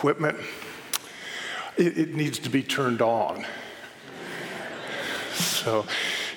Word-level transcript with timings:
equipment, 0.00 0.34
it, 1.76 1.98
it 1.98 2.14
needs 2.14 2.38
to 2.38 2.48
be 2.48 2.62
turned 2.62 3.02
on. 3.02 3.44
So 5.34 5.84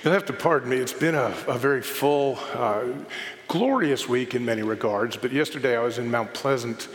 you'll 0.04 0.12
have 0.12 0.26
to 0.26 0.34
pardon 0.34 0.70
me. 0.70 0.76
It's 0.76 0.92
been 0.92 1.16
a, 1.16 1.34
a 1.48 1.58
very 1.58 1.82
full, 1.82 2.38
uh, 2.56 2.84
glorious 3.48 4.06
week 4.10 4.36
in 4.36 4.44
many 4.44 4.64
regards, 4.64 5.16
but 5.16 5.32
yesterday 5.32 5.78
I 5.78 5.82
was 5.82 5.98
in 5.98 6.12
Mount 6.12 6.34
Pleasant 6.34 6.90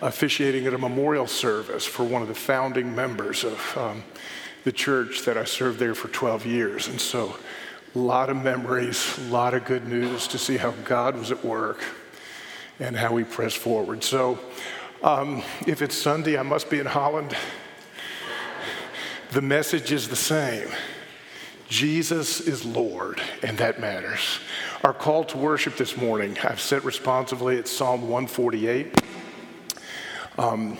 officiating 0.00 0.66
at 0.66 0.74
a 0.74 0.78
memorial 0.78 1.28
service 1.28 1.86
for 1.86 2.02
one 2.02 2.20
of 2.20 2.26
the 2.26 2.34
founding 2.34 2.96
members 2.96 3.44
of 3.44 3.78
um, 3.78 4.02
the 4.64 4.72
church 4.72 5.24
that 5.24 5.36
I 5.36 5.44
served 5.44 5.78
there 5.78 5.94
for 5.94 6.08
12 6.08 6.46
years. 6.46 6.88
And 6.88 7.00
so 7.00 7.36
a 7.94 7.98
lot 8.00 8.28
of 8.28 8.36
memories, 8.36 9.16
a 9.18 9.30
lot 9.30 9.54
of 9.54 9.64
good 9.64 9.86
news 9.86 10.26
to 10.26 10.38
see 10.38 10.56
how 10.56 10.72
God 10.84 11.14
was 11.14 11.30
at 11.30 11.44
work 11.44 11.84
and 12.80 12.96
how 12.96 13.12
we 13.12 13.22
press 13.22 13.54
forward. 13.54 14.02
So 14.02 14.40
um, 15.02 15.42
if 15.66 15.82
it's 15.82 15.94
Sunday, 15.94 16.38
I 16.38 16.42
must 16.42 16.70
be 16.70 16.78
in 16.78 16.86
Holland. 16.86 17.36
The 19.30 19.42
message 19.42 19.92
is 19.92 20.08
the 20.08 20.16
same. 20.16 20.68
Jesus 21.68 22.40
is 22.40 22.64
Lord, 22.64 23.20
and 23.42 23.58
that 23.58 23.78
matters. 23.78 24.40
Our 24.82 24.94
call 24.94 25.24
to 25.24 25.36
worship 25.36 25.76
this 25.76 25.96
morning, 25.96 26.38
I've 26.42 26.60
said 26.60 26.84
responsively, 26.84 27.56
it's 27.56 27.70
Psalm 27.70 28.02
148. 28.02 29.02
Um, 30.38 30.78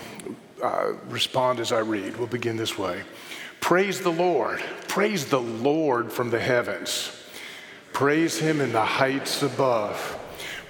uh, 0.61 0.93
respond 1.07 1.59
as 1.59 1.71
I 1.71 1.79
read. 1.79 2.17
We'll 2.17 2.27
begin 2.27 2.57
this 2.57 2.77
way. 2.77 3.03
Praise 3.61 4.01
the 4.01 4.11
Lord. 4.11 4.59
Praise 4.87 5.25
the 5.25 5.41
Lord 5.41 6.11
from 6.11 6.29
the 6.31 6.39
heavens. 6.39 7.11
Praise 7.93 8.39
him 8.39 8.59
in 8.61 8.71
the 8.71 8.83
heights 8.83 9.43
above. 9.43 10.17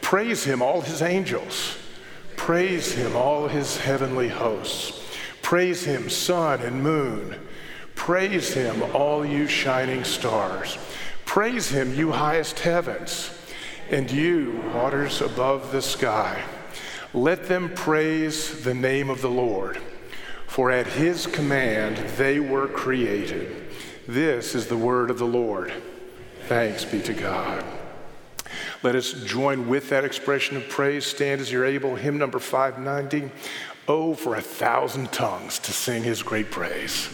Praise 0.01 0.43
him, 0.43 0.61
all 0.61 0.81
his 0.81 1.01
angels. 1.01 1.77
Praise 2.49 2.93
him, 2.93 3.15
all 3.15 3.47
his 3.47 3.77
heavenly 3.77 4.27
hosts. 4.27 4.99
Praise 5.43 5.85
him, 5.85 6.09
sun 6.09 6.61
and 6.61 6.81
moon. 6.81 7.35
Praise 7.93 8.55
him, 8.55 8.81
all 8.95 9.23
you 9.23 9.45
shining 9.45 10.03
stars. 10.03 10.79
Praise 11.25 11.69
him, 11.69 11.93
you 11.93 12.11
highest 12.11 12.57
heavens, 12.57 13.29
and 13.91 14.09
you, 14.09 14.63
waters 14.73 15.21
above 15.21 15.71
the 15.71 15.83
sky. 15.83 16.41
Let 17.13 17.47
them 17.47 17.71
praise 17.75 18.63
the 18.63 18.73
name 18.73 19.11
of 19.11 19.21
the 19.21 19.29
Lord, 19.29 19.79
for 20.47 20.71
at 20.71 20.87
his 20.87 21.27
command 21.27 21.97
they 22.17 22.39
were 22.39 22.67
created. 22.67 23.67
This 24.07 24.55
is 24.55 24.65
the 24.65 24.75
word 24.75 25.11
of 25.11 25.19
the 25.19 25.25
Lord. 25.25 25.71
Thanks 26.47 26.83
be 26.83 26.99
to 27.03 27.13
God. 27.13 27.63
Let 28.81 28.95
us 28.95 29.12
join 29.12 29.67
with 29.67 29.89
that 29.89 30.05
expression 30.05 30.55
of 30.55 30.69
praise. 30.69 31.05
Stand 31.05 31.41
as 31.41 31.51
you're 31.51 31.65
able. 31.65 31.95
Hymn 31.95 32.17
number 32.17 32.39
590. 32.39 33.29
Oh, 33.88 34.13
for 34.13 34.36
a 34.36 34.41
thousand 34.41 35.12
tongues 35.12 35.59
to 35.59 35.74
sing 35.74 36.03
his 36.03 36.24
great 36.24 36.50
praise. 36.50 37.09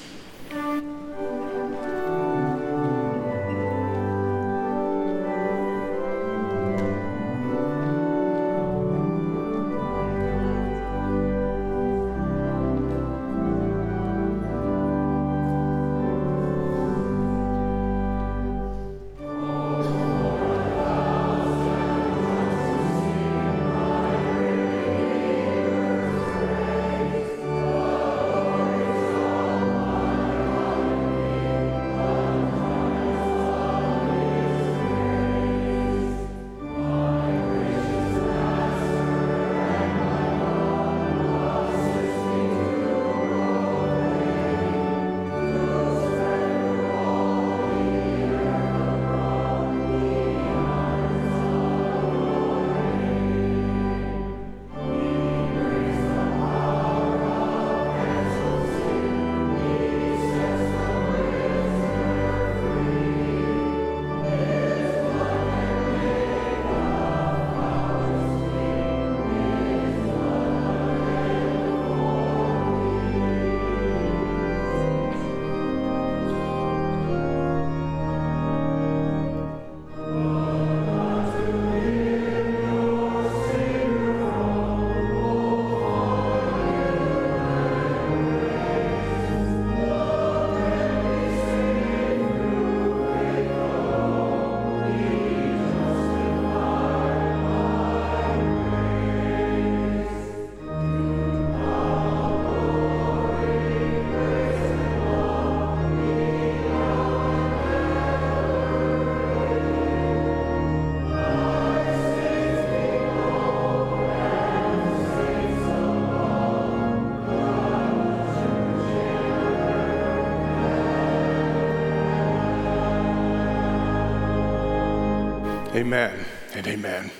Amen 125.75 126.23
and 126.53 126.65
amen. 126.67 127.11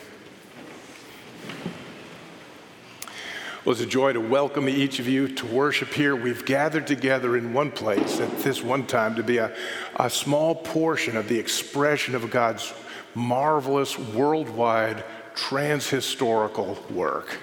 Well, 3.65 3.73
it's 3.73 3.81
a 3.81 3.85
joy 3.85 4.13
to 4.13 4.21
welcome 4.21 4.69
each 4.69 4.99
of 4.99 5.09
you 5.09 5.27
to 5.27 5.45
worship 5.45 5.89
here. 5.89 6.15
We've 6.15 6.45
gathered 6.45 6.87
together 6.87 7.35
in 7.35 7.51
one 7.51 7.69
place 7.69 8.21
at 8.21 8.39
this 8.39 8.63
one 8.63 8.87
time 8.87 9.15
to 9.15 9.23
be 9.23 9.39
a, 9.39 9.53
a 9.97 10.09
small 10.09 10.55
portion 10.55 11.17
of 11.17 11.27
the 11.27 11.37
expression 11.37 12.15
of 12.15 12.31
God's 12.31 12.73
marvelous, 13.13 13.99
worldwide, 13.99 15.03
transhistorical 15.35 16.89
work. 16.91 17.39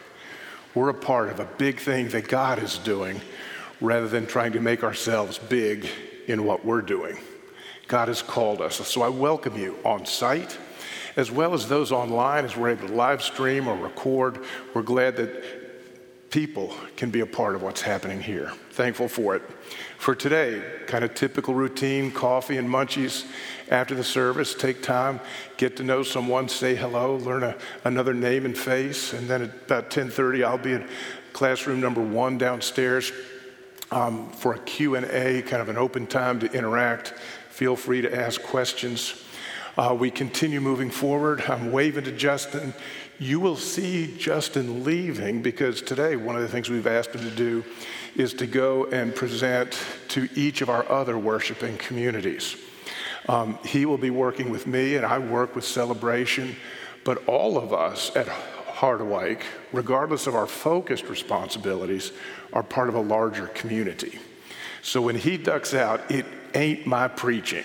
We're 0.74 0.88
a 0.88 0.94
part 0.94 1.28
of 1.28 1.40
a 1.40 1.48
big 1.58 1.78
thing 1.78 2.08
that 2.08 2.26
God 2.26 2.58
is 2.58 2.78
doing 2.78 3.20
rather 3.82 4.08
than 4.08 4.24
trying 4.26 4.52
to 4.52 4.60
make 4.60 4.82
ourselves 4.82 5.36
big 5.36 5.86
in 6.26 6.46
what 6.46 6.64
we're 6.64 6.80
doing. 6.80 7.18
God 7.86 8.08
has 8.08 8.22
called 8.22 8.62
us. 8.62 8.76
So 8.88 9.02
I 9.02 9.10
welcome 9.10 9.58
you 9.58 9.76
on 9.84 10.06
site 10.06 10.56
as 11.16 11.30
well 11.30 11.54
as 11.54 11.68
those 11.68 11.92
online 11.92 12.44
as 12.44 12.56
we're 12.56 12.70
able 12.70 12.88
to 12.88 12.94
live 12.94 13.22
stream 13.22 13.68
or 13.68 13.76
record. 13.76 14.38
We're 14.74 14.82
glad 14.82 15.16
that 15.16 16.30
people 16.30 16.74
can 16.96 17.10
be 17.10 17.20
a 17.20 17.26
part 17.26 17.54
of 17.54 17.62
what's 17.62 17.82
happening 17.82 18.20
here. 18.20 18.50
Thankful 18.70 19.06
for 19.06 19.36
it. 19.36 19.42
For 19.98 20.14
today, 20.14 20.62
kind 20.86 21.04
of 21.04 21.14
typical 21.14 21.54
routine, 21.54 22.10
coffee 22.10 22.56
and 22.56 22.68
munchies 22.68 23.26
after 23.70 23.94
the 23.94 24.02
service. 24.02 24.54
Take 24.54 24.82
time, 24.82 25.20
get 25.58 25.76
to 25.76 25.84
know 25.84 26.02
someone, 26.02 26.48
say 26.48 26.74
hello, 26.74 27.16
learn 27.16 27.42
a, 27.42 27.56
another 27.84 28.14
name 28.14 28.46
and 28.46 28.56
face, 28.56 29.12
and 29.12 29.28
then 29.28 29.42
at 29.42 29.50
about 29.66 29.90
10:30, 29.90 30.42
I'll 30.42 30.58
be 30.58 30.72
in 30.72 30.88
classroom 31.34 31.80
number 31.80 32.00
one 32.00 32.38
downstairs 32.38 33.12
um, 33.90 34.30
for 34.30 34.54
a 34.54 34.58
Q&A, 34.60 35.42
kind 35.42 35.62
of 35.62 35.68
an 35.68 35.76
open 35.76 36.06
time 36.06 36.40
to 36.40 36.50
interact. 36.52 37.14
Feel 37.50 37.76
free 37.76 38.00
to 38.00 38.14
ask 38.14 38.42
questions. 38.42 39.22
Uh, 39.76 39.96
we 39.98 40.10
continue 40.10 40.60
moving 40.60 40.90
forward. 40.90 41.40
I'm 41.48 41.72
waving 41.72 42.04
to 42.04 42.12
Justin. 42.12 42.74
You 43.18 43.40
will 43.40 43.56
see 43.56 44.14
Justin 44.18 44.84
leaving 44.84 45.40
because 45.40 45.80
today, 45.80 46.16
one 46.16 46.36
of 46.36 46.42
the 46.42 46.48
things 46.48 46.68
we've 46.68 46.86
asked 46.86 47.14
him 47.14 47.22
to 47.22 47.34
do 47.34 47.64
is 48.14 48.34
to 48.34 48.46
go 48.46 48.84
and 48.86 49.14
present 49.14 49.78
to 50.08 50.28
each 50.34 50.60
of 50.60 50.68
our 50.68 50.86
other 50.90 51.16
worshiping 51.16 51.78
communities. 51.78 52.56
Um, 53.30 53.58
he 53.64 53.86
will 53.86 53.96
be 53.96 54.10
working 54.10 54.50
with 54.50 54.66
me, 54.66 54.96
and 54.96 55.06
I 55.06 55.18
work 55.18 55.56
with 55.56 55.64
Celebration, 55.64 56.54
but 57.02 57.26
all 57.26 57.56
of 57.56 57.72
us 57.72 58.14
at 58.14 58.26
Harderwyk, 58.26 59.40
regardless 59.72 60.26
of 60.26 60.34
our 60.34 60.46
focused 60.46 61.08
responsibilities, 61.08 62.12
are 62.52 62.62
part 62.62 62.90
of 62.90 62.94
a 62.94 63.00
larger 63.00 63.46
community. 63.46 64.18
So 64.82 65.00
when 65.00 65.16
he 65.16 65.38
ducks 65.38 65.72
out, 65.72 66.10
it 66.10 66.26
ain't 66.54 66.86
my 66.86 67.08
preaching. 67.08 67.64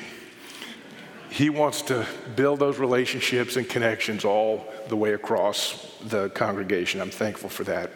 He 1.29 1.50
wants 1.50 1.81
to 1.84 2.05
build 2.36 2.60
those 2.60 2.79
relationships 2.79 3.57
and 3.57 3.67
connections 3.67 4.25
all 4.25 4.65
the 4.88 4.96
way 4.96 5.13
across 5.13 5.93
the 6.05 6.29
congregation. 6.29 7.01
I'm 7.01 7.12
thankful 7.12 7.50
for 7.50 7.63
that. 7.65 7.91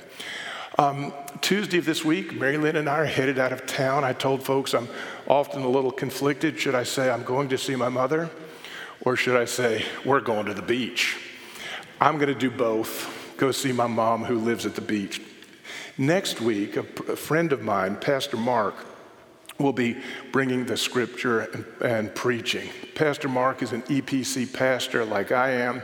Um, 0.77 1.13
Tuesday 1.41 1.77
of 1.77 1.85
this 1.85 2.05
week, 2.05 2.33
Mary 2.33 2.57
Lynn 2.57 2.75
and 2.75 2.89
I 2.89 3.00
are 3.00 3.05
headed 3.05 3.39
out 3.39 3.51
of 3.51 3.65
town. 3.65 4.03
I 4.03 4.13
told 4.13 4.43
folks 4.43 4.73
I'm 4.73 4.88
often 5.27 5.63
a 5.63 5.67
little 5.67 5.91
conflicted. 5.91 6.59
Should 6.59 6.75
I 6.75 6.83
say 6.83 7.09
I'm 7.09 7.23
going 7.23 7.50
to 7.50 7.57
see 7.57 7.75
my 7.75 7.89
mother, 7.89 8.29
or 9.01 9.15
should 9.15 9.35
I 9.35 9.45
say 9.45 9.85
we're 10.05 10.21
going 10.21 10.45
to 10.45 10.53
the 10.53 10.61
beach? 10.61 11.17
I'm 12.00 12.15
going 12.15 12.33
to 12.33 12.39
do 12.39 12.50
both. 12.50 13.35
Go 13.38 13.51
see 13.51 13.71
my 13.71 13.88
mom 13.88 14.23
who 14.23 14.39
lives 14.39 14.65
at 14.65 14.75
the 14.75 14.81
beach. 14.81 15.21
Next 15.97 16.41
week, 16.41 16.77
a, 16.77 16.81
a 17.11 17.15
friend 17.15 17.51
of 17.51 17.61
mine, 17.61 17.95
Pastor 17.97 18.38
Mark, 18.38 18.75
will 19.61 19.73
be 19.73 19.97
bringing 20.31 20.65
the 20.65 20.77
scripture 20.77 21.41
and, 21.41 21.65
and, 21.81 22.15
preaching. 22.15 22.69
Pastor 22.95 23.27
Mark 23.27 23.61
is 23.61 23.71
an 23.71 23.81
EPC 23.83 24.51
pastor 24.53 25.05
like 25.05 25.31
I 25.31 25.51
am. 25.51 25.81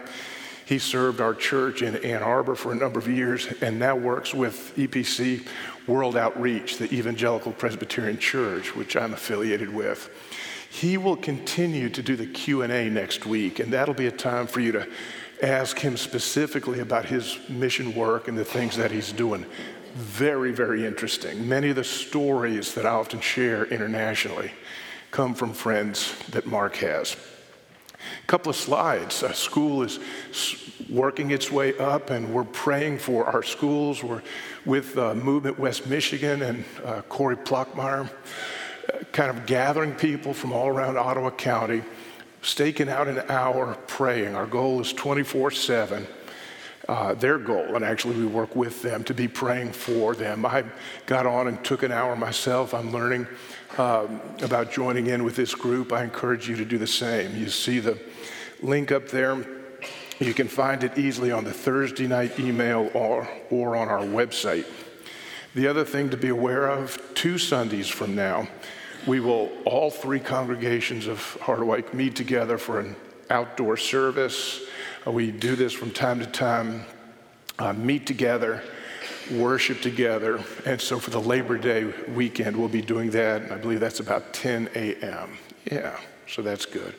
He 0.65 0.79
served 0.79 1.21
our 1.21 1.33
church 1.33 1.81
in 1.81 1.95
Ann 1.97 2.21
Arbor 2.21 2.55
for 2.55 2.73
a 2.73 2.75
number 2.75 2.99
of 2.99 3.07
years 3.07 3.47
and 3.61 3.79
now 3.79 3.95
works 3.95 4.33
with 4.33 4.73
EPC 4.75 5.47
World 5.87 6.17
Outreach, 6.17 6.77
the 6.77 6.93
Evangelical 6.93 7.53
Presbyterian 7.53 8.19
Church, 8.19 8.75
which 8.75 8.97
I'm 8.97 9.13
affiliated 9.13 9.73
with. 9.73 10.09
He 10.69 10.97
will 10.97 11.15
continue 11.15 11.89
to 11.89 12.01
do 12.01 12.17
the 12.17 12.27
Q&A 12.27 12.89
next 12.89 13.25
week 13.25 13.59
and 13.59 13.71
that'll 13.71 13.93
be 13.93 14.07
a 14.07 14.11
time 14.11 14.45
for 14.45 14.59
you 14.59 14.73
to 14.73 14.87
ask 15.41 15.77
him 15.79 15.95
specifically 15.95 16.79
about 16.79 17.05
his 17.05 17.37
mission 17.47 17.95
work 17.95 18.27
and 18.27 18.37
the 18.37 18.45
things 18.45 18.75
that 18.75 18.91
he's 18.91 19.11
doing. 19.11 19.45
Very, 19.97 20.51
very 20.51 20.85
interesting. 20.85 21.49
Many 21.49 21.71
of 21.71 21.75
the 21.75 21.83
stories 21.83 22.75
that 22.75 22.85
I 22.85 22.91
often 22.91 23.19
share 23.19 23.65
internationally 23.65 24.51
come 25.09 25.33
from 25.33 25.53
friends 25.53 26.15
that 26.29 26.45
Mark 26.45 26.75
has. 26.75 27.17
A 27.95 28.27
couple 28.27 28.51
of 28.51 28.55
slides. 28.55 29.23
Uh, 29.23 29.33
school 29.33 29.81
is 29.81 29.97
working 30.87 31.31
its 31.31 31.51
way 31.51 31.75
up, 31.79 32.11
and 32.11 32.31
we're 32.31 32.43
praying 32.43 32.99
for 32.99 33.25
our 33.25 33.41
schools. 33.41 34.03
We're 34.03 34.21
with 34.67 34.95
uh, 34.99 35.15
Movement 35.15 35.57
West 35.57 35.87
Michigan 35.87 36.43
and 36.43 36.63
uh, 36.85 37.01
Corey 37.09 37.35
Pluckmeyer, 37.35 38.07
uh, 38.07 38.97
kind 39.13 39.35
of 39.35 39.47
gathering 39.47 39.95
people 39.95 40.31
from 40.31 40.53
all 40.53 40.67
around 40.67 40.99
Ottawa 40.99 41.31
County, 41.31 41.81
staking 42.43 42.87
out 42.87 43.07
an 43.07 43.23
hour 43.29 43.75
praying. 43.87 44.35
Our 44.35 44.45
goal 44.45 44.79
is 44.79 44.93
24 44.93 45.49
7. 45.49 46.05
Uh, 46.87 47.13
their 47.15 47.37
goal, 47.37 47.75
and 47.75 47.83
actually 47.83 48.15
we 48.15 48.25
work 48.25 48.55
with 48.55 48.81
them 48.81 49.03
to 49.03 49.13
be 49.13 49.27
praying 49.27 49.73
for 49.73 50.15
them. 50.15 50.45
I 50.45 50.63
got 51.05 51.25
on 51.25 51.49
and 51.49 51.61
took 51.61 51.83
an 51.83 51.91
hour 51.91 52.15
myself. 52.15 52.73
I'm 52.73 52.93
learning 52.93 53.27
um, 53.77 54.21
about 54.41 54.71
joining 54.71 55.07
in 55.07 55.23
with 55.23 55.35
this 55.35 55.53
group, 55.53 55.91
I 55.93 56.03
encourage 56.03 56.47
you 56.49 56.55
to 56.55 56.65
do 56.65 56.77
the 56.77 56.87
same. 56.87 57.35
You 57.35 57.49
see 57.49 57.79
the 57.79 57.99
link 58.61 58.91
up 58.91 59.09
there. 59.09 59.45
You 60.19 60.33
can 60.33 60.47
find 60.47 60.83
it 60.83 60.97
easily 60.97 61.31
on 61.31 61.43
the 61.43 61.53
Thursday 61.53 62.07
night 62.07 62.39
email 62.39 62.89
or, 62.93 63.29
or 63.51 63.75
on 63.75 63.87
our 63.87 64.01
website. 64.01 64.65
The 65.53 65.67
other 65.67 65.85
thing 65.85 66.09
to 66.09 66.17
be 66.17 66.29
aware 66.29 66.67
of 66.67 66.99
two 67.13 67.37
Sundays 67.37 67.87
from 67.87 68.15
now, 68.15 68.47
we 69.05 69.19
will, 69.19 69.51
all 69.65 69.91
three 69.91 70.19
congregations 70.19 71.05
of 71.05 71.19
Harderwyk, 71.41 71.93
meet 71.93 72.15
together 72.15 72.57
for 72.57 72.79
an 72.79 72.95
outdoor 73.29 73.77
service. 73.77 74.61
Uh, 75.07 75.11
we 75.11 75.31
do 75.31 75.55
this 75.55 75.71
from 75.71 75.91
time 75.91 76.19
to 76.19 76.25
time, 76.25 76.83
uh, 77.59 77.71
meet 77.73 78.05
together 78.05 78.61
worship 79.31 79.81
together. 79.81 80.43
And 80.65 80.79
so 80.79 80.99
for 80.99 81.09
the 81.09 81.19
Labor 81.19 81.57
Day 81.57 81.85
weekend, 82.13 82.55
we'll 82.55 82.69
be 82.69 82.81
doing 82.81 83.11
that. 83.11 83.41
And 83.41 83.51
I 83.51 83.57
believe 83.57 83.79
that's 83.79 83.99
about 83.99 84.33
10 84.33 84.69
a.m. 84.75 85.37
Yeah, 85.71 85.97
so 86.27 86.41
that's 86.41 86.65
good. 86.65 86.95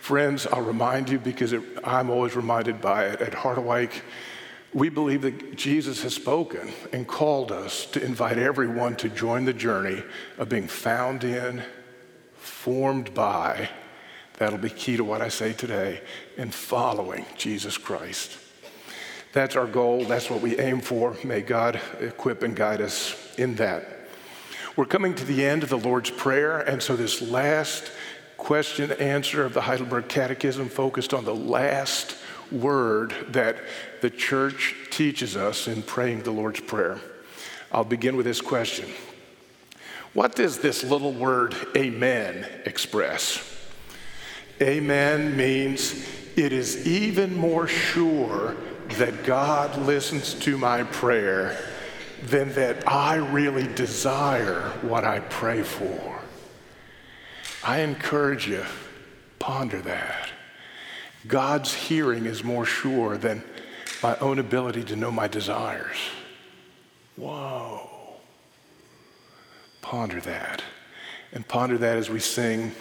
Friends, 0.00 0.46
I'll 0.46 0.62
remind 0.62 1.08
you 1.08 1.18
because 1.18 1.52
it, 1.52 1.62
I'm 1.82 2.10
always 2.10 2.36
reminded 2.36 2.80
by 2.80 3.06
it. 3.06 3.20
At 3.20 3.32
Harderwyk, 3.32 3.92
we 4.74 4.88
believe 4.88 5.22
that 5.22 5.56
Jesus 5.56 6.02
has 6.02 6.14
spoken 6.14 6.72
and 6.92 7.06
called 7.06 7.50
us 7.50 7.86
to 7.86 8.04
invite 8.04 8.38
everyone 8.38 8.96
to 8.96 9.08
join 9.08 9.44
the 9.44 9.52
journey 9.54 10.02
of 10.36 10.48
being 10.48 10.68
found 10.68 11.24
in, 11.24 11.62
formed 12.36 13.14
by, 13.14 13.70
that'll 14.38 14.58
be 14.58 14.70
key 14.70 14.96
to 14.96 15.04
what 15.04 15.22
I 15.22 15.28
say 15.28 15.52
today, 15.52 16.00
in 16.36 16.50
following 16.50 17.24
Jesus 17.36 17.78
Christ. 17.78 18.38
That's 19.32 19.56
our 19.56 19.66
goal. 19.66 20.04
That's 20.04 20.30
what 20.30 20.40
we 20.40 20.58
aim 20.58 20.80
for. 20.80 21.16
May 21.24 21.40
God 21.40 21.80
equip 22.00 22.42
and 22.42 22.54
guide 22.54 22.80
us 22.80 23.16
in 23.36 23.56
that. 23.56 23.88
We're 24.76 24.84
coming 24.84 25.14
to 25.14 25.24
the 25.24 25.44
end 25.44 25.62
of 25.62 25.68
the 25.68 25.78
Lord's 25.78 26.10
Prayer, 26.10 26.60
and 26.60 26.82
so 26.82 26.96
this 26.96 27.22
last 27.22 27.90
question 28.36 28.92
answer 28.92 29.44
of 29.44 29.54
the 29.54 29.62
Heidelberg 29.62 30.08
Catechism 30.08 30.68
focused 30.68 31.14
on 31.14 31.24
the 31.24 31.34
last 31.34 32.16
word 32.50 33.14
that 33.28 33.56
the 34.02 34.10
church 34.10 34.74
teaches 34.90 35.36
us 35.36 35.66
in 35.68 35.82
praying 35.82 36.22
the 36.22 36.30
Lord's 36.30 36.60
Prayer. 36.60 37.00
I'll 37.72 37.84
begin 37.84 38.16
with 38.16 38.26
this 38.26 38.40
question 38.40 38.88
What 40.12 40.36
does 40.36 40.58
this 40.58 40.84
little 40.84 41.12
word, 41.12 41.54
amen, 41.76 42.46
express? 42.66 43.53
Amen 44.62 45.36
means 45.36 46.06
it 46.36 46.52
is 46.52 46.86
even 46.86 47.36
more 47.36 47.66
sure 47.66 48.56
that 48.90 49.24
God 49.24 49.76
listens 49.78 50.34
to 50.34 50.56
my 50.56 50.84
prayer 50.84 51.58
than 52.22 52.52
that 52.54 52.88
I 52.88 53.16
really 53.16 53.66
desire 53.74 54.70
what 54.82 55.04
I 55.04 55.20
pray 55.20 55.62
for. 55.62 56.20
I 57.62 57.80
encourage 57.80 58.48
you, 58.48 58.64
ponder 59.38 59.80
that. 59.82 60.30
God's 61.26 61.72
hearing 61.72 62.26
is 62.26 62.44
more 62.44 62.66
sure 62.66 63.16
than 63.16 63.42
my 64.02 64.16
own 64.18 64.38
ability 64.38 64.84
to 64.84 64.96
know 64.96 65.10
my 65.10 65.28
desires. 65.28 65.96
Whoa. 67.16 67.88
Ponder 69.80 70.20
that. 70.20 70.62
And 71.32 71.46
ponder 71.46 71.78
that 71.78 71.96
as 71.96 72.10
we 72.10 72.20
sing, 72.20 72.72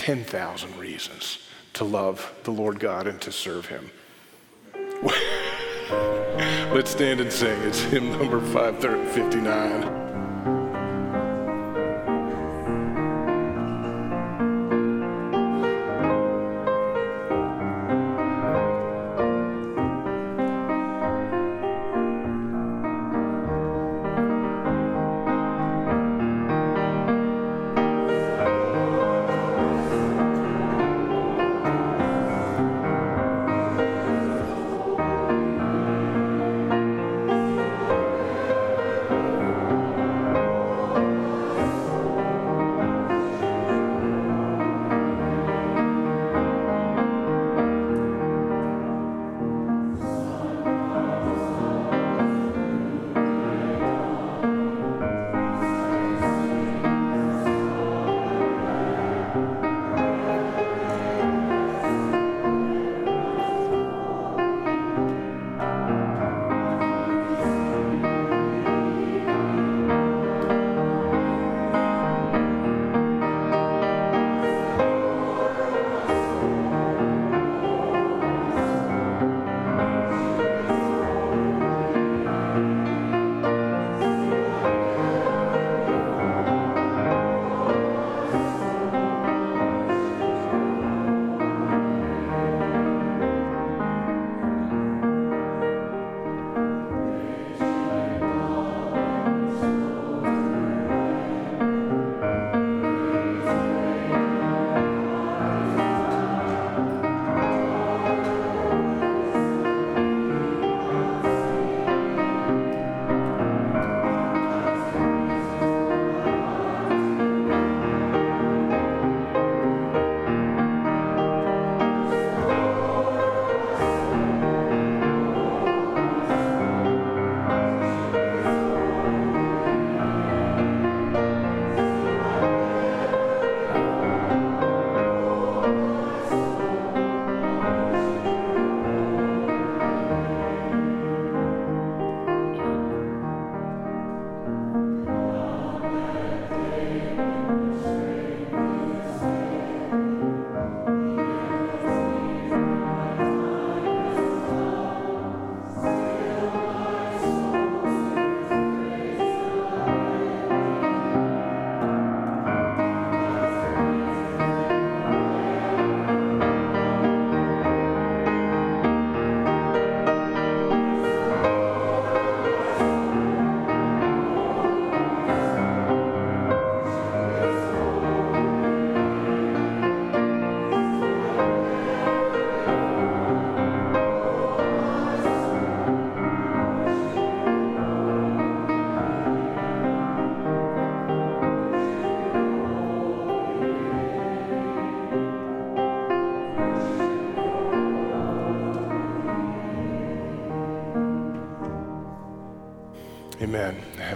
10,000 0.00 0.78
reasons 0.78 1.40
to 1.74 1.84
love 1.84 2.32
the 2.44 2.50
Lord 2.50 2.80
God 2.80 3.06
and 3.06 3.20
to 3.20 3.30
serve 3.30 3.66
Him. 3.66 3.90
Let's 6.72 6.90
stand 6.90 7.20
and 7.20 7.30
sing. 7.30 7.60
It's 7.64 7.82
hymn 7.82 8.10
number 8.12 8.40
559. 8.40 10.09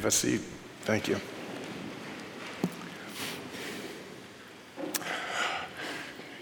Have 0.04 0.12
a 0.12 0.16
seat. 0.16 0.42
Thank 0.82 1.08
you. 1.08 1.18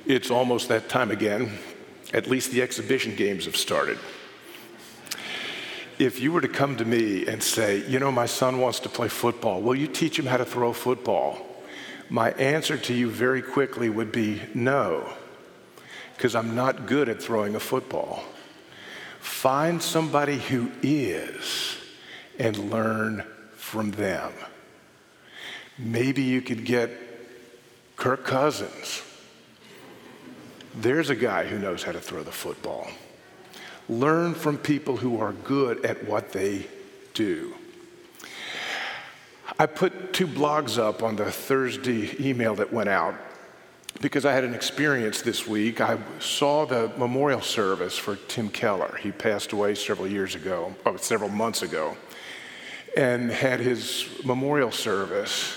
It's 0.05 0.33
almost 0.33 0.67
that 0.67 0.89
time 0.89 1.13
again. 1.13 1.61
At 2.13 2.27
least 2.27 2.51
the 2.51 2.61
exhibition 2.61 3.15
games 3.15 3.45
have 3.45 3.57
started. 3.57 4.01
If 6.01 6.19
you 6.19 6.33
were 6.33 6.41
to 6.41 6.49
come 6.49 6.77
to 6.79 6.85
me 6.85 7.29
and 7.29 7.41
say, 7.41 7.89
you 7.89 8.01
know, 8.01 8.11
my 8.11 8.27
son 8.27 8.59
wants 8.59 8.81
to 8.81 8.89
play 8.89 9.07
football, 9.07 9.63
will 9.63 9.77
you 9.77 9.87
teach 9.87 10.19
him 10.19 10.27
how 10.27 10.39
to 10.39 10.45
throw 10.45 10.73
football? 10.73 11.39
My 12.11 12.33
answer 12.33 12.77
to 12.77 12.93
you 12.93 13.09
very 13.09 13.43
quickly 13.43 13.89
would 13.89 14.11
be 14.11 14.43
no, 14.55 15.09
because 16.17 16.35
I'm 16.35 16.57
not 16.57 16.87
good 16.87 17.09
at 17.09 17.23
throwing 17.23 17.55
a 17.55 17.61
football. 17.61 18.25
Find 19.21 19.81
somebody 19.81 20.39
who 20.39 20.73
is 20.83 21.77
and 22.41 22.59
learn 22.69 23.25
from 23.73 23.91
them. 23.93 24.33
Maybe 25.79 26.23
you 26.23 26.43
could 26.43 26.65
get 26.65 26.91
Kirk 27.97 28.25
Cousins 28.25 29.03
there's 30.75 31.11
a 31.11 31.15
guy 31.15 31.45
who 31.45 31.59
knows 31.59 31.83
how 31.83 31.93
to 31.93 32.01
throw 32.01 32.23
the 32.23 32.33
football. 32.33 32.89
Learn 33.89 34.35
from 34.35 34.57
people 34.57 34.97
who 34.97 35.21
are 35.21 35.33
good 35.33 35.85
at 35.85 36.05
what 36.05 36.33
they 36.33 36.67
do. 37.15 37.55
I 39.59 39.67
put 39.67 40.15
two 40.15 40.27
blogs 40.27 40.79
up 40.79 41.03
on 41.03 41.17
the 41.17 41.31
Thursday 41.31 42.17
email 42.19 42.55
that 42.55 42.73
went 42.73 42.89
out 42.89 43.15
because 44.01 44.25
I 44.25 44.33
had 44.33 44.45
an 44.45 44.55
experience 44.55 45.21
this 45.21 45.47
week. 45.47 45.81
I 45.81 45.99
saw 46.21 46.65
the 46.65 46.91
memorial 46.97 47.43
service 47.43 47.99
for 47.99 48.17
Tim 48.29 48.49
Keller. 48.49 48.99
He 49.03 49.13
passed 49.13 49.53
away 49.53 49.75
several 49.75 50.09
years 50.09 50.35
ago, 50.35 50.75
oh, 50.87 50.97
several 50.97 51.29
months 51.29 51.63
ago, 51.63 51.97
and 52.97 53.31
had 53.31 53.61
his 53.61 54.09
memorial 54.25 54.71
service. 54.71 55.57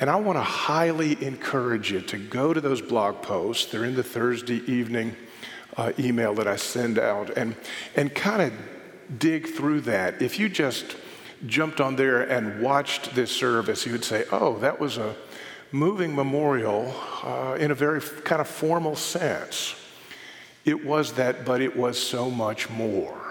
And 0.00 0.10
I 0.10 0.16
want 0.16 0.36
to 0.36 0.42
highly 0.42 1.22
encourage 1.24 1.92
you 1.92 2.00
to 2.02 2.18
go 2.18 2.52
to 2.52 2.60
those 2.60 2.82
blog 2.82 3.22
posts. 3.22 3.70
They're 3.70 3.84
in 3.84 3.94
the 3.94 4.02
Thursday 4.02 4.62
evening 4.70 5.14
uh, 5.76 5.92
email 5.98 6.34
that 6.34 6.48
I 6.48 6.56
send 6.56 6.98
out 6.98 7.30
and, 7.36 7.56
and 7.96 8.14
kind 8.14 8.42
of 8.42 9.18
dig 9.18 9.48
through 9.48 9.82
that. 9.82 10.22
If 10.22 10.38
you 10.38 10.48
just 10.48 10.96
jumped 11.46 11.80
on 11.80 11.96
there 11.96 12.22
and 12.22 12.60
watched 12.60 13.14
this 13.14 13.30
service, 13.30 13.86
you 13.86 13.92
would 13.92 14.04
say, 14.04 14.24
oh, 14.32 14.58
that 14.58 14.80
was 14.80 14.98
a 14.98 15.14
moving 15.72 16.14
memorial 16.14 16.94
uh, 17.22 17.56
in 17.58 17.70
a 17.70 17.74
very 17.74 18.00
kind 18.00 18.40
of 18.40 18.48
formal 18.48 18.96
sense. 18.96 19.74
It 20.64 20.84
was 20.84 21.12
that, 21.14 21.44
but 21.44 21.60
it 21.60 21.76
was 21.76 21.98
so 21.98 22.30
much 22.30 22.70
more. 22.70 23.23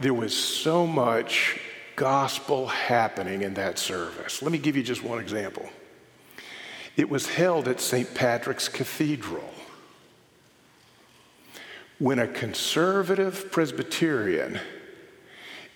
There 0.00 0.14
was 0.14 0.34
so 0.34 0.86
much 0.86 1.60
gospel 1.94 2.66
happening 2.66 3.42
in 3.42 3.52
that 3.54 3.78
service. 3.78 4.40
Let 4.40 4.50
me 4.50 4.56
give 4.56 4.74
you 4.74 4.82
just 4.82 5.04
one 5.04 5.18
example. 5.20 5.68
It 6.96 7.10
was 7.10 7.28
held 7.28 7.68
at 7.68 7.82
St. 7.82 8.14
Patrick's 8.14 8.66
Cathedral. 8.66 9.52
When 11.98 12.18
a 12.18 12.26
conservative 12.26 13.52
Presbyterian 13.52 14.58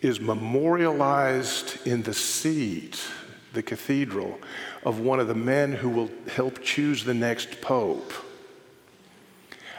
is 0.00 0.20
memorialized 0.20 1.87
in 1.87 2.02
the 2.02 2.14
seat, 2.14 2.98
the 3.52 3.62
cathedral, 3.62 4.38
of 4.84 5.00
one 5.00 5.20
of 5.20 5.28
the 5.28 5.34
men 5.34 5.72
who 5.72 5.90
will 5.90 6.10
help 6.34 6.62
choose 6.62 7.04
the 7.04 7.12
next 7.12 7.60
pope, 7.60 8.14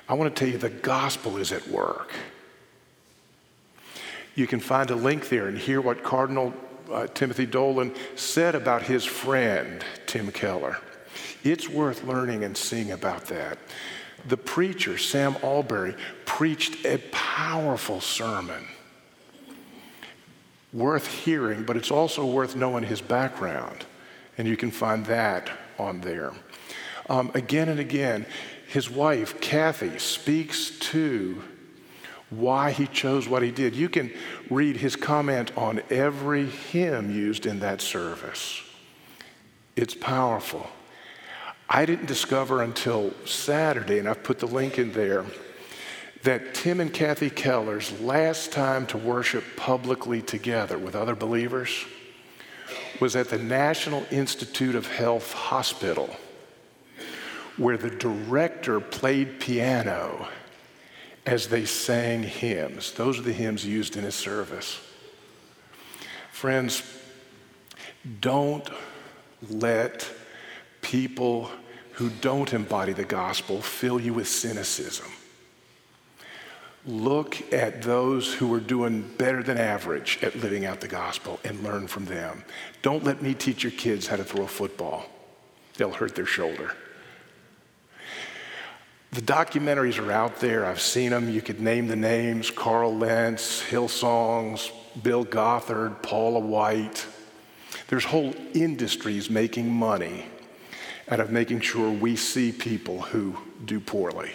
I 0.07 0.13
want 0.13 0.35
to 0.35 0.39
tell 0.39 0.51
you 0.51 0.59
the 0.59 0.69
gospel 0.69 1.37
is 1.37 1.51
at 1.51 1.67
work. 1.67 2.13
You 4.35 4.47
can 4.47 4.59
find 4.59 4.91
a 4.91 4.95
link 4.95 5.29
there 5.29 5.47
and 5.47 5.57
hear 5.57 5.79
what 5.79 6.03
Cardinal 6.03 6.53
uh, 6.91 7.07
Timothy 7.07 7.45
Dolan 7.45 7.95
said 8.15 8.53
about 8.53 8.83
his 8.83 9.05
friend, 9.05 9.83
Tim 10.05 10.31
Keller. 10.31 10.77
It's 11.43 11.69
worth 11.69 12.03
learning 12.03 12.43
and 12.43 12.55
seeing 12.55 12.91
about 12.91 13.25
that. 13.27 13.57
The 14.27 14.37
preacher, 14.37 14.97
Sam 14.97 15.35
Allberry, 15.35 15.95
preached 16.25 16.85
a 16.85 16.97
powerful 17.11 18.01
sermon. 18.01 18.65
Worth 20.73 21.07
hearing, 21.07 21.63
but 21.63 21.77
it's 21.77 21.91
also 21.91 22.25
worth 22.25 22.55
knowing 22.55 22.83
his 22.83 23.01
background. 23.01 23.85
And 24.37 24.47
you 24.47 24.57
can 24.57 24.71
find 24.71 25.05
that 25.05 25.49
on 25.79 26.01
there. 26.01 26.33
Um, 27.07 27.31
again 27.33 27.69
and 27.69 27.79
again, 27.79 28.25
his 28.67 28.89
wife, 28.89 29.39
Kathy, 29.39 29.97
speaks 29.99 30.71
to 30.71 31.41
why 32.39 32.71
he 32.71 32.87
chose 32.87 33.27
what 33.27 33.43
he 33.43 33.51
did. 33.51 33.75
You 33.75 33.89
can 33.89 34.11
read 34.49 34.77
his 34.77 34.95
comment 34.95 35.55
on 35.57 35.81
every 35.89 36.45
hymn 36.45 37.13
used 37.15 37.45
in 37.45 37.59
that 37.59 37.81
service. 37.81 38.61
It's 39.75 39.93
powerful. 39.93 40.67
I 41.67 41.85
didn't 41.85 42.05
discover 42.05 42.61
until 42.61 43.13
Saturday, 43.25 43.99
and 43.99 44.07
I've 44.07 44.23
put 44.23 44.39
the 44.39 44.47
link 44.47 44.77
in 44.77 44.93
there, 44.93 45.25
that 46.23 46.53
Tim 46.53 46.79
and 46.79 46.93
Kathy 46.93 47.29
Keller's 47.29 47.99
last 47.99 48.51
time 48.51 48.85
to 48.87 48.97
worship 48.97 49.43
publicly 49.55 50.21
together 50.21 50.77
with 50.77 50.95
other 50.95 51.15
believers 51.15 51.85
was 52.99 53.15
at 53.15 53.29
the 53.29 53.37
National 53.37 54.05
Institute 54.09 54.75
of 54.75 54.87
Health 54.87 55.33
Hospital, 55.33 56.15
where 57.57 57.77
the 57.77 57.89
director 57.89 58.79
played 58.79 59.39
piano 59.39 60.27
as 61.25 61.47
they 61.47 61.65
sang 61.65 62.23
hymns. 62.23 62.91
Those 62.91 63.19
are 63.19 63.23
the 63.23 63.33
hymns 63.33 63.65
used 63.65 63.97
in 63.97 64.03
his 64.03 64.15
service. 64.15 64.79
Friends, 66.31 66.83
don't 68.21 68.69
let 69.49 70.09
people 70.81 71.49
who 71.93 72.09
don't 72.21 72.53
embody 72.53 72.93
the 72.93 73.05
gospel 73.05 73.61
fill 73.61 73.99
you 73.99 74.13
with 74.13 74.27
cynicism. 74.27 75.07
Look 76.85 77.51
at 77.51 77.81
those 77.81 78.31
who 78.31 78.53
are 78.53 78.59
doing 78.59 79.01
better 79.17 79.41
than 79.41 79.57
average 79.57 80.19
at 80.21 80.35
living 80.35 80.65
out 80.65 80.81
the 80.81 80.87
gospel 80.87 81.39
and 81.43 81.63
learn 81.63 81.87
from 81.87 82.05
them. 82.05 82.43
Don't 82.83 83.03
let 83.03 83.23
me 83.23 83.33
teach 83.33 83.63
your 83.63 83.71
kids 83.71 84.05
how 84.05 84.17
to 84.17 84.23
throw 84.23 84.43
a 84.43 84.47
football, 84.47 85.05
they'll 85.77 85.91
hurt 85.91 86.15
their 86.15 86.27
shoulder. 86.27 86.75
The 89.15 89.21
documentaries 89.21 89.97
are 89.97 90.11
out 90.11 90.41
there. 90.41 90.65
I've 90.65 90.81
seen 90.81 91.11
them. 91.11 91.29
You 91.29 91.41
could 91.41 91.61
name 91.61 91.87
the 91.87 91.95
names 91.95 92.51
Carl 92.51 92.97
Lentz, 92.97 93.61
Hillsongs, 93.61 94.69
Bill 95.01 95.23
Gothard, 95.23 96.03
Paula 96.03 96.39
White. 96.39 97.05
There's 97.87 98.03
whole 98.03 98.33
industries 98.53 99.29
making 99.29 99.71
money 99.71 100.25
out 101.07 101.21
of 101.21 101.31
making 101.31 101.61
sure 101.61 101.89
we 101.89 102.17
see 102.17 102.51
people 102.51 103.03
who 103.03 103.37
do 103.63 103.79
poorly. 103.79 104.33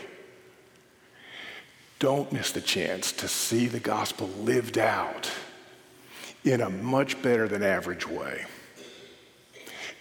Don't 1.99 2.33
miss 2.33 2.51
the 2.51 2.63
chance 2.63 3.13
to 3.13 3.29
see 3.29 3.67
the 3.67 3.81
gospel 3.81 4.29
lived 4.29 4.79
out 4.79 5.31
in 6.43 6.63
a 6.63 6.71
much 6.71 7.21
better 7.21 7.47
than 7.49 7.63
average 7.63 8.09
way. 8.09 8.47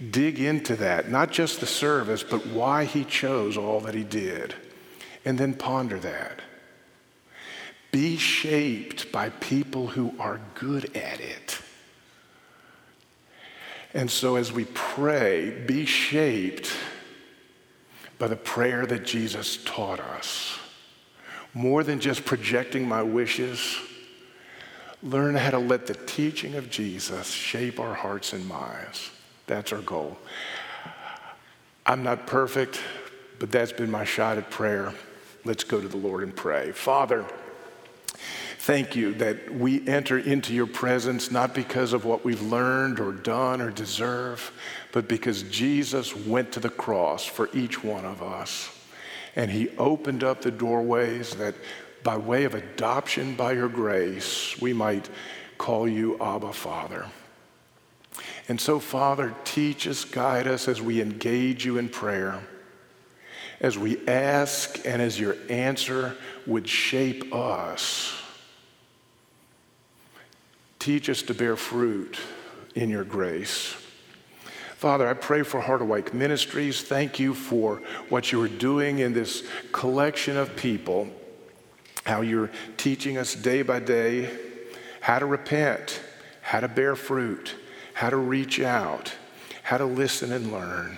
Dig 0.09 0.39
into 0.39 0.77
that, 0.77 1.09
not 1.11 1.31
just 1.31 1.59
the 1.59 1.65
service, 1.65 2.23
but 2.23 2.47
why 2.47 2.85
he 2.85 3.03
chose 3.03 3.57
all 3.57 3.81
that 3.81 3.93
he 3.93 4.05
did 4.05 4.55
and 5.29 5.37
then 5.37 5.53
ponder 5.53 5.99
that. 5.99 6.41
Be 7.91 8.17
shaped 8.17 9.11
by 9.11 9.29
people 9.29 9.85
who 9.85 10.15
are 10.17 10.41
good 10.55 10.85
at 10.97 11.19
it. 11.19 11.59
And 13.93 14.09
so, 14.09 14.37
as 14.37 14.51
we 14.51 14.65
pray, 14.73 15.51
be 15.67 15.85
shaped 15.85 16.75
by 18.17 18.27
the 18.27 18.35
prayer 18.35 18.87
that 18.87 19.05
Jesus 19.05 19.63
taught 19.65 19.99
us. 19.99 20.57
More 21.53 21.83
than 21.83 21.99
just 21.99 22.25
projecting 22.25 22.87
my 22.87 23.03
wishes, 23.03 23.77
learn 25.03 25.35
how 25.35 25.51
to 25.51 25.59
let 25.59 25.85
the 25.85 25.93
teaching 25.93 26.55
of 26.55 26.71
Jesus 26.71 27.29
shape 27.29 27.79
our 27.79 27.93
hearts 27.93 28.33
and 28.33 28.47
minds. 28.47 29.11
That's 29.45 29.73
our 29.73 29.81
goal. 29.81 30.17
I'm 31.85 32.01
not 32.01 32.25
perfect, 32.25 32.81
but 33.37 33.51
that's 33.51 33.71
been 33.71 33.91
my 33.91 34.05
shot 34.05 34.39
at 34.39 34.49
prayer. 34.49 34.91
Let's 35.49 35.63
go 35.63 35.81
to 35.81 35.87
the 35.87 35.97
Lord 35.97 36.21
and 36.21 36.35
pray. 36.35 36.71
Father, 36.73 37.25
thank 38.59 38.95
you 38.95 39.15
that 39.15 39.51
we 39.51 39.87
enter 39.87 40.19
into 40.19 40.53
your 40.53 40.67
presence 40.67 41.31
not 41.31 41.55
because 41.55 41.91
of 41.91 42.05
what 42.05 42.23
we've 42.23 42.43
learned 42.43 42.99
or 42.99 43.11
done 43.11 43.59
or 43.59 43.71
deserve, 43.71 44.51
but 44.91 45.07
because 45.07 45.41
Jesus 45.41 46.15
went 46.15 46.51
to 46.51 46.59
the 46.59 46.69
cross 46.69 47.25
for 47.25 47.49
each 47.51 47.83
one 47.83 48.05
of 48.05 48.21
us. 48.21 48.69
And 49.35 49.49
he 49.49 49.69
opened 49.69 50.23
up 50.23 50.43
the 50.43 50.51
doorways 50.51 51.33
that 51.37 51.55
by 52.03 52.15
way 52.15 52.43
of 52.43 52.53
adoption 52.53 53.33
by 53.33 53.53
your 53.53 53.69
grace, 53.69 54.55
we 54.61 54.71
might 54.71 55.09
call 55.57 55.87
you 55.87 56.15
Abba 56.21 56.53
Father. 56.53 57.07
And 58.47 58.61
so, 58.61 58.79
Father, 58.79 59.33
teach 59.45 59.87
us, 59.87 60.05
guide 60.05 60.45
us 60.45 60.67
as 60.67 60.79
we 60.79 61.01
engage 61.01 61.65
you 61.65 61.79
in 61.79 61.89
prayer 61.89 62.39
as 63.59 63.77
we 63.77 64.05
ask 64.07 64.85
and 64.85 65.01
as 65.01 65.19
your 65.19 65.35
answer 65.49 66.15
would 66.45 66.67
shape 66.67 67.33
us. 67.33 68.13
Teach 70.79 71.09
us 71.09 71.21
to 71.23 71.33
bear 71.33 71.55
fruit 71.55 72.17
in 72.75 72.89
your 72.89 73.03
grace. 73.03 73.75
Father, 74.75 75.09
I 75.09 75.13
pray 75.13 75.43
for 75.43 75.61
Harderwyk 75.61 76.13
Ministries. 76.13 76.81
Thank 76.81 77.19
you 77.19 77.33
for 77.33 77.81
what 78.07 78.31
you 78.31 78.41
are 78.41 78.47
doing 78.47 78.99
in 78.99 79.11
this 79.11 79.43
collection 79.73 80.37
of 80.37 80.55
people, 80.55 81.09
how 82.05 82.21
you're 82.21 82.49
teaching 82.77 83.17
us 83.17 83.35
day 83.35 83.61
by 83.61 83.79
day 83.79 84.29
how 85.01 85.19
to 85.19 85.25
repent, 85.25 86.01
how 86.41 86.59
to 86.59 86.67
bear 86.67 86.95
fruit, 86.95 87.55
how 87.93 88.09
to 88.09 88.17
reach 88.17 88.59
out, 88.59 89.13
how 89.63 89.77
to 89.77 89.85
listen 89.85 90.31
and 90.31 90.51
learn. 90.51 90.97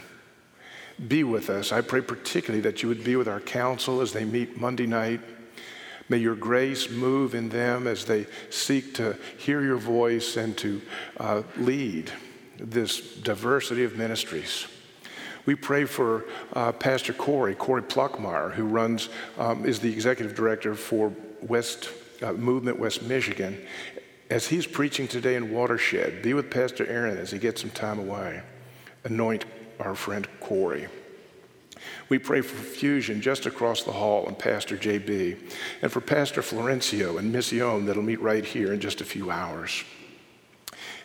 Be 1.08 1.24
with 1.24 1.50
us. 1.50 1.72
I 1.72 1.82
pray 1.82 2.02
particularly 2.02 2.62
that 2.62 2.84
you 2.84 2.90
would 2.90 3.04
be 3.04 3.16
with 3.16 3.28
our 3.28 3.40
council 3.40 4.02
as 4.02 4.14
they 4.14 4.26
meet 4.26 4.60
Monday 4.60 4.86
night. 4.86 5.22
May 6.10 6.18
your 6.18 6.36
grace 6.36 6.90
move 6.90 7.34
in 7.34 7.50
them 7.50 7.88
as 7.88 8.06
they 8.06 8.28
seek 8.50 8.94
to 8.96 9.18
hear 9.38 9.64
your 9.64 9.78
voice 9.78 10.38
and 10.38 10.58
to 10.58 10.82
uh, 11.18 11.44
lead 11.58 12.12
this 12.58 13.16
diversity 13.18 13.84
of 13.84 13.98
ministries. 13.98 14.68
We 15.46 15.56
pray 15.56 15.86
for 15.86 16.26
uh, 16.54 16.74
Pastor 16.74 17.14
Corey, 17.14 17.56
Corey 17.56 17.82
Pluckmeyer, 17.82 18.52
who 18.54 18.66
runs, 18.66 19.10
um, 19.38 19.66
is 19.66 19.80
the 19.80 19.92
executive 19.92 20.36
director 20.36 20.76
for 20.76 21.14
West 21.42 21.90
uh, 22.22 22.34
Movement 22.34 22.78
West 22.78 23.02
Michigan. 23.04 23.60
As 24.30 24.48
he's 24.48 24.68
preaching 24.68 25.08
today 25.08 25.36
in 25.36 25.52
Watershed, 25.52 26.22
be 26.22 26.34
with 26.34 26.52
Pastor 26.52 26.86
Aaron 26.86 27.18
as 27.18 27.32
he 27.32 27.40
gets 27.40 27.62
some 27.62 27.72
time 27.72 28.00
away. 28.00 28.44
Anoint 29.04 29.46
our 29.82 29.96
friend 29.96 30.28
Corey. 30.40 30.88
We 32.10 32.20
pray 32.20 32.42
for 32.42 32.56
Fusion 32.56 33.22
just 33.22 33.46
across 33.46 33.84
the 33.84 33.92
hall 33.92 34.28
and 34.28 34.38
Pastor 34.38 34.78
JB, 34.78 35.38
and 35.82 35.92
for 35.92 36.02
Pastor 36.02 36.42
Florencio 36.42 37.18
and 37.18 37.32
Mission 37.32 37.86
that'll 37.86 38.04
meet 38.04 38.22
right 38.22 38.46
here 38.46 38.74
in 38.74 38.80
just 38.80 39.02
a 39.02 39.06
few 39.06 39.32
hours. 39.32 39.84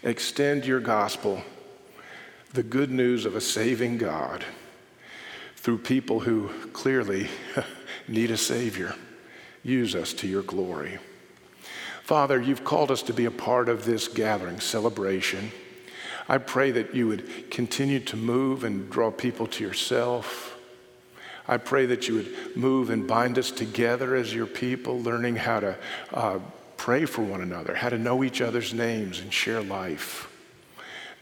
Extend 0.03 0.67
your 0.67 0.81
gospel, 0.81 1.43
the 2.53 2.62
good 2.62 2.91
news 2.91 3.25
of 3.25 3.35
a 3.35 3.41
saving 3.41 3.99
God, 3.99 4.45
through 5.57 5.79
people 5.79 6.21
who 6.21 6.49
clearly 6.73 7.29
need 8.09 8.31
a 8.31 8.37
Savior. 8.37 8.95
Use 9.62 9.95
us 9.95 10.12
to 10.15 10.29
your 10.29 10.43
glory. 10.43 10.99
Father, 12.03 12.41
you've 12.41 12.62
called 12.62 12.93
us 12.93 13.03
to 13.03 13.12
be 13.12 13.25
a 13.25 13.33
part 13.33 13.69
of 13.69 13.85
this 13.85 14.07
gathering, 14.07 14.61
celebration. 14.61 15.51
I 16.29 16.39
pray 16.39 16.73
that 16.73 16.95
you 16.95 17.09
would 17.09 17.51
continue 17.51 18.01
to 18.01 18.17
move 18.17 18.65
and 18.65 18.91
draw 18.91 19.11
people 19.11 19.47
to 19.49 19.65
yourself. 19.65 20.59
I 21.47 21.59
pray 21.59 21.87
that 21.87 22.09
you 22.09 22.15
would 22.17 22.57
move 22.57 22.91
and 22.91 23.07
bind 23.07 23.39
us 23.39 23.53
together 23.53 24.17
as 24.17 24.35
your 24.35 24.47
people, 24.47 25.01
learning 25.01 25.37
how 25.37 25.61
to 25.61 25.77
uh, 26.12 26.39
pray 26.77 27.05
for 27.05 27.23
one 27.23 27.41
another, 27.41 27.75
how 27.75 27.89
to 27.89 27.99
know 27.99 28.25
each 28.25 28.41
other's 28.41 28.75
names 28.75 29.21
and 29.21 29.33
share 29.33 29.62
life, 29.62 30.29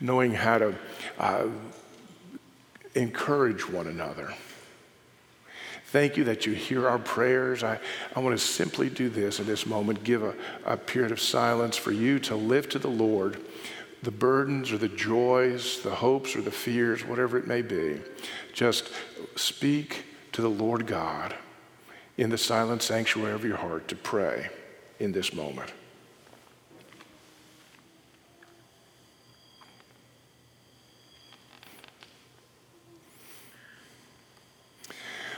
knowing 0.00 0.32
how 0.32 0.58
to 0.58 0.74
uh, 1.18 1.46
encourage 2.94 3.68
one 3.68 3.86
another. 3.86 4.32
Thank 5.86 6.16
you 6.16 6.24
that 6.24 6.46
you 6.46 6.54
hear 6.54 6.88
our 6.88 6.98
prayers. 6.98 7.62
I, 7.62 7.78
I 8.16 8.20
want 8.20 8.36
to 8.36 8.44
simply 8.44 8.88
do 8.88 9.08
this 9.10 9.38
in 9.38 9.46
this 9.46 9.66
moment, 9.66 10.02
give 10.02 10.22
a, 10.22 10.34
a 10.64 10.76
period 10.76 11.12
of 11.12 11.20
silence 11.20 11.76
for 11.76 11.92
you 11.92 12.18
to 12.20 12.34
lift 12.34 12.72
to 12.72 12.78
the 12.78 12.88
Lord 12.88 13.38
the 14.04 14.10
burdens 14.10 14.70
or 14.70 14.78
the 14.78 14.88
joys, 14.88 15.82
the 15.82 15.94
hopes 15.94 16.36
or 16.36 16.42
the 16.42 16.50
fears, 16.50 17.04
whatever 17.04 17.38
it 17.38 17.46
may 17.46 17.62
be. 17.62 18.00
Just 18.52 18.90
speak 19.36 20.04
to 20.32 20.42
the 20.42 20.50
Lord 20.50 20.86
God 20.86 21.34
in 22.16 22.30
the 22.30 22.38
silent 22.38 22.82
sanctuary 22.82 23.32
of 23.32 23.44
your 23.44 23.56
heart 23.56 23.88
to 23.88 23.96
pray 23.96 24.48
in 25.00 25.12
this 25.12 25.32
moment. 25.32 25.72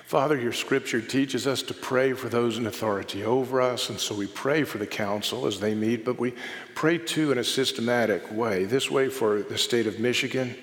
Father, 0.06 0.38
your 0.38 0.52
scripture 0.52 1.00
teaches 1.00 1.48
us 1.48 1.62
to 1.62 1.74
pray 1.74 2.12
for 2.12 2.28
those 2.28 2.58
in 2.58 2.68
authority 2.68 3.24
over 3.24 3.60
us, 3.60 3.90
and 3.90 3.98
so 3.98 4.14
we 4.14 4.28
pray 4.28 4.62
for 4.62 4.78
the 4.78 4.86
council 4.86 5.46
as 5.46 5.58
they 5.58 5.74
meet, 5.74 6.04
but 6.04 6.16
we 6.16 6.32
pray 6.76 6.96
too 6.96 7.32
in 7.32 7.38
a 7.38 7.44
systematic 7.44 8.30
way. 8.30 8.66
This 8.66 8.88
way 8.88 9.08
for 9.08 9.42
the 9.42 9.58
state 9.58 9.88
of 9.88 9.98
Michigan 9.98 10.54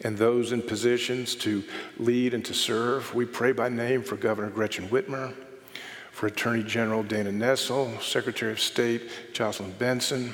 and 0.00 0.18
those 0.18 0.50
in 0.50 0.62
positions 0.62 1.36
to 1.36 1.62
lead 1.98 2.34
and 2.34 2.44
to 2.46 2.52
serve. 2.52 3.14
We 3.14 3.24
pray 3.24 3.52
by 3.52 3.68
name 3.68 4.02
for 4.02 4.16
Governor 4.16 4.50
Gretchen 4.50 4.88
Whitmer, 4.88 5.32
for 6.10 6.26
Attorney 6.26 6.64
General 6.64 7.04
Dana 7.04 7.30
Nessel, 7.30 8.02
Secretary 8.02 8.50
of 8.50 8.58
State 8.58 9.32
Jocelyn 9.32 9.74
Benson, 9.78 10.32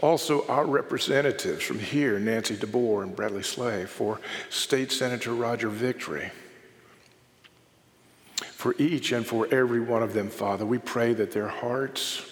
also 0.00 0.46
our 0.48 0.66
representatives 0.66 1.64
from 1.64 1.78
here, 1.78 2.18
Nancy 2.18 2.56
DeBoer 2.56 3.04
and 3.04 3.16
Bradley 3.16 3.40
Slagh, 3.40 3.88
for 3.88 4.20
State 4.50 4.92
Senator 4.92 5.32
Roger 5.32 5.70
Victory. 5.70 6.30
For 8.64 8.74
each 8.78 9.12
and 9.12 9.26
for 9.26 9.46
every 9.52 9.80
one 9.80 10.02
of 10.02 10.14
them, 10.14 10.30
Father, 10.30 10.64
we 10.64 10.78
pray 10.78 11.12
that 11.12 11.32
their 11.32 11.48
hearts 11.48 12.22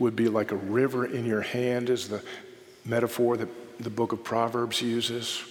would 0.00 0.16
be 0.16 0.26
like 0.28 0.50
a 0.50 0.56
river 0.56 1.06
in 1.06 1.24
your 1.24 1.42
hand, 1.42 1.90
as 1.90 2.08
the 2.08 2.24
metaphor 2.84 3.36
that 3.36 3.78
the 3.78 3.88
book 3.88 4.10
of 4.10 4.24
Proverbs 4.24 4.82
uses 4.82 5.44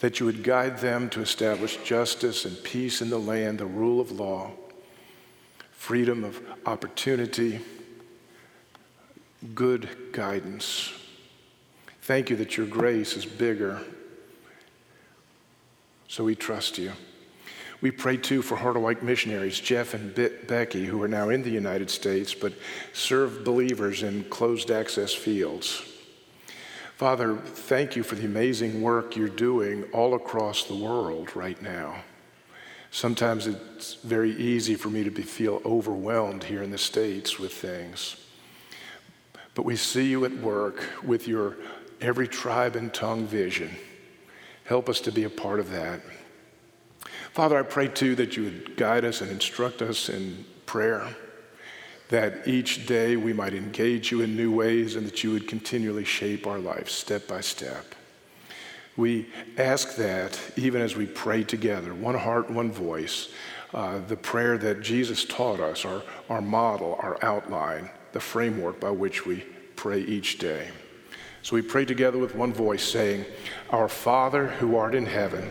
that 0.00 0.18
you 0.18 0.26
would 0.26 0.42
guide 0.42 0.78
them 0.78 1.08
to 1.10 1.20
establish 1.20 1.76
justice 1.84 2.44
and 2.44 2.60
peace 2.64 3.00
in 3.00 3.08
the 3.08 3.20
land, 3.20 3.60
the 3.60 3.64
rule 3.64 4.00
of 4.00 4.10
law, 4.10 4.50
freedom 5.70 6.24
of 6.24 6.40
opportunity, 6.66 7.60
good 9.54 9.88
guidance. 10.10 10.92
Thank 12.00 12.30
you 12.30 12.36
that 12.38 12.56
your 12.56 12.66
grace 12.66 13.16
is 13.16 13.24
bigger. 13.24 13.80
So 16.08 16.24
we 16.24 16.34
trust 16.34 16.78
you. 16.78 16.94
We 17.82 17.90
pray 17.90 18.16
too 18.16 18.42
for 18.42 18.54
Heart 18.56 19.02
missionaries, 19.02 19.58
Jeff 19.58 19.92
and 19.92 20.14
Be- 20.14 20.28
Becky, 20.46 20.84
who 20.84 21.02
are 21.02 21.08
now 21.08 21.30
in 21.30 21.42
the 21.42 21.50
United 21.50 21.90
States 21.90 22.32
but 22.32 22.52
serve 22.92 23.44
believers 23.44 24.04
in 24.04 24.22
closed 24.24 24.70
access 24.70 25.12
fields. 25.12 25.82
Father, 26.96 27.36
thank 27.36 27.96
you 27.96 28.04
for 28.04 28.14
the 28.14 28.24
amazing 28.24 28.80
work 28.80 29.16
you're 29.16 29.28
doing 29.28 29.82
all 29.92 30.14
across 30.14 30.62
the 30.64 30.76
world 30.76 31.34
right 31.34 31.60
now. 31.60 32.04
Sometimes 32.92 33.48
it's 33.48 33.94
very 33.94 34.30
easy 34.36 34.76
for 34.76 34.88
me 34.88 35.02
to 35.02 35.10
be, 35.10 35.22
feel 35.22 35.60
overwhelmed 35.64 36.44
here 36.44 36.62
in 36.62 36.70
the 36.70 36.78
States 36.78 37.40
with 37.40 37.52
things. 37.52 38.14
But 39.56 39.64
we 39.64 39.74
see 39.74 40.06
you 40.06 40.24
at 40.24 40.36
work 40.36 40.84
with 41.02 41.26
your 41.26 41.56
every 42.00 42.28
tribe 42.28 42.76
and 42.76 42.94
tongue 42.94 43.26
vision. 43.26 43.70
Help 44.64 44.88
us 44.88 45.00
to 45.00 45.10
be 45.10 45.24
a 45.24 45.30
part 45.30 45.58
of 45.58 45.70
that. 45.70 46.00
Father, 47.32 47.58
I 47.58 47.62
pray 47.62 47.88
too 47.88 48.14
that 48.16 48.36
you 48.36 48.44
would 48.44 48.76
guide 48.76 49.06
us 49.06 49.22
and 49.22 49.30
instruct 49.30 49.80
us 49.80 50.10
in 50.10 50.44
prayer, 50.66 51.08
that 52.10 52.46
each 52.46 52.86
day 52.86 53.16
we 53.16 53.32
might 53.32 53.54
engage 53.54 54.10
you 54.10 54.20
in 54.20 54.36
new 54.36 54.54
ways 54.54 54.96
and 54.96 55.06
that 55.06 55.24
you 55.24 55.32
would 55.32 55.48
continually 55.48 56.04
shape 56.04 56.46
our 56.46 56.58
lives 56.58 56.92
step 56.92 57.26
by 57.26 57.40
step. 57.40 57.94
We 58.98 59.28
ask 59.56 59.96
that 59.96 60.38
even 60.56 60.82
as 60.82 60.94
we 60.94 61.06
pray 61.06 61.42
together, 61.42 61.94
one 61.94 62.18
heart, 62.18 62.50
one 62.50 62.70
voice, 62.70 63.30
uh, 63.72 64.00
the 64.06 64.16
prayer 64.16 64.58
that 64.58 64.82
Jesus 64.82 65.24
taught 65.24 65.58
us, 65.58 65.86
our, 65.86 66.02
our 66.28 66.42
model, 66.42 66.98
our 67.00 67.16
outline, 67.24 67.88
the 68.12 68.20
framework 68.20 68.78
by 68.78 68.90
which 68.90 69.24
we 69.24 69.46
pray 69.76 70.00
each 70.00 70.38
day. 70.38 70.68
So 71.40 71.56
we 71.56 71.62
pray 71.62 71.86
together 71.86 72.18
with 72.18 72.34
one 72.34 72.52
voice, 72.52 72.84
saying, 72.84 73.24
Our 73.70 73.88
Father 73.88 74.48
who 74.48 74.76
art 74.76 74.94
in 74.94 75.06
heaven, 75.06 75.50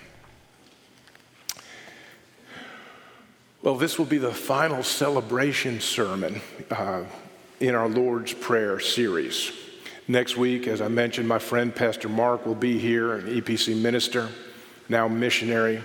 Well, 3.63 3.75
this 3.75 3.99
will 3.99 4.07
be 4.07 4.17
the 4.17 4.33
final 4.33 4.81
celebration 4.81 5.81
sermon 5.81 6.41
uh, 6.71 7.03
in 7.59 7.75
our 7.75 7.87
Lord's 7.87 8.33
Prayer 8.33 8.79
series. 8.79 9.51
Next 10.07 10.35
week, 10.35 10.65
as 10.65 10.81
I 10.81 10.87
mentioned, 10.87 11.27
my 11.27 11.37
friend 11.37 11.73
Pastor 11.73 12.09
Mark 12.09 12.47
will 12.47 12.55
be 12.55 12.79
here, 12.79 13.13
an 13.13 13.27
EPC 13.27 13.79
minister 13.79 14.29
now 14.89 15.07
missionary. 15.07 15.79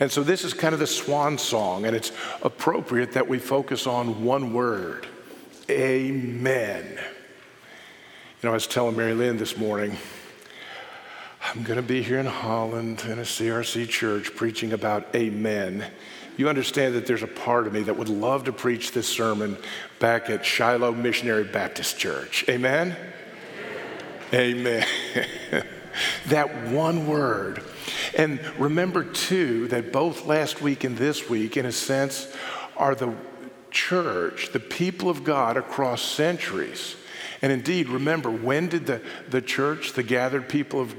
And 0.00 0.10
so 0.10 0.24
this 0.24 0.42
is 0.42 0.52
kind 0.52 0.74
of 0.74 0.80
the 0.80 0.88
swan 0.88 1.38
song, 1.38 1.86
and 1.86 1.94
it's 1.94 2.10
appropriate 2.42 3.12
that 3.12 3.28
we 3.28 3.38
focus 3.38 3.86
on 3.86 4.24
one 4.24 4.52
word 4.52 5.06
Amen. 5.70 6.84
You 6.94 6.98
know, 8.42 8.50
I 8.50 8.54
was 8.54 8.66
telling 8.66 8.96
Mary 8.96 9.12
Lynn 9.14 9.36
this 9.36 9.56
morning, 9.56 9.96
I'm 11.40 11.62
going 11.62 11.76
to 11.76 11.82
be 11.82 12.02
here 12.02 12.18
in 12.18 12.26
Holland 12.26 13.04
in 13.04 13.20
a 13.20 13.22
CRC 13.22 13.88
church 13.88 14.34
preaching 14.34 14.72
about 14.72 15.14
amen. 15.14 15.84
You 16.36 16.48
understand 16.48 16.94
that 16.94 17.06
there's 17.06 17.22
a 17.22 17.28
part 17.28 17.66
of 17.66 17.72
me 17.72 17.82
that 17.82 17.96
would 17.96 18.08
love 18.08 18.44
to 18.44 18.52
preach 18.52 18.90
this 18.92 19.08
sermon 19.08 19.56
back 20.00 20.30
at 20.30 20.44
Shiloh 20.44 20.92
Missionary 20.92 21.44
Baptist 21.44 21.96
Church. 21.96 22.44
Amen? 22.48 22.96
Amen. 24.34 24.84
that 26.26 26.68
one 26.70 27.06
word. 27.06 27.62
And 28.16 28.40
remember, 28.58 29.04
too, 29.04 29.68
that 29.68 29.92
both 29.92 30.26
last 30.26 30.60
week 30.60 30.82
and 30.82 30.96
this 30.96 31.30
week, 31.30 31.56
in 31.56 31.66
a 31.66 31.72
sense, 31.72 32.32
are 32.76 32.96
the 32.96 33.14
church, 33.70 34.50
the 34.52 34.60
people 34.60 35.08
of 35.08 35.24
God 35.24 35.56
across 35.56 36.02
centuries. 36.02 36.96
And 37.40 37.52
indeed, 37.52 37.88
remember, 37.88 38.30
when 38.30 38.68
did 38.68 38.86
the, 38.86 39.00
the 39.28 39.40
church, 39.40 39.92
the 39.92 40.02
gathered 40.02 40.48
people 40.48 40.80
of 40.80 40.96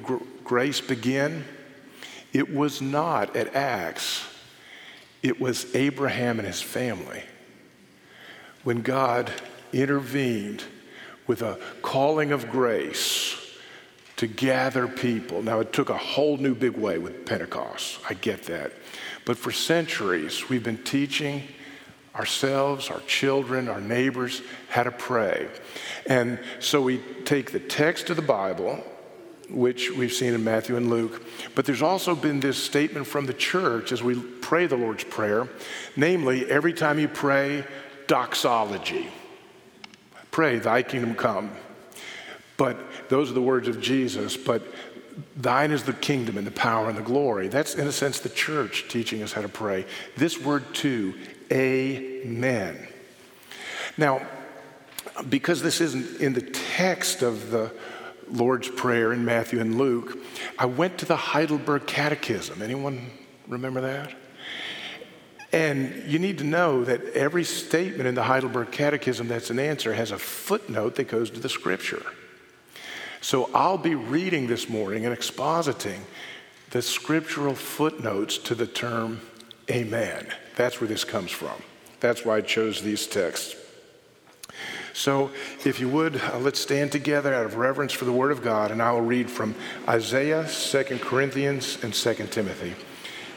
grace, 0.50 0.82
begin? 0.82 1.46
It 2.34 2.52
was 2.52 2.82
not 2.82 3.36
at 3.36 3.56
Acts, 3.56 4.26
it 5.22 5.40
was 5.40 5.76
Abraham 5.76 6.40
and 6.40 6.48
his 6.48 6.60
family. 6.60 7.22
When 8.64 8.82
God 8.82 9.32
intervened 9.72 10.64
with 11.28 11.44
a 11.44 11.60
calling 11.84 12.32
of 12.32 12.50
grace 12.50 13.36
to 14.16 14.26
gather 14.26 14.88
people. 14.88 15.44
Now, 15.44 15.60
it 15.60 15.72
took 15.72 15.92
a 15.92 15.98
whole 15.98 16.38
new 16.38 16.56
big 16.56 16.76
way 16.76 16.98
with 16.98 17.28
Pentecost. 17.28 18.00
I 18.10 18.16
get 18.16 18.46
that. 18.46 18.72
But 19.26 19.38
for 19.38 19.52
centuries, 19.52 20.50
we've 20.50 20.64
been 20.64 20.84
teaching 20.84 21.44
ourselves, 22.16 22.90
our 22.90 23.02
children, 23.02 23.70
our 23.70 23.80
neighbors 23.80 24.42
how 24.68 24.82
to 24.82 24.92
pray. 24.92 25.48
And 26.08 26.40
so 26.58 26.82
we 26.82 26.98
take 27.24 27.52
the 27.52 27.60
text 27.60 28.10
of 28.10 28.16
the 28.16 28.24
Bible, 28.24 28.84
which 29.50 29.92
we've 29.92 30.14
seen 30.14 30.34
in 30.34 30.44
Matthew 30.44 30.78
and 30.78 30.90
Luke, 30.90 31.26
but 31.56 31.66
there's 31.66 31.82
also 31.82 32.16
been 32.16 32.40
this 32.40 32.62
statement 32.62 33.08
from 33.08 33.26
the 33.26 33.34
church 33.34 33.92
as 33.92 34.04
we 34.04 34.16
pray 34.20 34.68
the 34.68 34.76
Lord's 34.76 35.04
Prayer, 35.04 35.48
namely, 35.96 36.50
every 36.50 36.74
time 36.74 37.00
you 37.00 37.08
pray, 37.08 37.66
doxology. 38.08 39.08
Pray, 40.32 40.60
thy 40.60 40.84
kingdom 40.84 41.16
come. 41.16 41.52
But 42.58 42.78
those 43.10 43.32
are 43.32 43.34
the 43.34 43.42
words 43.42 43.68
of 43.68 43.82
Jesus, 43.82 44.36
but 44.36 44.62
thine 45.36 45.72
is 45.72 45.84
the 45.84 45.94
kingdom 45.94 46.38
and 46.38 46.46
the 46.46 46.52
power 46.52 46.90
and 46.90 46.98
the 46.98 47.02
glory. 47.02 47.48
That's, 47.48 47.76
in 47.76 47.88
a 47.88 47.92
sense, 47.92 48.20
the 48.20 48.30
church 48.30 48.86
teaching 48.90 49.24
us 49.24 49.34
how 49.34 49.42
to 49.42 49.50
pray. 49.50 49.86
This 50.18 50.40
word, 50.40 50.74
too, 50.74 51.14
amen. 51.52 52.88
Now, 53.98 54.26
because 55.30 55.62
this 55.62 55.82
isn't 55.82 56.22
in 56.22 56.34
the 56.34 56.42
text 56.42 57.22
of 57.22 57.52
the 57.52 57.72
Lord's 58.32 58.68
Prayer 58.68 59.13
in 59.13 59.26
Matthew 59.26 59.60
and 59.60 59.78
Luke, 59.78 60.18
I 60.58 60.65
went 60.65 60.98
to 61.00 61.06
the 61.06 61.15
Heidelberg 61.15 61.88
Catechism. 61.88 62.62
Anyone 62.62 63.12
remember 63.48 63.82
that? 63.82 64.13
And 65.52 66.04
you 66.06 66.20
need 66.20 66.38
to 66.39 66.44
know 66.44 66.84
that 66.84 67.04
every 67.13 67.44
statement 67.44 68.08
in 68.08 68.13
the 68.13 68.24
Heidelberg 68.24 68.72
Catechism 68.72 69.28
that's 69.28 69.50
an 69.50 69.58
answer 69.58 69.94
has 69.94 70.12
a 70.12 70.20
footnote 70.20 70.96
that 70.96 71.08
goes 71.08 71.32
to 71.32 71.39
the 71.39 71.50
scripture. 71.50 72.04
So 73.22 73.50
I'll 73.54 73.78
be 73.78 73.96
reading 73.96 74.48
this 74.48 74.70
morning 74.70 75.06
and 75.06 75.18
expositing 75.18 76.00
the 76.70 76.82
scriptural 76.82 77.56
footnotes 77.56 78.38
to 78.38 78.56
the 78.56 78.68
term 78.68 79.22
amen. 79.70 80.28
That's 80.56 80.80
where 80.80 80.88
this 80.88 81.04
comes 81.04 81.32
from. 81.32 81.62
That's 82.00 82.24
why 82.24 82.38
I 82.38 82.42
chose 82.42 82.82
these 82.82 83.08
texts. 83.08 83.56
So, 85.00 85.32
if 85.64 85.80
you 85.80 85.88
would, 85.88 86.18
uh, 86.18 86.40
let's 86.40 86.60
stand 86.60 86.92
together 86.92 87.34
out 87.34 87.46
of 87.46 87.56
reverence 87.56 87.94
for 87.94 88.04
the 88.04 88.12
Word 88.12 88.34
of 88.34 88.44
God, 88.44 88.70
and 88.70 88.82
I 88.82 88.92
will 88.92 89.00
read 89.00 89.32
from 89.32 89.56
Isaiah, 89.88 90.46
2 90.46 91.00
Corinthians, 91.02 91.78
and 91.82 91.94
2 91.94 92.14
Timothy. 92.28 92.76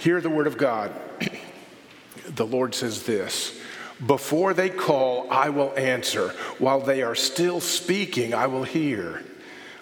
Hear 0.00 0.20
the 0.20 0.28
Word 0.28 0.48
of 0.48 0.58
God. 0.58 0.92
the 2.26 2.44
Lord 2.44 2.74
says 2.74 3.04
this 3.04 3.56
Before 4.04 4.54
they 4.54 4.70
call, 4.70 5.30
I 5.30 5.50
will 5.50 5.72
answer. 5.78 6.30
While 6.58 6.80
they 6.80 7.00
are 7.00 7.14
still 7.14 7.60
speaking, 7.60 8.34
I 8.34 8.48
will 8.48 8.64
hear. 8.64 9.22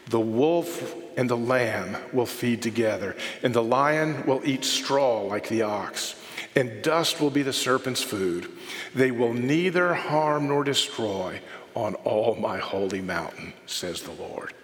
The 0.08 0.20
wolf 0.20 0.94
and 1.16 1.30
the 1.30 1.36
lamb 1.38 1.96
will 2.12 2.26
feed 2.26 2.60
together, 2.60 3.16
and 3.42 3.54
the 3.54 3.62
lion 3.62 4.26
will 4.26 4.42
eat 4.44 4.66
straw 4.66 5.22
like 5.22 5.48
the 5.48 5.62
ox, 5.62 6.14
and 6.54 6.82
dust 6.82 7.22
will 7.22 7.30
be 7.30 7.42
the 7.42 7.54
serpent's 7.54 8.02
food. 8.02 8.50
They 8.94 9.10
will 9.10 9.32
neither 9.32 9.94
harm 9.94 10.48
nor 10.48 10.62
destroy 10.62 11.40
on 11.74 11.94
all 11.96 12.34
my 12.36 12.58
holy 12.58 13.00
mountain, 13.00 13.52
says 13.66 14.02
the 14.02 14.12
Lord. 14.12 14.54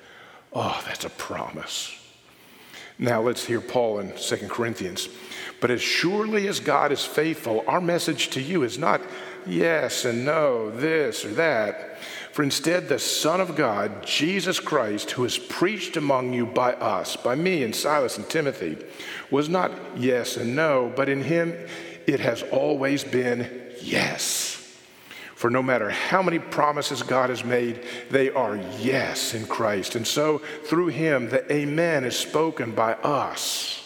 Oh, 0.52 0.82
that's 0.86 1.04
a 1.04 1.10
promise. 1.10 1.94
Now 2.98 3.20
let's 3.20 3.44
hear 3.44 3.60
Paul 3.60 3.98
in 3.98 4.12
2 4.16 4.48
Corinthians. 4.48 5.08
But 5.60 5.70
as 5.70 5.82
surely 5.82 6.48
as 6.48 6.60
God 6.60 6.92
is 6.92 7.04
faithful, 7.04 7.64
our 7.66 7.80
message 7.80 8.30
to 8.30 8.40
you 8.40 8.62
is 8.62 8.78
not 8.78 9.00
yes 9.46 10.04
and 10.04 10.24
no, 10.24 10.70
this 10.70 11.24
or 11.24 11.32
that. 11.34 11.98
For 12.32 12.42
instead, 12.42 12.88
the 12.88 12.98
Son 12.98 13.40
of 13.40 13.56
God, 13.56 14.04
Jesus 14.04 14.60
Christ, 14.60 15.12
who 15.12 15.24
is 15.24 15.38
preached 15.38 15.96
among 15.96 16.34
you 16.34 16.44
by 16.44 16.74
us, 16.74 17.16
by 17.16 17.34
me 17.34 17.62
and 17.62 17.74
Silas 17.74 18.18
and 18.18 18.28
Timothy, 18.28 18.76
was 19.30 19.48
not 19.48 19.72
yes 19.96 20.36
and 20.36 20.54
no, 20.54 20.92
but 20.94 21.08
in 21.08 21.22
him 21.22 21.54
it 22.06 22.20
has 22.20 22.42
always 22.42 23.04
been 23.04 23.62
yes. 23.82 24.55
For 25.36 25.50
no 25.50 25.62
matter 25.62 25.90
how 25.90 26.22
many 26.22 26.38
promises 26.38 27.02
God 27.02 27.28
has 27.28 27.44
made, 27.44 27.84
they 28.10 28.30
are 28.30 28.56
yes 28.80 29.34
in 29.34 29.46
Christ. 29.46 29.94
And 29.94 30.06
so 30.06 30.38
through 30.64 30.86
him, 30.88 31.28
the 31.28 31.52
amen 31.52 32.04
is 32.04 32.16
spoken 32.16 32.74
by 32.74 32.94
us. 32.94 33.84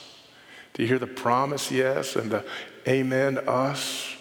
Do 0.75 0.83
you 0.83 0.89
hear 0.89 1.01
the 1.01 1.09
promise, 1.09 1.73
yes, 1.73 2.15
and 2.15 2.31
the 2.31 2.45
amen, 2.87 3.39
us? 3.49 4.17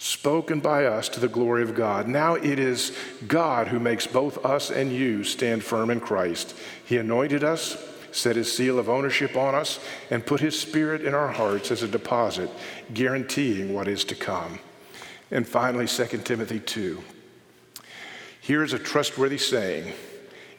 spoken 0.00 0.60
by 0.60 0.84
us 0.84 1.08
to 1.08 1.18
the 1.18 1.28
glory 1.28 1.62
of 1.62 1.74
God. 1.74 2.06
Now 2.06 2.36
it 2.36 2.60
is 2.60 2.96
God 3.26 3.66
who 3.66 3.80
makes 3.80 4.06
both 4.06 4.44
us 4.44 4.70
and 4.70 4.92
you 4.92 5.24
stand 5.24 5.64
firm 5.64 5.90
in 5.90 5.98
Christ. 5.98 6.54
He 6.84 6.98
anointed 6.98 7.42
us, 7.42 7.76
set 8.12 8.36
his 8.36 8.50
seal 8.50 8.78
of 8.78 8.88
ownership 8.88 9.36
on 9.36 9.56
us, 9.56 9.80
and 10.08 10.24
put 10.24 10.40
his 10.40 10.56
spirit 10.58 11.02
in 11.02 11.14
our 11.14 11.32
hearts 11.32 11.72
as 11.72 11.82
a 11.82 11.88
deposit, 11.88 12.48
guaranteeing 12.94 13.74
what 13.74 13.88
is 13.88 14.04
to 14.04 14.14
come. 14.14 14.60
And 15.30 15.46
finally, 15.46 15.86
2 15.86 16.06
Timothy 16.18 16.60
2. 16.60 17.02
Here 18.40 18.62
is 18.62 18.72
a 18.72 18.78
trustworthy 18.78 19.38
saying 19.38 19.92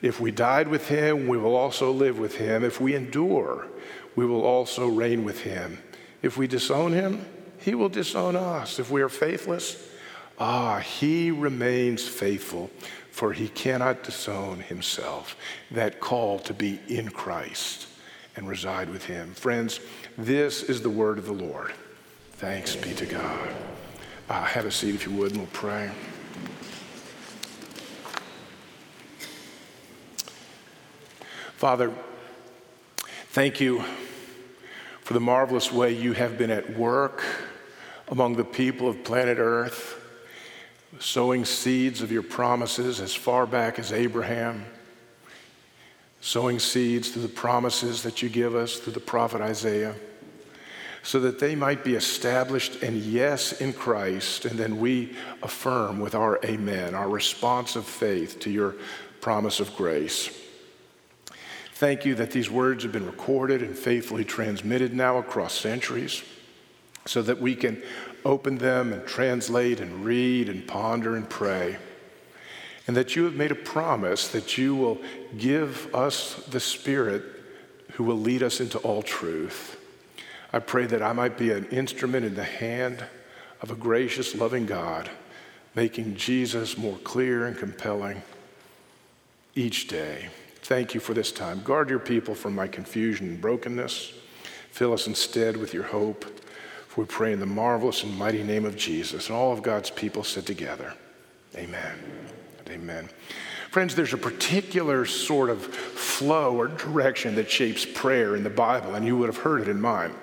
If 0.01 0.20
we 0.20 0.32
died 0.32 0.67
with 0.67 0.88
him, 0.88 1.28
we 1.28 1.38
will 1.38 1.55
also 1.55 1.91
live 1.91 2.20
with 2.20 2.36
him. 2.36 2.63
If 2.63 2.80
we 2.80 2.95
endure, 2.95 3.67
we 4.15 4.26
will 4.26 4.43
also 4.43 4.88
reign 4.88 5.24
with 5.24 5.41
him. 5.41 5.80
If 6.22 6.38
we 6.38 6.47
disown 6.47 6.93
him, 6.93 7.26
he 7.57 7.76
will 7.76 7.89
disown 7.89 8.36
us. 8.36 8.80
If 8.80 8.91
we 8.91 9.01
are 9.01 9.09
faithless, 9.09 9.89
ah, 10.38 10.80
he 10.80 11.32
remains 11.32 12.07
faithful, 12.07 12.70
for 13.11 13.34
he 13.34 13.49
cannot 13.49 14.03
disown 14.03 14.59
himself. 14.59 15.36
That 15.72 15.99
call 15.99 16.39
to 16.39 16.53
be 16.53 16.80
in 16.88 17.09
Christ 17.09 17.88
and 18.36 18.47
reside 18.47 18.89
with 18.89 19.05
him. 19.05 19.34
Friends, 19.34 19.80
this 20.17 20.63
is 20.63 20.82
the 20.82 20.89
word 20.89 21.17
of 21.17 21.26
the 21.26 21.34
Lord. 21.34 21.74
Thanks 22.34 22.76
be 22.76 22.93
to 22.93 23.05
God. 23.05 23.49
Uh, 24.30 24.44
have 24.44 24.68
a 24.68 24.72
seat 24.72 24.94
if 24.94 25.08
you 25.08 25.12
would, 25.12 25.32
and 25.32 25.40
we'll 25.40 25.50
pray. 25.54 25.90
Father, 31.58 31.92
thank 33.30 33.60
you 33.60 33.84
for 35.02 35.16
the 35.16 35.20
marvelous 35.20 35.72
way 35.72 35.92
you 35.92 36.14
have 36.14 36.38
been 36.38 36.52
at 36.52 36.78
work 36.78 37.24
among 38.10 38.36
the 38.36 38.44
people 38.44 38.88
of 38.88 39.04
planet 39.04 39.40
Earth, 39.40 40.00
sowing 41.00 41.44
seeds 41.44 42.04
of 42.04 42.12
your 42.12 42.22
promises 42.22 43.02
as 43.02 43.16
far 43.16 43.48
back 43.48 43.80
as 43.80 43.92
Abraham, 43.92 44.64
sowing 46.22 46.60
seeds 46.60 47.10
through 47.10 47.24
the 47.24 47.30
promises 47.30 48.04
that 48.04 48.22
you 48.22 48.30
give 48.30 48.54
us 48.54 48.78
through 48.78 48.94
the 48.94 49.00
prophet 49.00 49.42
Isaiah, 49.42 49.96
so 51.10 51.20
that 51.20 51.39
they 51.39 51.55
might 51.55 51.84
be 51.84 51.95
established 51.95 52.84
and 52.84 52.95
yes 52.95 53.62
in 53.62 53.74
Christ, 53.74 54.45
and 54.45 54.60
then 54.60 54.78
we 54.80 55.16
affirm 55.41 55.99
with 55.99 56.14
our 56.14 56.39
amen, 56.45 56.93
our 56.93 57.10
response 57.10 57.76
of 57.76 57.88
faith 57.88 58.39
to 58.41 58.51
your 58.51 58.76
promise 59.20 59.60
of 59.60 59.76
grace. 59.76 60.30
Thank 61.74 62.05
you 62.05 62.14
that 62.14 62.30
these 62.30 62.51
words 62.51 62.84
have 62.84 62.91
been 62.91 63.07
recorded 63.07 63.64
and 63.64 63.76
faithfully 63.76 64.24
transmitted 64.24 64.93
now 64.93 65.18
across 65.18 65.55
centuries 65.55 66.22
so 67.07 67.24
that 67.24 67.41
we 67.41 67.55
can 67.55 67.82
open 68.24 68.60
them 68.60 68.93
and 68.93 69.03
translate 69.07 69.80
and 69.80 70.05
read 70.05 70.47
and 70.47 70.68
ponder 70.68 71.16
and 71.16 71.28
pray. 71.28 71.80
And 72.86 72.95
that 72.95 73.16
you 73.16 73.24
have 73.24 73.34
made 73.34 73.51
a 73.51 73.55
promise 73.55 74.28
that 74.28 74.60
you 74.60 74.76
will 74.76 75.01
give 75.39 75.89
us 75.95 76.36
the 76.51 76.60
Spirit 76.60 77.24
who 77.93 78.03
will 78.03 78.20
lead 78.20 78.43
us 78.43 78.62
into 78.62 78.78
all 78.78 79.01
truth. 79.01 79.78
I 80.52 80.60
pray 80.60 80.86
that 80.88 81.04
I 81.04 81.14
might 81.14 81.38
be 81.38 81.52
an 81.52 81.66
instrument 81.66 82.26
in 82.26 82.36
the 82.36 82.43
hand 82.43 83.04
of 83.62 83.72
a 83.72 83.76
gracious, 83.76 84.36
loving 84.36 84.66
God, 84.66 85.10
making 85.76 86.16
Jesus 86.16 86.78
more 86.78 86.97
clear 87.00 87.45
and 87.45 87.58
compelling 87.58 88.24
each 89.56 89.88
day. 89.88 90.30
Thank 90.62 90.93
you 90.93 91.00
for 91.00 91.14
this 91.14 91.32
time. 91.32 91.62
Guard 91.64 91.89
your 91.89 92.00
people 92.00 92.36
from 92.36 92.56
my 92.56 92.68
confusion 92.68 93.28
and 93.28 93.41
brokenness. 93.41 94.14
Fill 94.72 94.93
us 94.93 95.08
instead 95.08 95.58
with 95.58 95.74
your 95.74 95.84
hope. 95.84 96.26
For 96.88 97.02
we 97.02 97.08
pray 97.08 97.34
in 97.34 97.39
the 97.39 97.45
marvelous 97.45 98.04
and 98.04 98.18
mighty 98.18 98.43
name 98.43 98.66
of 98.66 98.76
Jesus. 98.76 99.28
And 99.28 99.36
all 99.36 99.52
of 99.52 99.62
God's 99.62 99.89
people 99.89 100.24
sit 100.24 100.45
together. 100.45 100.93
Amen. 101.56 101.97
Amen. 102.70 103.10
Friends, 103.72 103.93
there's 103.95 104.14
a 104.14 104.18
particular 104.18 105.06
sort 105.06 105.50
of 105.50 105.64
flow 105.64 106.56
or 106.56 106.68
direction 106.68 107.36
that 107.36 107.50
shapes 107.50 107.86
prayer 107.86 108.36
in 108.36 108.43
the 108.43 108.50
Bible, 108.50 108.95
and 108.95 109.06
you 109.06 109.16
would 109.18 109.28
have 109.28 109.38
heard 109.38 109.62
it 109.62 109.68
in 109.68 109.80
mine. 109.80 110.14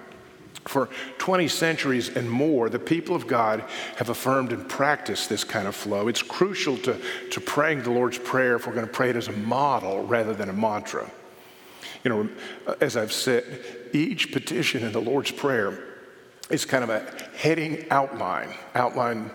For 0.64 0.88
20 1.18 1.48
centuries 1.48 2.08
and 2.08 2.28
more, 2.28 2.68
the 2.68 2.78
people 2.78 3.14
of 3.14 3.26
God 3.26 3.64
have 3.96 4.08
affirmed 4.08 4.52
and 4.52 4.68
practiced 4.68 5.28
this 5.28 5.44
kind 5.44 5.68
of 5.68 5.76
flow. 5.76 6.08
It's 6.08 6.22
crucial 6.22 6.76
to, 6.78 7.00
to 7.30 7.40
praying 7.40 7.82
the 7.82 7.90
Lord's 7.90 8.18
Prayer 8.18 8.56
if 8.56 8.66
we're 8.66 8.74
going 8.74 8.86
to 8.86 8.92
pray 8.92 9.10
it 9.10 9.16
as 9.16 9.28
a 9.28 9.32
model 9.32 10.04
rather 10.04 10.34
than 10.34 10.48
a 10.48 10.52
mantra. 10.52 11.08
You 12.02 12.10
know, 12.10 12.28
as 12.80 12.96
I've 12.96 13.12
said, 13.12 13.44
each 13.92 14.32
petition 14.32 14.84
in 14.84 14.92
the 14.92 15.00
Lord's 15.00 15.30
Prayer 15.30 15.78
is 16.50 16.64
kind 16.64 16.84
of 16.84 16.90
a 16.90 17.12
heading 17.36 17.86
outline, 17.90 18.54
outline 18.74 19.30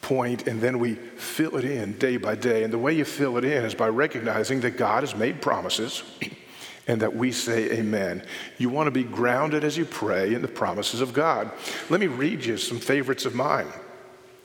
point, 0.00 0.48
and 0.48 0.60
then 0.60 0.78
we 0.78 0.94
fill 0.94 1.56
it 1.56 1.64
in 1.64 1.96
day 1.98 2.16
by 2.16 2.34
day. 2.34 2.64
And 2.64 2.72
the 2.72 2.78
way 2.78 2.92
you 2.92 3.04
fill 3.04 3.36
it 3.38 3.44
in 3.44 3.64
is 3.64 3.74
by 3.74 3.88
recognizing 3.88 4.60
that 4.60 4.76
God 4.76 5.02
has 5.02 5.14
made 5.14 5.40
promises 5.40 6.02
and 6.86 7.00
that 7.02 7.14
we 7.14 7.32
say 7.32 7.70
amen. 7.72 8.24
You 8.58 8.68
want 8.68 8.86
to 8.88 8.90
be 8.90 9.04
grounded 9.04 9.64
as 9.64 9.76
you 9.76 9.84
pray 9.84 10.34
in 10.34 10.42
the 10.42 10.48
promises 10.48 11.00
of 11.00 11.12
God. 11.12 11.50
Let 11.90 12.00
me 12.00 12.08
read 12.08 12.44
you 12.44 12.56
some 12.56 12.78
favorites 12.78 13.24
of 13.24 13.34
mine. 13.34 13.68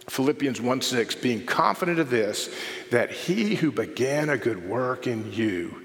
Philippians 0.10 0.62
1 0.62 0.82
6, 0.82 1.16
being 1.16 1.46
confident 1.46 2.00
of 2.00 2.10
this, 2.10 2.54
that 2.92 3.12
he 3.12 3.56
who 3.56 3.72
began 3.72 4.30
a 4.30 4.38
good 4.38 4.68
work 4.68 5.06
in 5.06 5.32
you 5.34 5.84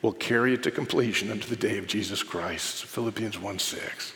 will 0.00 0.12
carry 0.12 0.54
it 0.54 0.62
to 0.62 0.70
completion 0.70 1.30
unto 1.30 1.48
the 1.48 1.56
day 1.56 1.78
of 1.78 1.86
Jesus 1.86 2.22
Christ. 2.22 2.84
Philippians 2.84 3.38
1 3.38 3.58
6. 3.58 4.12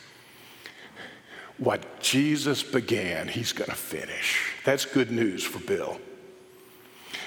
What 1.57 1.99
Jesus 1.99 2.63
began, 2.63 3.27
he's 3.27 3.51
going 3.51 3.69
to 3.69 3.75
finish. 3.75 4.53
That's 4.65 4.85
good 4.85 5.11
news 5.11 5.43
for 5.43 5.59
Bill. 5.59 5.99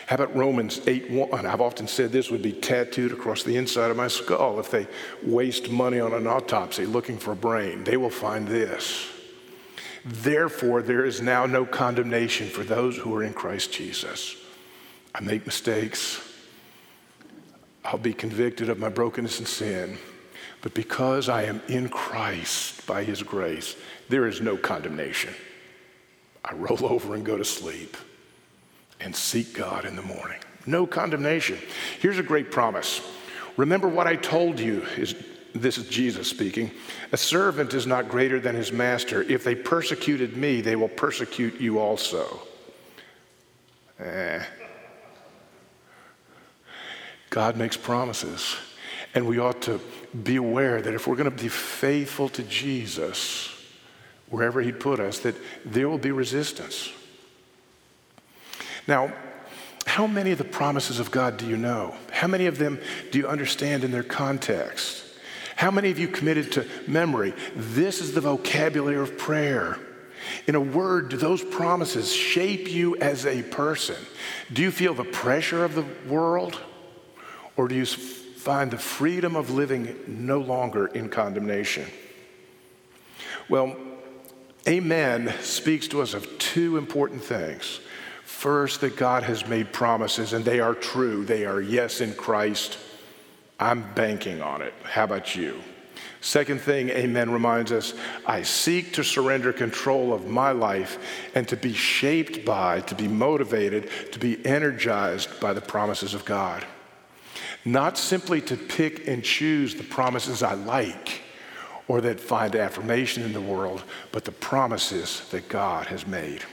How 0.07 0.15
about 0.15 0.37
Romans 0.37 0.81
8 0.87 1.11
1? 1.11 1.47
I've 1.47 1.61
often 1.61 1.89
said 1.89 2.13
this 2.13 2.31
would 2.31 2.43
be 2.43 2.53
tattooed 2.53 3.11
across 3.11 3.43
the 3.43 3.57
inside 3.57 3.91
of 3.91 3.97
my 3.97 4.07
skull. 4.07 4.61
If 4.61 4.71
they 4.71 4.87
waste 5.25 5.69
money 5.69 5.99
on 5.99 6.13
an 6.13 6.29
autopsy 6.29 6.87
looking 6.87 7.19
for 7.19 7.33
a 7.33 7.37
brain, 7.37 7.83
they 7.83 7.97
will 7.97 8.11
find 8.11 8.47
this. 8.47 9.09
Therefore, 10.05 10.81
there 10.81 11.05
is 11.05 11.21
now 11.21 11.47
no 11.47 11.67
condemnation 11.67 12.49
for 12.49 12.63
those 12.63 12.97
who 12.97 13.13
are 13.17 13.25
in 13.25 13.33
Christ 13.33 13.73
Jesus. 13.73 14.37
I 15.13 15.21
make 15.23 15.45
mistakes. 15.45 16.21
I'll 17.85 17.99
be 17.99 18.15
convicted 18.15 18.69
of 18.69 18.79
my 18.79 18.89
brokenness 18.89 19.41
and 19.41 19.49
sin. 19.49 19.99
But 20.63 20.73
because 20.73 21.29
I 21.29 21.43
am 21.45 21.61
in 21.67 21.89
Christ 21.89 22.87
by 22.87 23.03
his 23.03 23.25
grace, 23.25 23.75
there 24.09 24.29
is 24.29 24.41
no 24.41 24.57
condemnation. 24.57 25.35
I 26.45 26.55
roll 26.55 26.87
over 26.87 27.17
and 27.17 27.27
go 27.27 27.37
to 27.37 27.45
sleep 27.45 27.97
and 29.01 29.15
seek 29.15 29.55
God 29.55 29.85
in 29.85 29.97
the 29.97 30.03
morning. 30.03 30.39
No 30.67 30.87
condemnation. 30.87 31.59
Here's 32.01 32.19
a 32.19 32.23
great 32.23 32.51
promise. 32.51 33.01
Remember 33.57 33.89
what 33.89 34.07
I 34.07 34.17
told 34.17 34.59
you 34.59 34.83
is 34.97 35.15
this 35.55 35.79
is 35.79 35.89
Jesus 35.89 36.29
speaking. 36.29 36.71
A 37.13 37.17
servant 37.17 37.73
is 37.73 37.87
not 37.87 38.09
greater 38.09 38.39
than 38.41 38.55
his 38.55 38.73
master. 38.73 39.23
If 39.23 39.45
they 39.45 39.55
persecuted 39.55 40.37
me, 40.37 40.61
they 40.61 40.77
will 40.77 40.89
persecute 40.89 41.61
you 41.61 41.79
also. 41.79 42.43
Eh. 43.99 44.45
God 47.31 47.57
makes 47.57 47.77
promises. 47.77 48.57
And 49.15 49.27
we 49.27 49.39
ought 49.39 49.63
to 49.63 49.81
be 50.25 50.37
aware 50.37 50.83
that 50.83 50.93
if 50.93 51.07
we're 51.07 51.17
going 51.17 51.31
to 51.31 51.43
be 51.43 51.49
faithful 51.49 52.29
to 52.31 52.43
Jesus, 52.43 53.51
wherever 54.29 54.61
He'd 54.61 54.81
put 54.81 55.01
us, 55.01 55.21
that 55.21 55.35
there 55.65 55.89
will 55.89 55.99
be 55.99 56.11
resistance. 56.11 56.91
Now, 58.87 59.13
how 59.87 60.07
many 60.07 60.33
of 60.33 60.39
the 60.39 60.45
promises 60.45 60.99
of 60.99 61.11
God 61.11 61.37
do 61.37 61.47
you 61.47 61.57
know? 61.57 61.95
How 62.11 62.27
many 62.27 62.47
of 62.47 62.59
them 62.59 62.81
do 63.11 63.19
you 63.19 63.29
understand 63.29 63.85
in 63.85 63.93
their 63.93 64.03
context? 64.03 65.05
How 65.55 65.71
many 65.71 65.91
of 65.91 65.99
you 65.99 66.09
committed 66.09 66.53
to 66.53 66.67
memory? 66.87 67.35
This 67.55 68.01
is 68.01 68.13
the 68.13 68.21
vocabulary 68.21 68.99
of 68.99 69.17
prayer. 69.17 69.79
In 70.47 70.55
a 70.55 70.61
word, 70.61 71.09
do 71.09 71.17
those 71.17 71.43
promises 71.43 72.13
shape 72.13 72.69
you 72.69 72.97
as 72.97 73.27
a 73.27 73.43
person? 73.43 73.97
Do 74.53 74.63
you 74.63 74.71
feel 74.71 74.93
the 74.93 75.05
pressure 75.05 75.65
of 75.65 75.75
the 75.75 75.87
world? 76.09 76.61
Or 77.57 77.69
do 77.69 77.75
you 77.75 77.87
find 77.87 78.71
the 78.71 78.79
freedom 78.79 79.35
of 79.35 79.51
living 79.51 79.97
no 80.07 80.41
longer 80.41 80.89
in 80.89 81.09
condemnation? 81.09 81.87
Well, 83.49 83.77
Amen 84.69 85.33
speaks 85.41 85.87
to 85.89 86.03
us 86.03 86.13
of 86.13 86.39
two 86.39 86.77
important 86.77 87.23
things. 87.23 87.81
First, 88.37 88.83
that 88.83 88.97
God 88.97 89.23
has 89.23 89.49
made 89.49 89.73
promises 89.73 90.35
and 90.35 90.45
they 90.45 90.61
are 90.61 90.75
true. 90.75 91.25
They 91.25 91.47
are 91.47 91.63
yes 91.63 92.03
in 92.03 92.13
Christ. 92.13 92.77
I'm 93.59 93.91
banking 93.95 94.43
on 94.43 94.61
it. 94.61 94.75
How 94.83 95.05
about 95.05 95.35
you? 95.35 95.59
Second 96.21 96.61
thing, 96.61 96.91
amen, 96.91 97.31
reminds 97.31 97.73
us 97.73 97.95
I 98.27 98.43
seek 98.43 98.93
to 98.93 99.03
surrender 99.03 99.55
control 99.55 100.13
of 100.13 100.27
my 100.27 100.51
life 100.51 100.99
and 101.35 101.49
to 101.49 101.57
be 101.57 101.73
shaped 101.73 102.45
by, 102.45 102.81
to 102.83 102.95
be 102.95 103.09
motivated, 103.09 103.89
to 104.13 104.19
be 104.19 104.45
energized 104.45 105.41
by 105.41 105.55
the 105.55 105.63
promises 105.63 106.13
of 106.13 106.27
God. 106.27 106.63
Not 107.65 107.97
simply 107.97 108.43
to 108.43 108.57
pick 108.59 109.09
and 109.09 109.25
choose 109.25 109.75
the 109.75 109.83
promises 109.83 110.43
I 110.43 110.53
like 110.53 111.23
or 111.89 112.03
that 112.03 112.21
find 112.21 112.55
affirmation 112.55 113.23
in 113.23 113.33
the 113.33 113.41
world, 113.41 113.83
but 114.13 114.27
the 114.27 114.33
promises 114.33 115.27
that 115.31 115.49
God 115.49 115.87
has 115.87 116.07
made. 116.07 116.45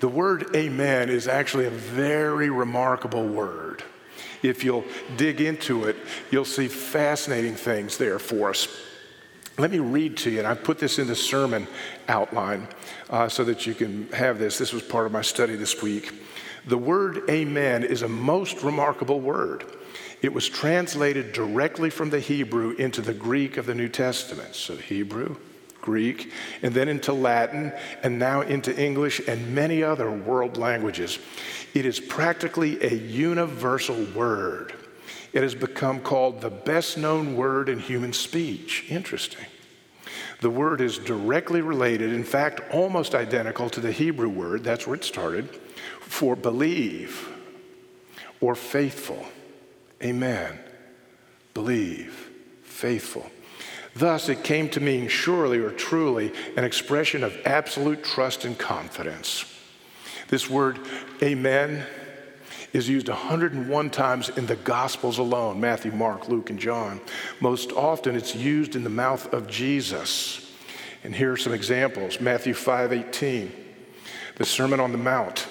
The 0.00 0.08
word 0.08 0.54
amen 0.54 1.08
is 1.08 1.26
actually 1.26 1.66
a 1.66 1.70
very 1.70 2.50
remarkable 2.50 3.26
word. 3.26 3.82
If 4.42 4.62
you'll 4.64 4.84
dig 5.16 5.40
into 5.40 5.84
it, 5.84 5.96
you'll 6.30 6.44
see 6.44 6.68
fascinating 6.68 7.54
things 7.54 7.96
there 7.96 8.18
for 8.18 8.50
us. 8.50 8.68
Let 9.58 9.70
me 9.70 9.78
read 9.78 10.18
to 10.18 10.30
you, 10.30 10.38
and 10.38 10.46
I 10.46 10.54
put 10.54 10.78
this 10.78 10.98
in 10.98 11.06
the 11.06 11.16
sermon 11.16 11.66
outline 12.08 12.68
uh, 13.08 13.28
so 13.28 13.42
that 13.44 13.66
you 13.66 13.74
can 13.74 14.08
have 14.12 14.38
this. 14.38 14.58
This 14.58 14.72
was 14.72 14.82
part 14.82 15.06
of 15.06 15.12
my 15.12 15.22
study 15.22 15.56
this 15.56 15.82
week. 15.82 16.12
The 16.66 16.76
word 16.76 17.22
amen 17.30 17.84
is 17.84 18.02
a 18.02 18.08
most 18.08 18.62
remarkable 18.62 19.20
word. 19.20 19.64
It 20.20 20.32
was 20.32 20.48
translated 20.48 21.32
directly 21.32 21.88
from 21.88 22.10
the 22.10 22.20
Hebrew 22.20 22.72
into 22.72 23.00
the 23.00 23.14
Greek 23.14 23.56
of 23.56 23.66
the 23.66 23.74
New 23.74 23.88
Testament. 23.88 24.54
So, 24.54 24.76
Hebrew, 24.76 25.36
Greek, 25.86 26.32
and 26.62 26.74
then 26.74 26.88
into 26.88 27.12
Latin, 27.12 27.72
and 28.02 28.18
now 28.18 28.40
into 28.40 28.76
English 28.76 29.20
and 29.28 29.54
many 29.54 29.84
other 29.84 30.10
world 30.10 30.56
languages. 30.56 31.20
It 31.74 31.86
is 31.86 32.00
practically 32.00 32.82
a 32.82 32.92
universal 32.92 34.04
word. 34.06 34.74
It 35.32 35.42
has 35.42 35.54
become 35.54 36.00
called 36.00 36.40
the 36.40 36.50
best 36.50 36.98
known 36.98 37.36
word 37.36 37.68
in 37.68 37.78
human 37.78 38.12
speech. 38.12 38.84
Interesting. 38.88 39.46
The 40.40 40.50
word 40.50 40.80
is 40.80 40.98
directly 40.98 41.60
related, 41.60 42.12
in 42.12 42.24
fact, 42.24 42.60
almost 42.72 43.14
identical 43.14 43.70
to 43.70 43.80
the 43.80 43.92
Hebrew 43.92 44.28
word, 44.28 44.64
that's 44.64 44.86
where 44.86 44.96
it 44.96 45.04
started, 45.04 45.48
for 46.00 46.34
believe 46.34 47.28
or 48.40 48.56
faithful. 48.56 49.24
Amen. 50.02 50.58
Believe, 51.54 52.30
faithful. 52.64 53.30
Thus, 53.96 54.28
it 54.28 54.44
came 54.44 54.68
to 54.70 54.80
mean 54.80 55.08
surely 55.08 55.58
or 55.58 55.70
truly 55.70 56.30
an 56.54 56.64
expression 56.64 57.24
of 57.24 57.34
absolute 57.46 58.04
trust 58.04 58.44
and 58.44 58.58
confidence. 58.58 59.46
This 60.28 60.50
word, 60.50 60.78
amen, 61.22 61.86
is 62.74 62.90
used 62.90 63.08
101 63.08 63.90
times 63.90 64.28
in 64.28 64.44
the 64.44 64.56
Gospels 64.56 65.16
alone 65.16 65.60
Matthew, 65.60 65.92
Mark, 65.92 66.28
Luke, 66.28 66.50
and 66.50 66.58
John. 66.58 67.00
Most 67.40 67.72
often, 67.72 68.16
it's 68.16 68.34
used 68.34 68.76
in 68.76 68.84
the 68.84 68.90
mouth 68.90 69.32
of 69.32 69.46
Jesus. 69.46 70.52
And 71.02 71.14
here 71.14 71.32
are 71.32 71.36
some 71.38 71.54
examples 71.54 72.20
Matthew 72.20 72.52
5 72.52 72.92
18, 72.92 73.50
the 74.36 74.44
Sermon 74.44 74.78
on 74.78 74.92
the 74.92 74.98
Mount. 74.98 75.46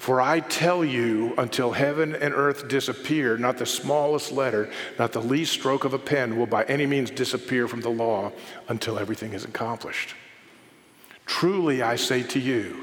For 0.00 0.18
I 0.18 0.40
tell 0.40 0.82
you, 0.82 1.34
until 1.36 1.72
heaven 1.72 2.14
and 2.14 2.32
earth 2.32 2.68
disappear, 2.68 3.36
not 3.36 3.58
the 3.58 3.66
smallest 3.66 4.32
letter, 4.32 4.70
not 4.98 5.12
the 5.12 5.20
least 5.20 5.52
stroke 5.52 5.84
of 5.84 5.92
a 5.92 5.98
pen 5.98 6.38
will 6.38 6.46
by 6.46 6.64
any 6.64 6.86
means 6.86 7.10
disappear 7.10 7.68
from 7.68 7.82
the 7.82 7.90
law 7.90 8.32
until 8.68 8.98
everything 8.98 9.34
is 9.34 9.44
accomplished. 9.44 10.14
Truly 11.26 11.82
I 11.82 11.96
say 11.96 12.22
to 12.22 12.40
you, 12.40 12.82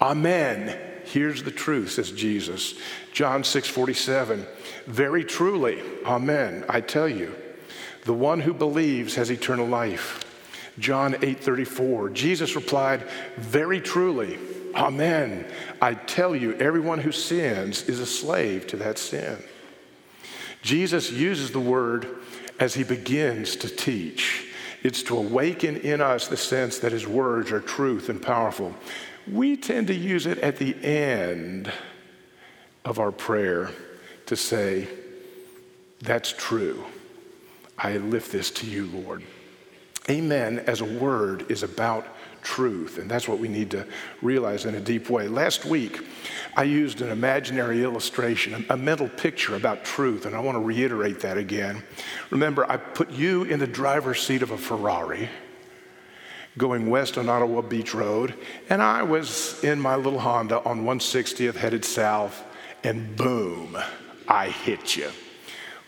Amen. 0.00 0.76
Here's 1.04 1.44
the 1.44 1.52
truth, 1.52 1.92
says 1.92 2.10
Jesus. 2.10 2.74
John 3.12 3.44
6 3.44 3.68
47. 3.68 4.44
Very 4.88 5.22
truly, 5.22 5.80
Amen. 6.04 6.64
I 6.68 6.80
tell 6.80 7.08
you, 7.08 7.36
the 8.02 8.12
one 8.12 8.40
who 8.40 8.52
believes 8.52 9.14
has 9.14 9.30
eternal 9.30 9.68
life. 9.68 10.24
John 10.80 11.14
8 11.22 11.38
34. 11.38 12.10
Jesus 12.10 12.56
replied, 12.56 13.08
Very 13.36 13.80
truly, 13.80 14.40
Amen. 14.76 15.46
I 15.80 15.94
tell 15.94 16.36
you, 16.36 16.54
everyone 16.54 16.98
who 16.98 17.10
sins 17.10 17.88
is 17.88 17.98
a 17.98 18.06
slave 18.06 18.66
to 18.68 18.76
that 18.76 18.98
sin. 18.98 19.42
Jesus 20.60 21.10
uses 21.10 21.50
the 21.50 21.60
word 21.60 22.06
as 22.60 22.74
he 22.74 22.84
begins 22.84 23.56
to 23.56 23.68
teach. 23.68 24.46
It's 24.82 25.02
to 25.04 25.16
awaken 25.16 25.78
in 25.78 26.00
us 26.00 26.28
the 26.28 26.36
sense 26.36 26.78
that 26.80 26.92
his 26.92 27.06
words 27.06 27.50
are 27.52 27.60
truth 27.60 28.08
and 28.08 28.20
powerful. 28.20 28.74
We 29.30 29.56
tend 29.56 29.86
to 29.86 29.94
use 29.94 30.26
it 30.26 30.38
at 30.38 30.58
the 30.58 30.76
end 30.84 31.72
of 32.84 32.98
our 32.98 33.12
prayer 33.12 33.70
to 34.26 34.36
say, 34.36 34.88
That's 36.02 36.32
true. 36.32 36.84
I 37.78 37.96
lift 37.96 38.30
this 38.30 38.50
to 38.52 38.66
you, 38.66 38.86
Lord. 38.86 39.22
Amen 40.08 40.60
as 40.60 40.82
a 40.82 40.84
word 40.84 41.50
is 41.50 41.62
about 41.62 42.06
truth, 42.46 42.98
and 42.98 43.10
that's 43.10 43.26
what 43.26 43.40
we 43.40 43.48
need 43.48 43.72
to 43.72 43.84
realize 44.22 44.66
in 44.66 44.76
a 44.76 44.80
deep 44.80 45.10
way. 45.10 45.26
Last 45.26 45.64
week, 45.64 46.06
I 46.56 46.62
used 46.62 47.00
an 47.00 47.10
imaginary 47.10 47.82
illustration, 47.82 48.64
a 48.70 48.76
mental 48.76 49.08
picture 49.08 49.56
about 49.56 49.84
truth, 49.84 50.26
and 50.26 50.34
I 50.34 50.38
want 50.38 50.54
to 50.54 50.60
reiterate 50.60 51.18
that 51.20 51.38
again. 51.38 51.82
Remember, 52.30 52.70
I 52.70 52.76
put 52.76 53.10
you 53.10 53.42
in 53.44 53.58
the 53.58 53.66
driver's 53.66 54.22
seat 54.22 54.42
of 54.42 54.52
a 54.52 54.58
Ferrari 54.58 55.28
going 56.56 56.88
west 56.88 57.18
on 57.18 57.28
Ottawa 57.28 57.62
Beach 57.62 57.92
Road, 57.92 58.32
and 58.70 58.80
I 58.80 59.02
was 59.02 59.62
in 59.64 59.80
my 59.80 59.96
little 59.96 60.20
Honda 60.20 60.62
on 60.64 60.84
160th 60.84 61.56
headed 61.56 61.84
south, 61.84 62.44
and 62.84 63.16
boom, 63.16 63.76
I 64.28 64.50
hit 64.50 64.96
you. 64.96 65.10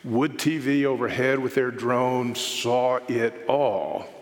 Wood 0.04 0.38
TV 0.38 0.84
overhead 0.84 1.38
with 1.38 1.54
their 1.54 1.70
drone 1.70 2.34
saw 2.34 2.96
it 3.08 3.44
all. 3.48 4.17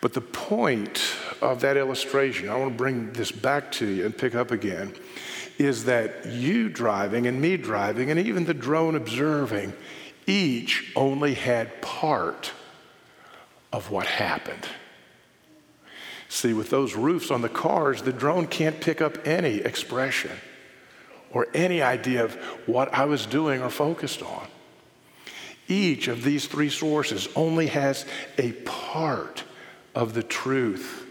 But 0.00 0.14
the 0.14 0.20
point 0.20 1.02
of 1.42 1.60
that 1.60 1.76
illustration, 1.76 2.48
I 2.48 2.56
want 2.56 2.72
to 2.72 2.76
bring 2.76 3.12
this 3.12 3.30
back 3.30 3.70
to 3.72 3.86
you 3.86 4.06
and 4.06 4.16
pick 4.16 4.34
up 4.34 4.50
again, 4.50 4.94
is 5.58 5.84
that 5.84 6.26
you 6.26 6.70
driving 6.70 7.26
and 7.26 7.40
me 7.40 7.56
driving 7.58 8.10
and 8.10 8.18
even 8.18 8.44
the 8.44 8.54
drone 8.54 8.94
observing 8.94 9.74
each 10.26 10.92
only 10.96 11.34
had 11.34 11.82
part 11.82 12.52
of 13.72 13.90
what 13.90 14.06
happened. 14.06 14.66
See, 16.28 16.54
with 16.54 16.70
those 16.70 16.94
roofs 16.94 17.30
on 17.30 17.42
the 17.42 17.48
cars, 17.48 18.02
the 18.02 18.12
drone 18.12 18.46
can't 18.46 18.80
pick 18.80 19.02
up 19.02 19.26
any 19.26 19.56
expression 19.56 20.30
or 21.30 21.48
any 21.52 21.82
idea 21.82 22.24
of 22.24 22.34
what 22.66 22.92
I 22.94 23.04
was 23.04 23.26
doing 23.26 23.62
or 23.62 23.68
focused 23.68 24.22
on. 24.22 24.46
Each 25.68 26.08
of 26.08 26.22
these 26.22 26.46
three 26.46 26.70
sources 26.70 27.28
only 27.36 27.66
has 27.66 28.06
a 28.38 28.52
part 28.52 29.44
of 29.94 30.14
the 30.14 30.22
truth. 30.22 31.06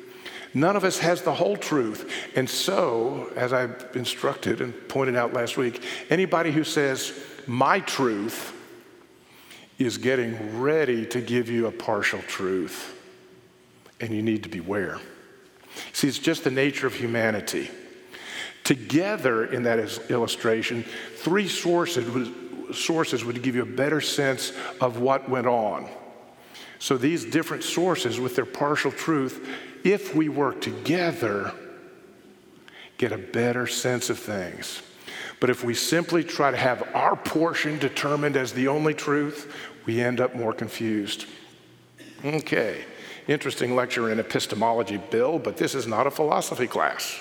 None 0.53 0.75
of 0.75 0.83
us 0.83 0.99
has 0.99 1.21
the 1.21 1.33
whole 1.33 1.57
truth. 1.57 2.11
And 2.35 2.49
so, 2.49 3.31
as 3.35 3.53
I 3.53 3.69
instructed 3.93 4.61
and 4.61 4.73
pointed 4.89 5.15
out 5.15 5.33
last 5.33 5.57
week, 5.57 5.83
anybody 6.09 6.51
who 6.51 6.63
says, 6.63 7.13
my 7.45 7.79
truth, 7.79 8.55
is 9.77 9.97
getting 9.97 10.59
ready 10.59 11.05
to 11.05 11.21
give 11.21 11.49
you 11.49 11.67
a 11.67 11.71
partial 11.71 12.21
truth. 12.23 12.95
And 14.01 14.11
you 14.11 14.21
need 14.21 14.43
to 14.43 14.49
beware. 14.49 14.99
See, 15.93 16.07
it's 16.07 16.19
just 16.19 16.43
the 16.43 16.51
nature 16.51 16.87
of 16.87 16.95
humanity. 16.95 17.69
Together 18.63 19.45
in 19.45 19.63
that 19.63 19.79
illustration, 20.09 20.83
three 21.15 21.47
sources 21.47 22.09
would, 22.09 22.75
sources 22.75 23.23
would 23.23 23.41
give 23.41 23.55
you 23.55 23.61
a 23.61 23.65
better 23.65 24.01
sense 24.01 24.51
of 24.81 24.99
what 24.99 25.29
went 25.29 25.47
on. 25.47 25.89
So 26.79 26.97
these 26.97 27.25
different 27.25 27.63
sources 27.63 28.19
with 28.19 28.35
their 28.35 28.45
partial 28.45 28.91
truth, 28.91 29.47
if 29.83 30.15
we 30.15 30.29
work 30.29 30.61
together, 30.61 31.53
get 32.97 33.11
a 33.11 33.17
better 33.17 33.67
sense 33.67 34.09
of 34.09 34.17
things. 34.17 34.81
But 35.39 35.49
if 35.49 35.63
we 35.63 35.73
simply 35.73 36.23
try 36.23 36.51
to 36.51 36.57
have 36.57 36.83
our 36.93 37.15
portion 37.15 37.79
determined 37.79 38.35
as 38.35 38.53
the 38.53 38.67
only 38.67 38.93
truth, 38.93 39.53
we 39.85 40.01
end 40.01 40.19
up 40.19 40.35
more 40.35 40.53
confused. 40.53 41.25
Okay, 42.23 42.83
interesting 43.27 43.75
lecture 43.75 44.11
in 44.11 44.19
epistemology, 44.19 44.97
Bill, 44.97 45.39
but 45.39 45.57
this 45.57 45.75
is 45.75 45.87
not 45.87 46.07
a 46.07 46.11
philosophy 46.11 46.67
class. 46.67 47.19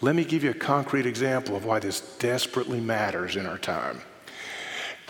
Let 0.00 0.14
me 0.14 0.24
give 0.24 0.42
you 0.42 0.50
a 0.50 0.54
concrete 0.54 1.04
example 1.04 1.56
of 1.56 1.66
why 1.66 1.78
this 1.78 2.00
desperately 2.18 2.80
matters 2.80 3.36
in 3.36 3.44
our 3.44 3.58
time. 3.58 4.00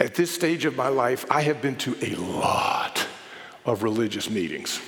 At 0.01 0.15
this 0.15 0.35
stage 0.35 0.65
of 0.65 0.77
my 0.77 0.89
life, 0.89 1.25
I 1.31 1.43
have 1.43 1.63
been 1.63 1.77
to 1.77 1.97
a 2.03 2.17
lot 2.17 2.90
of 3.65 3.83
religious 3.83 4.31
meetings. 4.31 4.81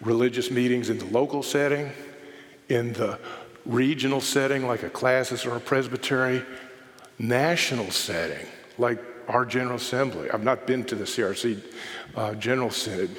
Religious 0.00 0.50
meetings 0.50 0.90
in 0.90 0.98
the 0.98 1.04
local 1.06 1.42
setting, 1.42 1.90
in 2.68 2.92
the 2.92 3.18
regional 3.66 4.20
setting, 4.20 4.66
like 4.66 4.82
a 4.82 4.90
classis 4.90 5.44
or 5.44 5.56
a 5.56 5.60
presbytery, 5.60 6.42
national 7.18 7.90
setting, 7.90 8.46
like 8.78 9.02
our 9.26 9.44
General 9.44 9.76
Assembly. 9.76 10.30
I've 10.30 10.44
not 10.44 10.66
been 10.66 10.84
to 10.84 10.94
the 10.94 11.04
CRC 11.04 11.60
uh, 12.14 12.34
General 12.34 12.70
Synod, 12.70 13.16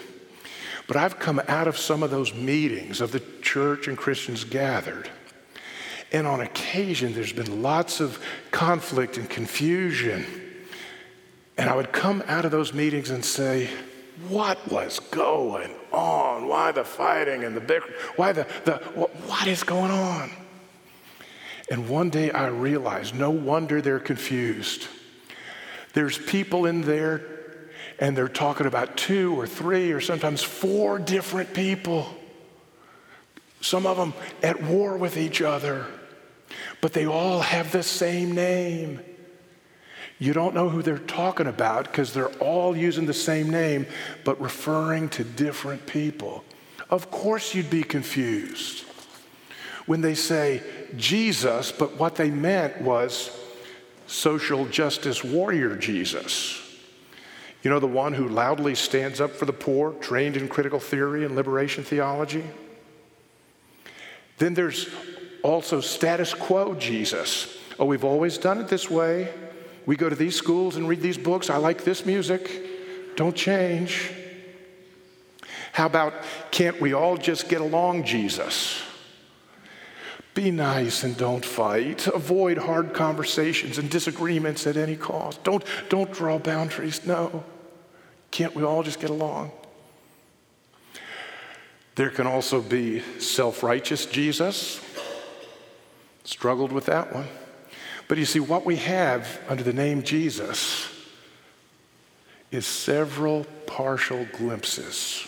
but 0.87 0.95
I've 0.95 1.19
come 1.19 1.41
out 1.47 1.67
of 1.67 1.77
some 1.77 2.01
of 2.01 2.09
those 2.09 2.33
meetings 2.33 3.01
of 3.01 3.11
the 3.11 3.21
church 3.41 3.87
and 3.87 3.97
Christians 3.97 4.43
gathered 4.43 5.09
and 6.11 6.25
on 6.25 6.41
occasion, 6.41 7.13
there's 7.13 7.33
been 7.33 7.61
lots 7.61 7.99
of 7.99 8.19
conflict 8.51 9.17
and 9.17 9.29
confusion. 9.29 10.25
And 11.57 11.69
I 11.69 11.75
would 11.75 11.91
come 11.91 12.23
out 12.25 12.45
of 12.45 12.51
those 12.51 12.73
meetings 12.73 13.11
and 13.11 13.23
say, 13.23 13.69
What 14.27 14.71
was 14.71 14.99
going 14.99 15.71
on? 15.91 16.47
Why 16.47 16.71
the 16.71 16.83
fighting 16.83 17.43
and 17.43 17.55
the 17.55 17.61
bickering? 17.61 17.93
Why 18.15 18.31
the, 18.31 18.47
the 18.65 18.77
what, 18.93 19.09
what 19.27 19.47
is 19.47 19.63
going 19.63 19.91
on? 19.91 20.31
And 21.71 21.87
one 21.87 22.09
day 22.09 22.31
I 22.31 22.47
realized 22.47 23.15
no 23.15 23.29
wonder 23.29 23.81
they're 23.81 23.99
confused. 23.99 24.87
There's 25.93 26.17
people 26.17 26.65
in 26.65 26.81
there 26.81 27.21
and 27.99 28.15
they're 28.17 28.27
talking 28.27 28.65
about 28.65 28.97
two 28.97 29.39
or 29.39 29.45
three 29.47 29.91
or 29.91 30.01
sometimes 30.01 30.41
four 30.41 30.99
different 30.99 31.53
people. 31.53 32.07
Some 33.61 33.85
of 33.85 33.97
them 33.97 34.13
at 34.41 34.61
war 34.63 34.97
with 34.97 35.17
each 35.17 35.41
other 35.41 35.85
but 36.81 36.93
they 36.93 37.05
all 37.05 37.41
have 37.41 37.71
the 37.71 37.83
same 37.83 38.33
name. 38.33 38.99
You 40.19 40.33
don't 40.33 40.53
know 40.53 40.67
who 40.67 40.81
they're 40.81 40.97
talking 40.97 41.47
about 41.47 41.85
because 41.85 42.13
they're 42.13 42.33
all 42.39 42.75
using 42.75 43.05
the 43.05 43.13
same 43.13 43.49
name, 43.49 43.87
but 44.25 44.39
referring 44.41 45.07
to 45.09 45.23
different 45.23 45.87
people. 45.87 46.43
Of 46.89 47.09
course, 47.09 47.55
you'd 47.55 47.69
be 47.69 47.83
confused 47.83 48.83
when 49.85 50.01
they 50.01 50.13
say 50.13 50.61
Jesus, 50.97 51.71
but 51.71 51.97
what 51.97 52.15
they 52.15 52.29
meant 52.29 52.81
was 52.81 53.31
social 54.07 54.65
justice 54.65 55.23
warrior 55.23 55.75
Jesus. 55.75 56.61
You 57.63 57.69
know, 57.69 57.79
the 57.79 57.87
one 57.87 58.13
who 58.13 58.27
loudly 58.27 58.75
stands 58.75 59.21
up 59.21 59.31
for 59.31 59.45
the 59.45 59.53
poor, 59.53 59.93
trained 59.93 60.37
in 60.37 60.47
critical 60.47 60.79
theory 60.79 61.25
and 61.25 61.35
liberation 61.35 61.83
theology? 61.83 62.43
Then 64.37 64.53
there's 64.53 64.89
also 65.43 65.81
status 65.81 66.33
quo 66.33 66.73
Jesus. 66.75 67.57
Oh, 67.77 67.85
we've 67.85 68.05
always 68.05 68.37
done 68.37 68.59
it 68.59 68.67
this 68.67 68.89
way. 68.89 69.33
We 69.89 69.95
go 69.95 70.07
to 70.07 70.15
these 70.15 70.35
schools 70.35 70.75
and 70.75 70.87
read 70.87 71.01
these 71.01 71.17
books. 71.17 71.49
I 71.49 71.57
like 71.57 71.83
this 71.83 72.05
music. 72.05 73.15
Don't 73.15 73.35
change. 73.35 74.11
How 75.71 75.87
about 75.87 76.13
can't 76.51 76.79
we 76.79 76.93
all 76.93 77.17
just 77.17 77.49
get 77.49 77.59
along, 77.59 78.03
Jesus? 78.03 78.83
Be 80.35 80.51
nice 80.51 81.03
and 81.03 81.17
don't 81.17 81.43
fight. 81.43 82.05
Avoid 82.05 82.59
hard 82.59 82.93
conversations 82.93 83.79
and 83.79 83.89
disagreements 83.89 84.67
at 84.67 84.77
any 84.77 84.95
cost. 84.95 85.43
Don't, 85.43 85.63
don't 85.89 86.11
draw 86.11 86.37
boundaries. 86.37 87.03
No. 87.07 87.43
Can't 88.29 88.53
we 88.53 88.61
all 88.61 88.83
just 88.83 88.99
get 88.99 89.09
along? 89.09 89.51
There 91.95 92.11
can 92.11 92.27
also 92.27 92.61
be 92.61 93.01
self 93.17 93.63
righteous 93.63 94.05
Jesus. 94.05 94.81
Struggled 96.25 96.71
with 96.71 96.85
that 96.85 97.11
one. 97.11 97.25
But 98.09 98.17
you 98.17 98.25
see, 98.25 98.39
what 98.39 98.65
we 98.65 98.77
have 98.77 99.39
under 99.47 99.61
the 99.61 99.71
name 99.71 100.01
Jesus 100.01 100.91
is 102.51 102.65
several 102.65 103.45
partial 103.67 104.25
glimpses. 104.33 105.27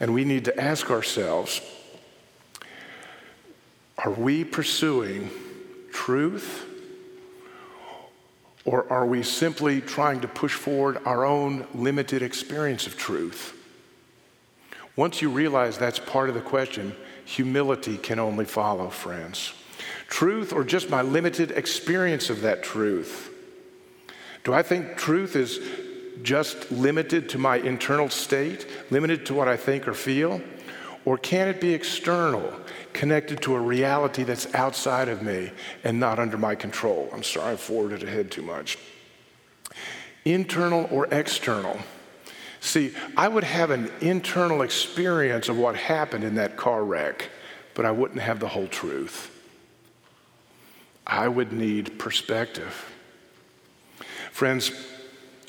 And 0.00 0.14
we 0.14 0.24
need 0.24 0.46
to 0.46 0.58
ask 0.58 0.90
ourselves 0.90 1.60
are 3.98 4.10
we 4.10 4.42
pursuing 4.42 5.30
truth? 5.92 6.66
Or 8.64 8.90
are 8.90 9.04
we 9.04 9.22
simply 9.22 9.82
trying 9.82 10.22
to 10.22 10.28
push 10.28 10.54
forward 10.54 11.00
our 11.04 11.26
own 11.26 11.66
limited 11.74 12.22
experience 12.22 12.86
of 12.86 12.96
truth? 12.96 13.54
Once 14.96 15.20
you 15.20 15.28
realize 15.28 15.76
that's 15.76 15.98
part 15.98 16.30
of 16.30 16.34
the 16.34 16.40
question, 16.40 16.94
humility 17.26 17.98
can 17.98 18.18
only 18.18 18.46
follow, 18.46 18.88
friends 18.88 19.52
truth 20.10 20.52
or 20.52 20.64
just 20.64 20.90
my 20.90 21.00
limited 21.00 21.52
experience 21.52 22.28
of 22.28 22.42
that 22.42 22.62
truth? 22.62 23.30
Do 24.44 24.52
I 24.52 24.62
think 24.62 24.96
truth 24.96 25.36
is 25.36 25.60
just 26.22 26.70
limited 26.70 27.30
to 27.30 27.38
my 27.38 27.56
internal 27.56 28.10
state, 28.10 28.66
limited 28.90 29.24
to 29.26 29.34
what 29.34 29.48
I 29.48 29.56
think 29.56 29.88
or 29.88 29.94
feel? 29.94 30.42
Or 31.06 31.16
can 31.16 31.48
it 31.48 31.60
be 31.60 31.72
external, 31.72 32.52
connected 32.92 33.40
to 33.42 33.54
a 33.54 33.60
reality 33.60 34.22
that's 34.22 34.52
outside 34.54 35.08
of 35.08 35.22
me 35.22 35.50
and 35.84 35.98
not 35.98 36.18
under 36.18 36.36
my 36.36 36.54
control? 36.54 37.08
I'm 37.12 37.22
sorry, 37.22 37.54
I 37.54 37.56
forwarded 37.56 38.02
ahead 38.02 38.30
too 38.30 38.42
much. 38.42 38.76
Internal 40.24 40.86
or 40.90 41.06
external? 41.06 41.78
See, 42.60 42.92
I 43.16 43.28
would 43.28 43.44
have 43.44 43.70
an 43.70 43.90
internal 44.02 44.60
experience 44.60 45.48
of 45.48 45.56
what 45.56 45.76
happened 45.76 46.24
in 46.24 46.34
that 46.34 46.58
car 46.58 46.84
wreck, 46.84 47.30
but 47.74 47.86
I 47.86 47.90
wouldn't 47.90 48.20
have 48.20 48.38
the 48.38 48.48
whole 48.48 48.68
truth. 48.68 49.30
I 51.10 51.26
would 51.26 51.52
need 51.52 51.98
perspective. 51.98 52.88
Friends, 54.30 54.70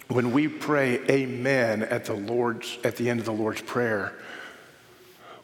when 0.08 0.32
we 0.32 0.48
pray 0.48 1.00
amen 1.08 1.84
at 1.84 2.06
the 2.06 2.16
Lord's 2.16 2.80
at 2.84 2.96
the 2.96 3.10
end 3.10 3.20
of 3.20 3.28
the 3.28 3.32
Lord's 3.32 3.62
prayer, 3.62 4.14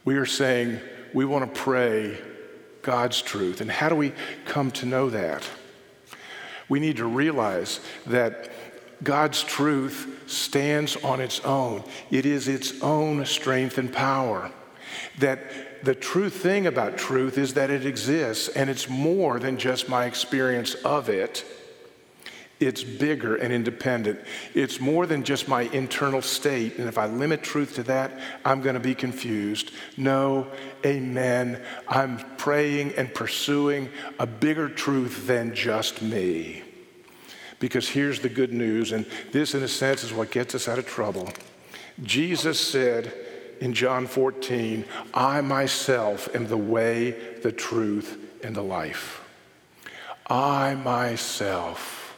we 0.03 0.15
are 0.15 0.25
saying 0.25 0.79
we 1.13 1.23
want 1.23 1.53
to 1.53 1.61
pray 1.61 2.17
God's 2.81 3.21
truth. 3.21 3.61
And 3.61 3.69
how 3.69 3.89
do 3.89 3.95
we 3.95 4.11
come 4.45 4.71
to 4.71 4.87
know 4.87 5.11
that? 5.11 5.47
We 6.67 6.79
need 6.79 6.97
to 6.97 7.05
realize 7.05 7.79
that 8.07 8.51
God's 9.03 9.43
truth 9.43 10.23
stands 10.25 10.95
on 10.97 11.21
its 11.21 11.41
own. 11.41 11.83
It 12.09 12.25
is 12.25 12.47
its 12.47 12.81
own 12.81 13.23
strength 13.25 13.77
and 13.77 13.93
power. 13.93 14.51
That 15.19 15.41
the 15.83 15.95
true 15.95 16.29
thing 16.29 16.67
about 16.67 16.97
truth 16.97 17.37
is 17.37 17.53
that 17.55 17.69
it 17.69 17.85
exists 17.85 18.47
and 18.49 18.69
it's 18.69 18.89
more 18.89 19.39
than 19.39 19.57
just 19.57 19.89
my 19.89 20.05
experience 20.05 20.73
of 20.75 21.09
it. 21.09 21.45
It's 22.59 22.83
bigger 22.83 23.35
and 23.35 23.53
independent. 23.53 24.19
It's 24.55 24.79
more 24.79 25.05
than 25.05 25.23
just 25.23 25.47
my 25.47 25.63
internal 25.63 26.23
state. 26.23 26.79
And 26.79 26.87
if 26.87 26.97
I 26.97 27.05
limit 27.05 27.43
truth 27.43 27.75
to 27.75 27.83
that, 27.83 28.19
I'm 28.43 28.61
going 28.61 28.73
to 28.73 28.79
be 28.79 28.95
confused. 28.95 29.71
No, 29.95 30.47
amen. 30.83 31.61
I'm 31.87 32.17
praying 32.37 32.93
and 32.93 33.13
pursuing 33.13 33.89
a 34.17 34.25
bigger 34.25 34.69
truth 34.69 35.27
than 35.27 35.53
just 35.53 36.01
me. 36.01 36.63
Because 37.59 37.87
here's 37.87 38.19
the 38.19 38.29
good 38.29 38.53
news, 38.53 38.91
and 38.91 39.05
this, 39.31 39.53
in 39.53 39.63
a 39.63 39.67
sense, 39.67 40.03
is 40.03 40.13
what 40.13 40.31
gets 40.31 40.55
us 40.55 40.67
out 40.67 40.79
of 40.79 40.87
trouble. 40.87 41.29
Jesus 42.03 42.59
said 42.59 43.13
in 43.59 43.73
John 43.73 44.07
14, 44.07 44.85
I 45.13 45.41
myself 45.41 46.33
am 46.35 46.47
the 46.47 46.57
way, 46.57 47.11
the 47.41 47.51
truth, 47.51 48.17
and 48.43 48.55
the 48.55 48.63
life. 48.63 49.23
I 50.27 50.75
myself. 50.75 52.15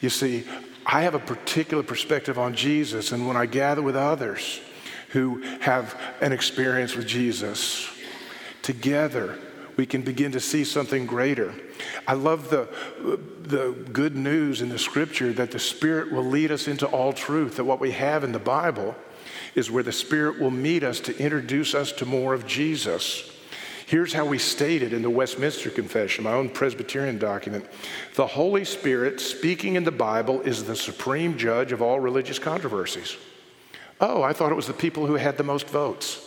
You 0.00 0.10
see, 0.10 0.44
I 0.84 1.02
have 1.02 1.14
a 1.14 1.20
particular 1.20 1.82
perspective 1.82 2.38
on 2.38 2.54
Jesus, 2.54 3.12
and 3.12 3.26
when 3.26 3.36
I 3.36 3.46
gather 3.46 3.82
with 3.82 3.96
others 3.96 4.60
who 5.10 5.42
have 5.60 5.98
an 6.20 6.32
experience 6.32 6.94
with 6.96 7.06
Jesus, 7.06 7.88
together 8.62 9.38
we 9.76 9.86
can 9.86 10.02
begin 10.02 10.32
to 10.32 10.40
see 10.40 10.64
something 10.64 11.06
greater. 11.06 11.54
I 12.06 12.14
love 12.14 12.50
the, 12.50 12.68
the 13.42 13.72
good 13.92 14.16
news 14.16 14.60
in 14.60 14.68
the 14.68 14.78
scripture 14.78 15.32
that 15.34 15.52
the 15.52 15.58
Spirit 15.60 16.10
will 16.10 16.24
lead 16.24 16.50
us 16.50 16.66
into 16.68 16.86
all 16.86 17.12
truth, 17.12 17.56
that 17.56 17.64
what 17.64 17.80
we 17.80 17.92
have 17.92 18.24
in 18.24 18.32
the 18.32 18.38
Bible 18.38 18.96
is 19.58 19.70
where 19.70 19.82
the 19.82 19.92
Spirit 19.92 20.38
will 20.38 20.50
meet 20.50 20.82
us 20.82 21.00
to 21.00 21.18
introduce 21.18 21.74
us 21.74 21.92
to 21.92 22.06
more 22.06 22.32
of 22.32 22.46
Jesus. 22.46 23.30
Here's 23.86 24.12
how 24.12 24.26
we 24.26 24.38
state 24.38 24.82
it 24.82 24.92
in 24.92 25.02
the 25.02 25.10
Westminster 25.10 25.70
Confession, 25.70 26.24
my 26.24 26.32
own 26.32 26.50
Presbyterian 26.50 27.18
document. 27.18 27.66
The 28.14 28.26
Holy 28.26 28.64
Spirit, 28.64 29.20
speaking 29.20 29.76
in 29.76 29.84
the 29.84 29.90
Bible, 29.90 30.40
is 30.42 30.64
the 30.64 30.76
supreme 30.76 31.36
judge 31.36 31.72
of 31.72 31.82
all 31.82 31.98
religious 31.98 32.38
controversies. 32.38 33.16
Oh, 34.00 34.22
I 34.22 34.32
thought 34.32 34.52
it 34.52 34.56
was 34.56 34.66
the 34.66 34.72
people 34.72 35.06
who 35.06 35.14
had 35.14 35.36
the 35.36 35.42
most 35.42 35.66
votes. 35.68 36.24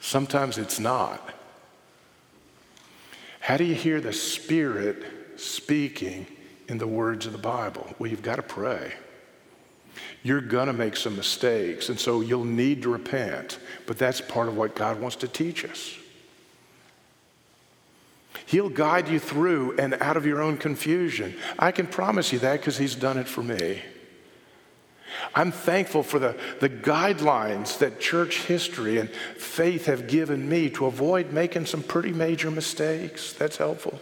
Sometimes 0.00 0.58
it's 0.58 0.78
not. 0.78 1.32
How 3.40 3.56
do 3.56 3.64
you 3.64 3.74
hear 3.74 4.00
the 4.00 4.12
Spirit 4.12 5.04
speaking 5.36 6.26
in 6.68 6.78
the 6.78 6.86
words 6.86 7.26
of 7.26 7.32
the 7.32 7.38
Bible? 7.38 7.94
Well, 7.98 8.10
you've 8.10 8.22
got 8.22 8.36
to 8.36 8.42
pray. 8.42 8.92
You're 10.22 10.40
going 10.40 10.66
to 10.66 10.72
make 10.72 10.96
some 10.96 11.16
mistakes, 11.16 11.88
and 11.88 11.98
so 11.98 12.20
you'll 12.20 12.44
need 12.44 12.82
to 12.82 12.88
repent, 12.88 13.58
but 13.86 13.98
that's 13.98 14.20
part 14.20 14.48
of 14.48 14.56
what 14.56 14.74
God 14.74 15.00
wants 15.00 15.16
to 15.16 15.28
teach 15.28 15.64
us. 15.64 15.96
He'll 18.46 18.68
guide 18.68 19.08
you 19.08 19.18
through 19.18 19.76
and 19.78 19.94
out 19.94 20.16
of 20.16 20.26
your 20.26 20.42
own 20.42 20.56
confusion. 20.56 21.34
I 21.58 21.70
can 21.70 21.86
promise 21.86 22.32
you 22.32 22.38
that 22.40 22.60
because 22.60 22.76
He's 22.76 22.94
done 22.94 23.18
it 23.18 23.28
for 23.28 23.42
me. 23.42 23.82
I'm 25.34 25.52
thankful 25.52 26.02
for 26.02 26.18
the, 26.18 26.36
the 26.60 26.68
guidelines 26.68 27.78
that 27.78 28.00
church 28.00 28.42
history 28.42 28.98
and 28.98 29.08
faith 29.10 29.86
have 29.86 30.06
given 30.06 30.48
me 30.48 30.70
to 30.70 30.86
avoid 30.86 31.32
making 31.32 31.66
some 31.66 31.82
pretty 31.82 32.12
major 32.12 32.50
mistakes. 32.50 33.32
That's 33.32 33.56
helpful. 33.56 34.00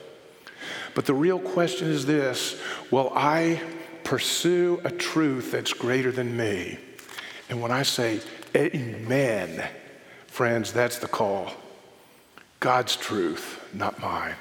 But 0.95 1.07
the 1.07 1.14
real 1.14 1.38
question 1.38 1.88
is 1.88 2.07
this 2.07 2.61
Will 2.90 3.12
I 3.14 3.61
pursue 4.12 4.78
a 4.84 4.90
truth 4.90 5.52
that's 5.52 5.72
greater 5.72 6.12
than 6.12 6.36
me? 6.36 6.76
And 7.48 7.62
when 7.62 7.70
I 7.70 7.82
say 7.82 8.20
amen, 8.54 9.66
friends, 10.26 10.70
that's 10.70 10.98
the 10.98 11.08
call. 11.08 11.50
God's 12.60 12.94
truth, 12.94 13.66
not 13.72 13.98
mine. 14.00 14.34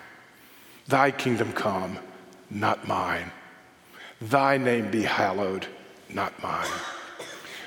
Thy 0.90 1.10
kingdom 1.10 1.54
come, 1.54 2.00
not 2.50 2.86
mine. 2.86 3.32
Thy 4.20 4.58
name 4.58 4.92
be 4.92 5.04
hallowed 5.04 5.68
not 6.10 6.34
mine. 6.44 6.68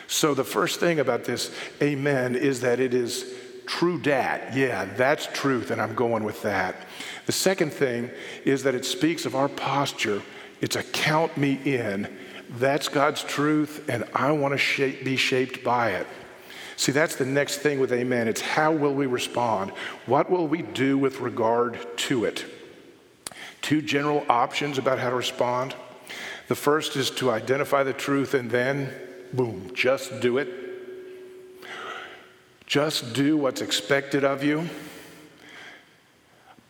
So, 0.07 0.35
the 0.35 0.45
first 0.45 0.81
thing 0.81 1.01
about 1.01 1.25
this 1.25 1.51
amen 1.81 2.35
is 2.35 2.61
that 2.61 2.81
it 2.81 2.93
is 2.93 3.33
true 3.65 3.99
dat. 3.99 4.55
Yeah, 4.55 4.85
that's 4.85 5.27
truth, 5.33 5.71
and 5.71 5.81
I'm 5.81 5.95
going 5.95 6.23
with 6.23 6.43
that. 6.43 6.77
The 7.25 7.33
second 7.33 7.73
thing 7.73 8.11
is 8.45 8.63
that 8.65 8.75
it 8.75 8.85
speaks 8.85 9.25
of 9.25 9.35
our 9.35 9.49
posture. 9.49 10.21
It's 10.65 10.77
a 10.77 10.83
count 10.83 11.37
me 11.37 11.61
in. 11.63 12.09
That's 12.49 12.89
God's 12.89 13.23
truth, 13.23 13.87
and 13.87 14.03
I 14.15 14.33
want 14.33 14.53
to 14.53 14.59
shape, 14.59 15.05
be 15.05 15.15
shaped 15.15 15.63
by 15.63 15.91
it. 15.91 16.07
See, 16.77 16.91
that's 16.91 17.17
the 17.17 17.27
next 17.27 17.59
thing 17.59 17.81
with 17.81 17.93
amen. 17.93 18.29
It's 18.29 18.41
how 18.41 18.73
will 18.73 18.95
we 18.95 19.05
respond? 19.05 19.73
What 20.07 20.31
will 20.31 20.49
we 20.49 20.63
do 20.63 20.97
with 20.97 21.21
regard 21.21 21.79
to 22.09 22.25
it? 22.25 22.47
Two 23.61 23.83
general 23.83 24.25
options 24.31 24.79
about 24.79 24.99
how 24.99 25.11
to 25.11 25.17
respond. 25.17 25.75
The 26.49 26.55
first 26.55 26.97
is 26.97 27.11
to 27.11 27.31
identify 27.31 27.83
the 27.83 27.93
truth 27.93 28.33
and 28.33 28.51
then, 28.51 28.91
boom, 29.35 29.71
just 29.75 30.19
do 30.23 30.39
it. 30.39 30.49
Just 32.67 33.13
do 33.13 33.37
what's 33.37 33.61
expected 33.61 34.25
of 34.25 34.43
you. 34.43 34.71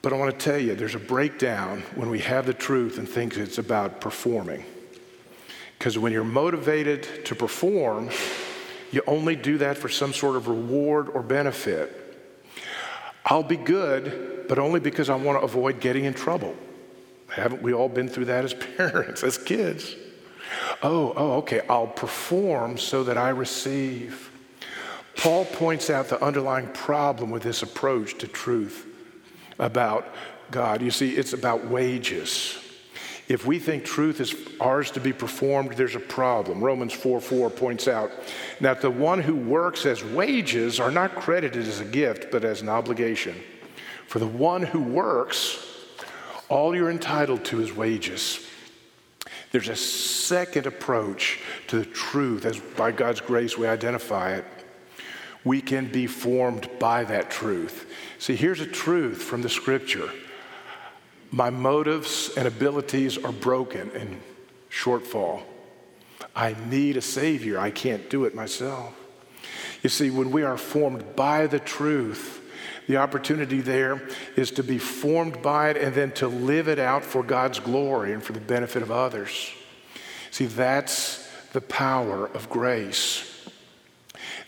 But 0.05 0.13
I 0.13 0.17
want 0.17 0.39
to 0.39 0.45
tell 0.45 0.59
you, 0.59 0.75
there's 0.75 0.95
a 0.95 0.99
breakdown 0.99 1.83
when 1.95 2.11
we 2.11 2.19
have 2.19 2.45
the 2.45 2.53
truth 2.53 2.99
and 2.99 3.09
think 3.09 3.39
it's 3.39 3.57
about 3.57 4.03
performing. 4.03 4.63
Because 5.79 5.97
when 5.97 6.13
you're 6.13 6.25
motivated 6.25 7.25
to 7.25 7.35
perform, 7.35 8.11
you 8.93 9.01
only 9.07 9.35
do 9.35 9.57
that 9.59 9.79
for 9.79 9.89
some 9.89 10.13
sort 10.13 10.37
of 10.37 10.47
reward 10.47 11.09
or 11.09 11.23
benefit. 11.23 12.19
I'll 13.25 13.43
be 13.43 13.57
good, 13.57 14.45
but 14.47 14.59
only 14.59 14.79
because 14.79 15.09
I 15.09 15.15
want 15.15 15.41
to 15.41 15.45
avoid 15.47 15.81
getting 15.81 16.05
in 16.05 16.13
trouble. 16.13 16.55
Haven't 17.31 17.63
we 17.63 17.73
all 17.73 17.89
been 17.89 18.09
through 18.09 18.27
that 18.27 18.45
as 18.45 18.53
parents, 18.77 19.25
as 19.25 19.39
kids? 19.39 19.97
Oh, 20.83 21.15
oh, 21.17 21.33
okay, 21.39 21.63
I'll 21.67 21.87
perform 21.87 22.77
so 22.77 23.05
that 23.05 23.17
I 23.17 23.31
receive. 23.31 24.31
Paul 25.17 25.47
points 25.47 25.89
out 25.89 26.11
the 26.11 26.23
underlying 26.23 26.69
problem 26.75 27.31
with 27.31 27.43
this 27.43 27.63
approach 27.63 28.19
to 28.19 28.29
truth 28.29 28.91
about 29.59 30.15
God. 30.51 30.83
You 30.83 30.91
see, 30.91 31.17
it's 31.17 31.33
about 31.33 31.67
wages. 31.67 32.59
If 33.27 33.47
we 33.47 33.59
think 33.59 33.85
truth 33.85 34.21
is 34.21 34.35
ours 34.61 34.91
to 34.93 35.01
be 35.01 35.13
performed, 35.13 35.73
there's 35.73 35.95
a 35.95 36.01
problem. 36.01 36.63
Romans 36.63 36.93
4 36.93 37.21
4 37.21 37.49
points 37.49 37.89
out 37.89 38.11
that 38.61 38.83
the 38.83 38.91
one 38.91 39.21
who 39.21 39.35
works 39.35 39.87
as 39.87 40.05
wages 40.05 40.79
are 40.79 40.91
not 40.91 41.15
credited 41.15 41.67
as 41.67 41.81
a 41.81 41.87
gift, 41.87 42.31
but 42.31 42.45
as 42.45 42.61
an 42.61 42.69
obligation. 42.69 43.35
For 44.07 44.19
the 44.19 44.27
one 44.27 44.63
who 44.63 44.83
works, 44.83 45.59
all 46.51 46.77
you're 46.77 46.91
entitled 46.91 47.45
to 47.47 47.63
is 47.63 47.73
wages. 47.73 48.47
There's 49.53 49.69
a 49.69 49.77
second 49.77 50.67
approach 50.67 51.41
to 51.69 51.79
the 51.79 51.85
truth, 51.87 52.45
as 52.45 52.59
by 52.59 52.93
God's 52.93 53.21
grace 53.21 53.57
we 53.57 53.67
identify 53.67 54.35
it. 54.35 54.45
We 55.45 55.61
can 55.61 55.93
be 55.93 56.07
formed 56.07 56.69
by 56.79 57.05
that 57.05 57.31
truth. 57.31 57.91
See, 58.19 58.35
here's 58.35 58.61
a 58.61 58.67
truth 58.67 59.23
from 59.23 59.43
the 59.43 59.49
scripture 59.49 60.11
my 61.31 61.51
motives 61.51 62.31
and 62.37 62.47
abilities 62.47 63.19
are 63.19 63.33
broken 63.33 63.91
and 63.91 64.21
shortfall. 64.71 65.43
I 66.35 66.55
need 66.69 66.97
a 66.97 67.01
Savior. 67.01 67.59
I 67.59 67.71
can't 67.71 68.09
do 68.09 68.25
it 68.25 68.37
myself. 68.37 68.95
You 69.83 69.91
see, 69.91 70.11
when 70.11 70.31
we 70.31 70.45
are 70.45 70.57
formed 70.57 71.17
by 71.17 71.49
the 71.49 71.59
truth, 71.59 72.41
the 72.87 72.99
opportunity 72.99 73.61
there 73.61 74.01
is 74.37 74.53
to 74.53 74.63
be 74.63 74.79
formed 74.79 75.43
by 75.43 75.71
it 75.71 75.77
and 75.77 75.95
then 75.95 76.13
to 76.13 76.29
live 76.29 76.69
it 76.69 76.79
out 76.79 77.05
for 77.05 77.23
God's 77.23 77.59
glory 77.59 78.13
and 78.13 78.23
for 78.23 78.33
the 78.33 78.41
benefit 78.41 78.83
of 78.83 78.91
others. 78.91 79.53
See, 80.31 80.47
that's 80.47 81.29
the 81.53 81.61
power 81.61 82.27
of 82.27 82.49
grace. 82.49 83.34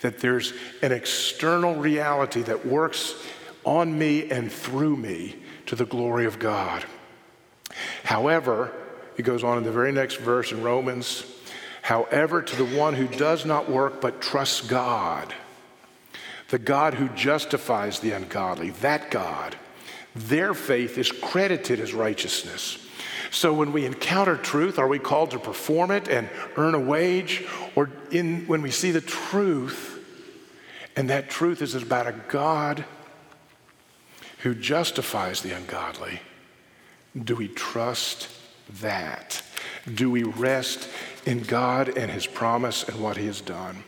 That 0.00 0.18
there's 0.18 0.52
an 0.82 0.92
external 0.92 1.74
reality 1.74 2.42
that 2.42 2.66
works 2.66 3.14
on 3.64 3.98
me 3.98 4.30
and 4.30 4.50
through 4.50 4.96
me 4.96 5.36
to 5.66 5.76
the 5.76 5.86
glory 5.86 6.24
of 6.24 6.38
God. 6.38 6.84
However, 8.04 8.72
it 9.16 9.22
goes 9.22 9.42
on 9.42 9.58
in 9.58 9.64
the 9.64 9.72
very 9.72 9.92
next 9.92 10.16
verse 10.16 10.52
in 10.52 10.62
Romans, 10.62 11.24
however, 11.82 12.42
to 12.42 12.56
the 12.56 12.76
one 12.76 12.94
who 12.94 13.08
does 13.08 13.44
not 13.44 13.70
work 13.70 14.00
but 14.00 14.20
trusts 14.20 14.60
God, 14.60 15.34
the 16.48 16.58
God 16.58 16.94
who 16.94 17.08
justifies 17.10 17.98
the 18.00 18.12
ungodly, 18.12 18.70
that 18.70 19.10
God, 19.10 19.56
their 20.14 20.54
faith 20.54 20.98
is 20.98 21.10
credited 21.10 21.80
as 21.80 21.92
righteousness. 21.92 22.85
So 23.30 23.52
when 23.52 23.72
we 23.72 23.84
encounter 23.84 24.36
truth, 24.36 24.78
are 24.78 24.88
we 24.88 24.98
called 24.98 25.32
to 25.32 25.38
perform 25.38 25.90
it 25.90 26.08
and 26.08 26.28
earn 26.56 26.74
a 26.74 26.80
wage? 26.80 27.44
Or 27.74 27.90
in, 28.10 28.46
when 28.46 28.62
we 28.62 28.70
see 28.70 28.90
the 28.90 29.00
truth, 29.00 29.98
and 30.96 31.10
that 31.10 31.28
truth 31.28 31.62
is 31.62 31.74
about 31.74 32.06
a 32.06 32.14
God 32.28 32.84
who 34.38 34.54
justifies 34.54 35.40
the 35.42 35.54
ungodly, 35.54 36.20
do 37.24 37.34
we 37.34 37.48
trust 37.48 38.28
that? 38.80 39.42
Do 39.92 40.10
we 40.10 40.22
rest 40.22 40.88
in 41.24 41.42
God 41.42 41.96
and 41.96 42.10
His 42.10 42.26
promise 42.26 42.84
and 42.84 43.00
what 43.00 43.16
He 43.16 43.26
has 43.26 43.40
done? 43.40 43.84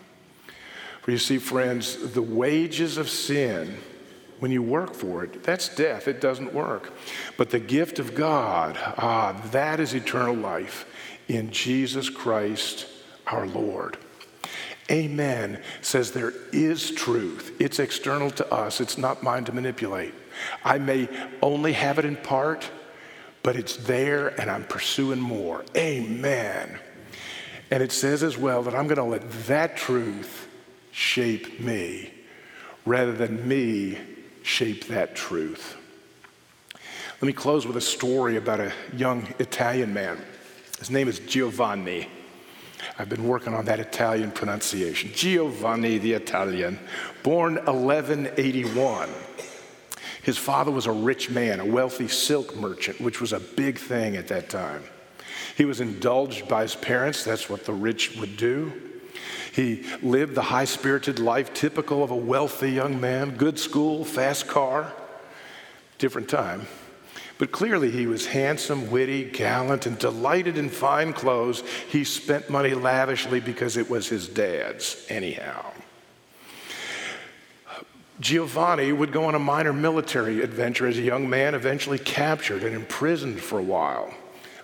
For 1.01 1.11
you 1.11 1.17
see, 1.17 1.37
friends, 1.37 2.13
the 2.13 2.21
wages 2.21 2.97
of 2.97 3.09
sin 3.09 3.77
when 4.39 4.51
you 4.51 4.61
work 4.61 4.93
for 4.93 5.23
it, 5.23 5.43
that's 5.43 5.73
death. 5.75 6.07
It 6.07 6.21
doesn't 6.21 6.53
work. 6.53 6.93
But 7.37 7.49
the 7.49 7.59
gift 7.59 7.99
of 7.99 8.15
God, 8.15 8.77
ah, 8.79 9.39
that 9.51 9.79
is 9.79 9.93
eternal 9.93 10.35
life 10.35 10.85
in 11.27 11.51
Jesus 11.51 12.09
Christ 12.09 12.87
our 13.27 13.47
Lord. 13.47 13.97
Amen 14.91 15.61
says 15.81 16.11
there 16.11 16.33
is 16.51 16.91
truth. 16.91 17.55
It's 17.59 17.79
external 17.79 18.31
to 18.31 18.53
us, 18.53 18.81
it's 18.81 18.97
not 18.97 19.21
mine 19.21 19.45
to 19.45 19.51
manipulate. 19.51 20.13
I 20.63 20.79
may 20.79 21.09
only 21.41 21.73
have 21.73 21.99
it 21.99 22.05
in 22.05 22.15
part, 22.15 22.69
but 23.43 23.55
it's 23.55 23.77
there 23.77 24.29
and 24.39 24.49
I'm 24.49 24.63
pursuing 24.63 25.19
more. 25.19 25.63
Amen. 25.77 26.79
And 27.71 27.83
it 27.83 27.91
says 27.91 28.23
as 28.23 28.37
well 28.37 28.63
that 28.63 28.73
I'm 28.73 28.87
going 28.87 28.97
to 28.97 29.03
let 29.03 29.29
that 29.47 29.77
truth 29.77 30.47
shape 30.91 31.59
me 31.59 32.11
rather 32.85 33.13
than 33.13 33.47
me 33.47 33.99
shape 34.49 34.87
that 34.87 35.15
truth. 35.15 35.77
Let 37.21 37.27
me 37.27 37.33
close 37.33 37.67
with 37.67 37.77
a 37.77 37.81
story 37.81 38.35
about 38.35 38.59
a 38.59 38.73
young 38.95 39.27
Italian 39.37 39.93
man. 39.93 40.19
His 40.79 40.89
name 40.89 41.07
is 41.07 41.19
Giovanni. 41.19 42.07
I've 42.97 43.09
been 43.09 43.27
working 43.27 43.53
on 43.53 43.65
that 43.65 43.79
Italian 43.79 44.31
pronunciation. 44.31 45.11
Giovanni 45.13 45.99
the 45.99 46.13
Italian, 46.13 46.79
born 47.21 47.55
1181. 47.65 49.09
His 50.23 50.37
father 50.37 50.71
was 50.71 50.87
a 50.87 50.91
rich 50.91 51.29
man, 51.29 51.59
a 51.59 51.65
wealthy 51.65 52.07
silk 52.07 52.55
merchant, 52.55 52.99
which 52.99 53.21
was 53.21 53.33
a 53.33 53.39
big 53.39 53.77
thing 53.77 54.15
at 54.15 54.27
that 54.29 54.49
time. 54.49 54.83
He 55.57 55.65
was 55.65 55.79
indulged 55.79 56.47
by 56.47 56.63
his 56.63 56.75
parents, 56.75 57.23
that's 57.23 57.49
what 57.49 57.65
the 57.65 57.73
rich 57.73 58.17
would 58.17 58.35
do. 58.35 58.88
He 59.53 59.83
lived 60.01 60.35
the 60.35 60.41
high 60.41 60.65
spirited 60.65 61.19
life 61.19 61.53
typical 61.53 62.03
of 62.03 62.11
a 62.11 62.15
wealthy 62.15 62.71
young 62.71 62.99
man, 62.99 63.35
good 63.37 63.59
school, 63.59 64.05
fast 64.05 64.47
car, 64.47 64.93
different 65.97 66.29
time. 66.29 66.67
But 67.37 67.53
clearly, 67.53 67.89
he 67.89 68.05
was 68.05 68.27
handsome, 68.27 68.91
witty, 68.91 69.23
gallant, 69.23 69.85
and 69.85 69.97
delighted 69.97 70.57
in 70.57 70.69
fine 70.69 71.13
clothes. 71.13 71.63
He 71.89 72.03
spent 72.03 72.49
money 72.49 72.73
lavishly 72.73 73.39
because 73.39 73.77
it 73.77 73.89
was 73.89 74.09
his 74.09 74.27
dad's, 74.27 75.05
anyhow. 75.07 75.71
Giovanni 78.19 78.91
would 78.91 79.13
go 79.13 79.23
on 79.23 79.35
a 79.35 79.39
minor 79.39 79.71
military 79.71 80.41
adventure 80.41 80.87
as 80.87 80.97
a 80.97 81.01
young 81.01 81.29
man, 81.29 81.55
eventually 81.55 81.97
captured 81.97 82.63
and 82.63 82.75
imprisoned 82.75 83.39
for 83.39 83.57
a 83.57 83.63
while. 83.63 84.13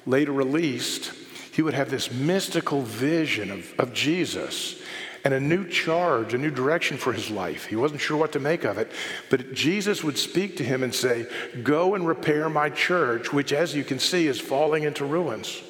Later 0.05 0.33
released, 0.33 1.13
he 1.55 1.61
would 1.61 1.73
have 1.73 1.89
this 1.89 2.11
mystical 2.11 2.81
vision 2.81 3.49
of, 3.49 3.73
of 3.79 3.93
Jesus 3.93 4.81
and 5.23 5.33
a 5.33 5.39
new 5.39 5.65
charge, 5.65 6.33
a 6.33 6.37
new 6.37 6.51
direction 6.51 6.97
for 6.97 7.13
his 7.13 7.31
life. 7.31 7.65
He 7.65 7.77
wasn't 7.77 8.01
sure 8.01 8.17
what 8.17 8.33
to 8.33 8.41
make 8.41 8.65
of 8.65 8.77
it, 8.77 8.91
but 9.29 9.53
Jesus 9.53 10.03
would 10.03 10.17
speak 10.17 10.57
to 10.57 10.65
him 10.65 10.83
and 10.83 10.93
say, 10.93 11.25
Go 11.63 11.95
and 11.95 12.05
repair 12.05 12.49
my 12.49 12.69
church, 12.69 13.31
which, 13.31 13.53
as 13.53 13.73
you 13.73 13.85
can 13.85 13.99
see, 13.99 14.27
is 14.27 14.37
falling 14.37 14.83
into 14.83 15.05
ruins. 15.05 15.61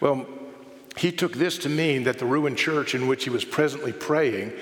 Well, 0.00 0.26
he 0.96 1.12
took 1.12 1.34
this 1.34 1.58
to 1.58 1.68
mean 1.68 2.04
that 2.04 2.18
the 2.18 2.24
ruined 2.24 2.56
church 2.56 2.94
in 2.94 3.08
which 3.08 3.24
he 3.24 3.30
was 3.30 3.44
presently 3.44 3.92
praying 3.92 4.54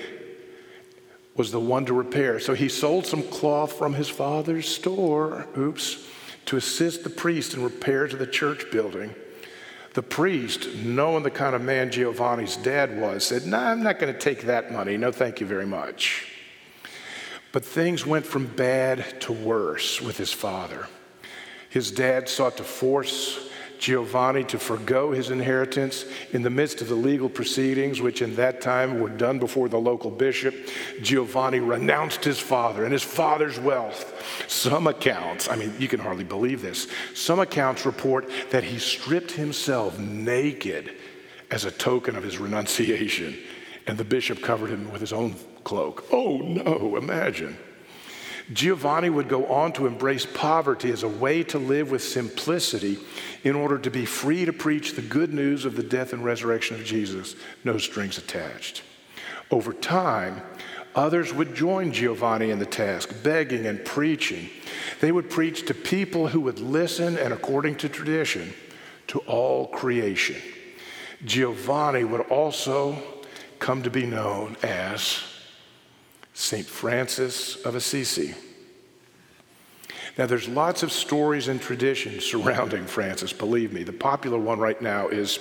was 1.37 1.53
the 1.53 1.59
one 1.59 1.85
to 1.85 1.93
repair. 1.93 2.41
So 2.41 2.53
he 2.53 2.67
sold 2.67 3.05
some 3.05 3.23
cloth 3.23 3.71
from 3.71 3.93
his 3.93 4.09
father's 4.09 4.67
store, 4.67 5.47
oops, 5.57 6.05
to 6.47 6.57
assist 6.57 7.05
the 7.05 7.09
priest 7.09 7.53
in 7.53 7.63
repairs 7.63 8.11
to 8.11 8.17
the 8.17 8.27
church 8.27 8.69
building. 8.71 9.15
The 9.95 10.03
priest, 10.03 10.67
knowing 10.83 11.23
the 11.23 11.31
kind 11.31 11.55
of 11.55 11.61
man 11.61 11.89
Giovanni's 11.89 12.57
dad 12.57 12.99
was, 12.99 13.23
said, 13.23 13.45
No, 13.45 13.57
nah, 13.57 13.71
I'm 13.71 13.81
not 13.81 13.97
going 13.97 14.13
to 14.13 14.19
take 14.19 14.41
that 14.41 14.69
money. 14.69 14.97
No, 14.97 15.09
thank 15.09 15.39
you 15.39 15.47
very 15.47 15.65
much. 15.65 16.29
But 17.53 17.63
things 17.63 18.05
went 18.05 18.25
from 18.25 18.45
bad 18.45 19.21
to 19.21 19.31
worse 19.31 20.01
with 20.01 20.17
his 20.17 20.33
father. 20.33 20.87
His 21.69 21.91
dad 21.91 22.27
sought 22.27 22.57
to 22.57 22.63
force 22.65 23.44
Giovanni 23.79 24.43
to 24.45 24.59
forego 24.59 25.11
his 25.11 25.29
inheritance 25.29 26.05
in 26.31 26.41
the 26.41 26.49
midst 26.49 26.81
of 26.81 26.87
the 26.87 26.95
legal 26.95 27.29
proceedings, 27.29 28.01
which 28.01 28.21
in 28.21 28.35
that 28.35 28.61
time 28.61 28.99
were 28.99 29.09
done 29.09 29.39
before 29.39 29.69
the 29.69 29.79
local 29.79 30.11
bishop. 30.11 30.55
Giovanni 31.01 31.59
renounced 31.59 32.23
his 32.23 32.39
father 32.39 32.83
and 32.83 32.93
his 32.93 33.03
father's 33.03 33.59
wealth. 33.59 34.13
Some 34.47 34.87
accounts, 34.87 35.49
I 35.49 35.55
mean, 35.55 35.73
you 35.79 35.87
can 35.87 35.99
hardly 35.99 36.23
believe 36.23 36.61
this, 36.61 36.87
some 37.13 37.39
accounts 37.39 37.85
report 37.85 38.29
that 38.51 38.63
he 38.63 38.79
stripped 38.79 39.31
himself 39.31 39.99
naked 39.99 40.95
as 41.51 41.65
a 41.65 41.71
token 41.71 42.15
of 42.15 42.23
his 42.23 42.37
renunciation, 42.37 43.37
and 43.87 43.97
the 43.97 44.03
bishop 44.03 44.41
covered 44.41 44.69
him 44.69 44.91
with 44.91 45.01
his 45.01 45.13
own 45.13 45.35
cloak. 45.63 46.05
Oh 46.11 46.37
no, 46.37 46.95
imagine. 46.97 47.57
Giovanni 48.53 49.09
would 49.09 49.27
go 49.27 49.47
on 49.47 49.73
to 49.73 49.87
embrace 49.87 50.25
poverty 50.25 50.91
as 50.91 51.03
a 51.03 51.07
way 51.07 51.43
to 51.45 51.57
live 51.57 51.89
with 51.89 52.03
simplicity 52.03 52.99
in 53.43 53.55
order 53.55 53.77
to 53.79 53.89
be 53.89 54.05
free 54.05 54.45
to 54.45 54.53
preach 54.53 54.93
the 54.93 55.01
good 55.01 55.33
news 55.33 55.65
of 55.65 55.75
the 55.75 55.83
death 55.83 56.13
and 56.13 56.23
resurrection 56.23 56.75
of 56.75 56.85
Jesus, 56.85 57.35
no 57.63 57.77
strings 57.77 58.17
attached. 58.17 58.83
Over 59.49 59.73
time, 59.73 60.41
others 60.95 61.33
would 61.33 61.55
join 61.55 61.91
Giovanni 61.91 62.51
in 62.51 62.59
the 62.59 62.65
task, 62.65 63.23
begging 63.23 63.65
and 63.65 63.83
preaching. 63.83 64.49
They 65.01 65.11
would 65.11 65.29
preach 65.29 65.65
to 65.65 65.73
people 65.73 66.27
who 66.27 66.41
would 66.41 66.59
listen 66.59 67.17
and, 67.17 67.33
according 67.33 67.77
to 67.77 67.89
tradition, 67.89 68.53
to 69.07 69.19
all 69.19 69.67
creation. 69.67 70.37
Giovanni 71.23 72.03
would 72.03 72.21
also 72.21 72.97
come 73.59 73.81
to 73.83 73.89
be 73.89 74.05
known 74.05 74.55
as 74.61 75.19
St. 76.35 76.65
Francis 76.65 77.55
of 77.63 77.75
Assisi. 77.75 78.35
Now, 80.17 80.25
there's 80.25 80.47
lots 80.47 80.83
of 80.83 80.91
stories 80.91 81.47
and 81.47 81.61
traditions 81.61 82.25
surrounding 82.25 82.85
Francis, 82.85 83.33
believe 83.33 83.73
me. 83.73 83.83
The 83.83 83.93
popular 83.93 84.37
one 84.37 84.59
right 84.59 84.79
now 84.81 85.07
is 85.07 85.39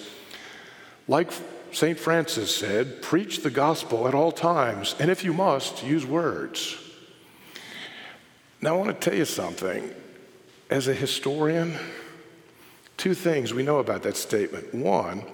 like 1.07 1.31
St. 1.73 1.99
Francis 1.99 2.55
said, 2.55 3.03
preach 3.03 3.43
the 3.43 3.51
gospel 3.51 4.07
at 4.07 4.15
all 4.15 4.33
times, 4.33 4.95
and 5.01 5.11
if 5.11 5.25
you 5.25 5.33
must, 5.33 5.85
use 5.85 6.07
words. 6.07 6.77
Now, 8.61 8.75
I 8.75 8.79
want 8.79 9.01
to 9.01 9.11
tell 9.11 9.19
you 9.19 9.25
something. 9.27 9.93
As 10.71 10.89
a 10.89 10.95
historian, 10.95 11.75
two 12.97 13.15
things 13.15 13.53
we 13.53 13.65
know 13.65 13.79
about 13.79 14.05
that 14.05 14.17
statement. 14.17 14.73
One 14.73 15.25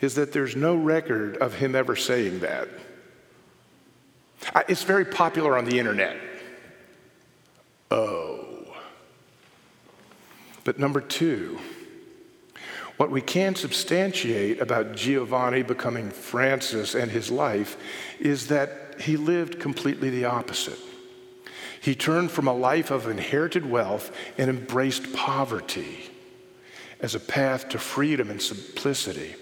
is 0.00 0.14
that 0.14 0.32
there's 0.32 0.54
no 0.54 0.76
record 0.76 1.38
of 1.38 1.54
him 1.54 1.74
ever 1.74 1.96
saying 1.96 2.40
that. 2.40 2.68
It's 4.68 4.82
very 4.82 5.04
popular 5.04 5.56
on 5.56 5.64
the 5.64 5.78
internet. 5.78 6.16
Oh. 7.90 8.74
But 10.64 10.78
number 10.78 11.00
two, 11.00 11.58
what 12.96 13.10
we 13.10 13.20
can 13.20 13.54
substantiate 13.54 14.60
about 14.60 14.96
Giovanni 14.96 15.62
becoming 15.62 16.10
Francis 16.10 16.94
and 16.94 17.10
his 17.10 17.30
life 17.30 17.76
is 18.18 18.48
that 18.48 18.96
he 19.00 19.16
lived 19.16 19.60
completely 19.60 20.10
the 20.10 20.24
opposite. 20.24 20.78
He 21.80 21.94
turned 21.94 22.30
from 22.30 22.48
a 22.48 22.54
life 22.54 22.90
of 22.90 23.06
inherited 23.06 23.68
wealth 23.68 24.10
and 24.38 24.50
embraced 24.50 25.12
poverty 25.12 26.10
as 27.00 27.14
a 27.14 27.20
path 27.20 27.68
to 27.68 27.78
freedom 27.78 28.30
and 28.30 28.40
simplicity, 28.40 29.36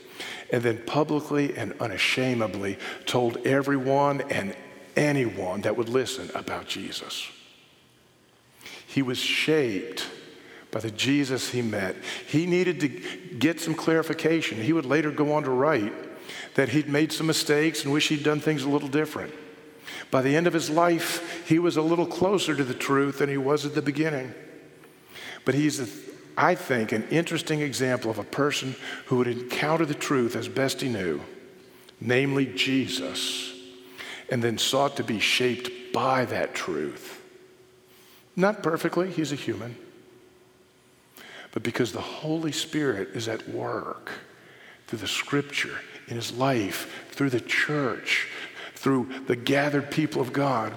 and 0.53 0.63
then 0.63 0.83
publicly 0.85 1.57
and 1.57 1.73
unashamedly 1.81 2.77
told 3.07 3.39
everyone 3.47 4.21
and 4.31 4.55
anyone 4.97 5.63
that 5.63 5.77
would 5.77 5.89
listen 5.89 6.31
about 6.35 6.67
Jesus. 6.67 7.29
He 8.87 9.03
was 9.03 9.19
shaped 9.19 10.07
by 10.71 10.81
the 10.81 10.91
Jesus 10.91 11.51
he 11.51 11.63
met. 11.63 11.97
He 12.27 12.47
needed 12.47 12.81
to 12.81 12.89
get 12.89 13.61
some 13.61 13.75
clarification. 13.75 14.61
He 14.61 14.73
would 14.73 14.87
later 14.87 15.11
go 15.11 15.33
on 15.33 15.45
to 15.45 15.51
write 15.51 15.93
that 16.55 16.71
he'd 16.71 16.89
made 16.89 17.13
some 17.13 17.27
mistakes 17.27 17.85
and 17.85 17.93
wish 17.93 18.09
he'd 18.09 18.25
done 18.25 18.41
things 18.41 18.63
a 18.63 18.69
little 18.69 18.89
different. 18.89 19.33
By 20.11 20.23
the 20.23 20.37
end 20.37 20.47
of 20.47 20.53
his 20.53 20.71
life, 20.71 21.47
he 21.49 21.59
was 21.59 21.77
a 21.77 21.83
little 21.83 22.07
closer 22.07 22.55
to 22.55 22.65
the 22.65 22.75
truth 22.75 23.19
than 23.19 23.29
he 23.29 23.37
was 23.37 23.65
at 23.65 23.75
the 23.75 23.83
beginning. 23.83 24.35
But 25.45 25.55
he's, 25.55 25.81
a, 25.81 25.87
I 26.37 26.55
think, 26.55 26.93
an 26.93 27.07
interesting 27.09 27.61
example 27.61 28.11
of 28.11 28.19
a 28.19 28.25
person 28.25 28.75
who 29.07 29.17
would 29.19 29.29
encounter 29.29 29.87
the 29.87 29.95
truth 29.95 30.37
as 30.37 30.49
best 30.49 30.81
he 30.81 30.89
knew, 30.89 31.21
namely 32.01 32.47
Jesus, 32.47 33.54
and 34.35 34.43
then 34.43 34.59
sought 34.59 34.97
to 34.97 35.05
be 35.05 35.21
shaped 35.21 35.93
by 35.93 36.25
that 36.25 36.57
truth. 36.57 37.23
Not 38.35 38.65
perfectly, 38.65 39.09
he's 39.09 39.31
a 39.31 39.37
human, 39.37 39.77
but 41.53 41.63
because 41.63 41.93
the 41.93 42.01
Holy 42.01 42.51
Spirit 42.51 43.11
is 43.15 43.29
at 43.29 43.49
work 43.49 44.11
through 44.89 44.99
the 44.99 45.07
scripture, 45.07 45.79
in 46.09 46.17
his 46.17 46.33
life, 46.33 47.07
through 47.13 47.31
the 47.31 47.41
church, 47.41 48.27
through 48.75 49.09
the 49.29 49.37
gathered 49.37 49.93
people 49.93 50.21
of 50.21 50.33
God, 50.33 50.77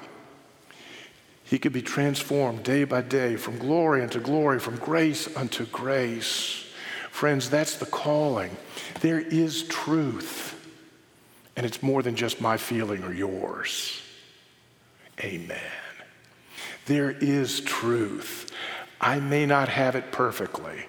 he 1.43 1.57
could 1.57 1.73
be 1.73 1.81
transformed 1.81 2.61
day 2.61 2.83
by 2.83 3.01
day 3.01 3.37
from 3.37 3.57
glory 3.57 4.03
unto 4.03 4.19
glory, 4.19 4.59
from 4.59 4.75
grace 4.75 5.35
unto 5.35 5.65
grace. 5.65 6.63
Friends, 7.09 7.49
that's 7.49 7.77
the 7.77 7.87
calling. 7.87 8.55
There 9.01 9.19
is 9.19 9.63
truth, 9.63 10.56
and 11.57 11.65
it's 11.65 11.81
more 11.81 12.03
than 12.03 12.15
just 12.15 12.39
my 12.39 12.55
feeling 12.55 13.03
or 13.03 13.11
yours. 13.11 13.99
Amen. 15.21 15.59
There 16.85 17.11
is 17.11 17.61
truth. 17.61 18.51
I 19.01 19.19
may 19.19 19.47
not 19.47 19.67
have 19.67 19.95
it 19.95 20.11
perfectly. 20.11 20.85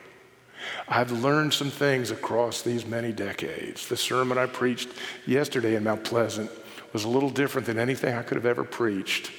I've 0.87 1.11
learned 1.11 1.55
some 1.55 1.71
things 1.71 2.11
across 2.11 2.61
these 2.61 2.85
many 2.85 3.13
decades. 3.13 3.89
The 3.89 3.97
sermon 3.97 4.37
I 4.37 4.45
preached 4.45 4.91
yesterday 5.27 5.75
in 5.75 5.85
Mount 5.85 6.05
Pleasant 6.05 6.51
was 6.93 7.05
a 7.05 7.09
little 7.09 7.31
different 7.31 7.67
than 7.67 7.79
anything 7.79 8.15
I 8.15 8.23
could 8.23 8.37
have 8.37 8.47
ever 8.47 8.65
preached 8.65 9.31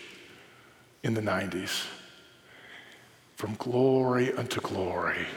in 1.04 1.14
the 1.14 1.22
90s. 1.22 1.86
From 3.36 3.54
glory 3.56 4.34
unto 4.34 4.62
glory. 4.62 5.28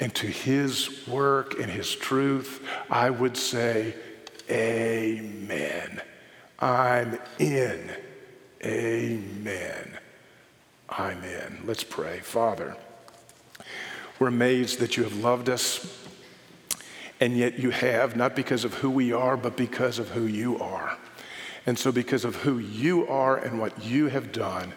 And 0.00 0.12
to 0.16 0.26
his 0.26 1.06
work 1.06 1.58
and 1.60 1.70
his 1.70 1.94
truth, 1.94 2.66
I 2.90 3.08
would 3.08 3.36
say, 3.36 3.94
Amen. 4.50 6.00
I'm 6.58 7.18
in. 7.38 7.90
Amen. 8.64 9.98
I'm 10.88 11.22
in. 11.22 11.60
Let's 11.64 11.84
pray. 11.84 12.20
Father, 12.20 12.76
we're 14.18 14.28
amazed 14.28 14.78
that 14.80 14.96
you 14.96 15.02
have 15.02 15.16
loved 15.16 15.48
us, 15.48 16.04
and 17.20 17.36
yet 17.36 17.58
you 17.58 17.70
have, 17.70 18.16
not 18.16 18.34
because 18.34 18.64
of 18.64 18.74
who 18.74 18.90
we 18.90 19.12
are, 19.12 19.36
but 19.36 19.56
because 19.56 19.98
of 19.98 20.10
who 20.10 20.26
you 20.26 20.58
are. 20.58 20.96
And 21.66 21.78
so, 21.78 21.90
because 21.90 22.24
of 22.24 22.36
who 22.36 22.58
you 22.58 23.06
are 23.08 23.36
and 23.36 23.60
what 23.60 23.84
you 23.84 24.06
have 24.06 24.32
done, 24.32 24.72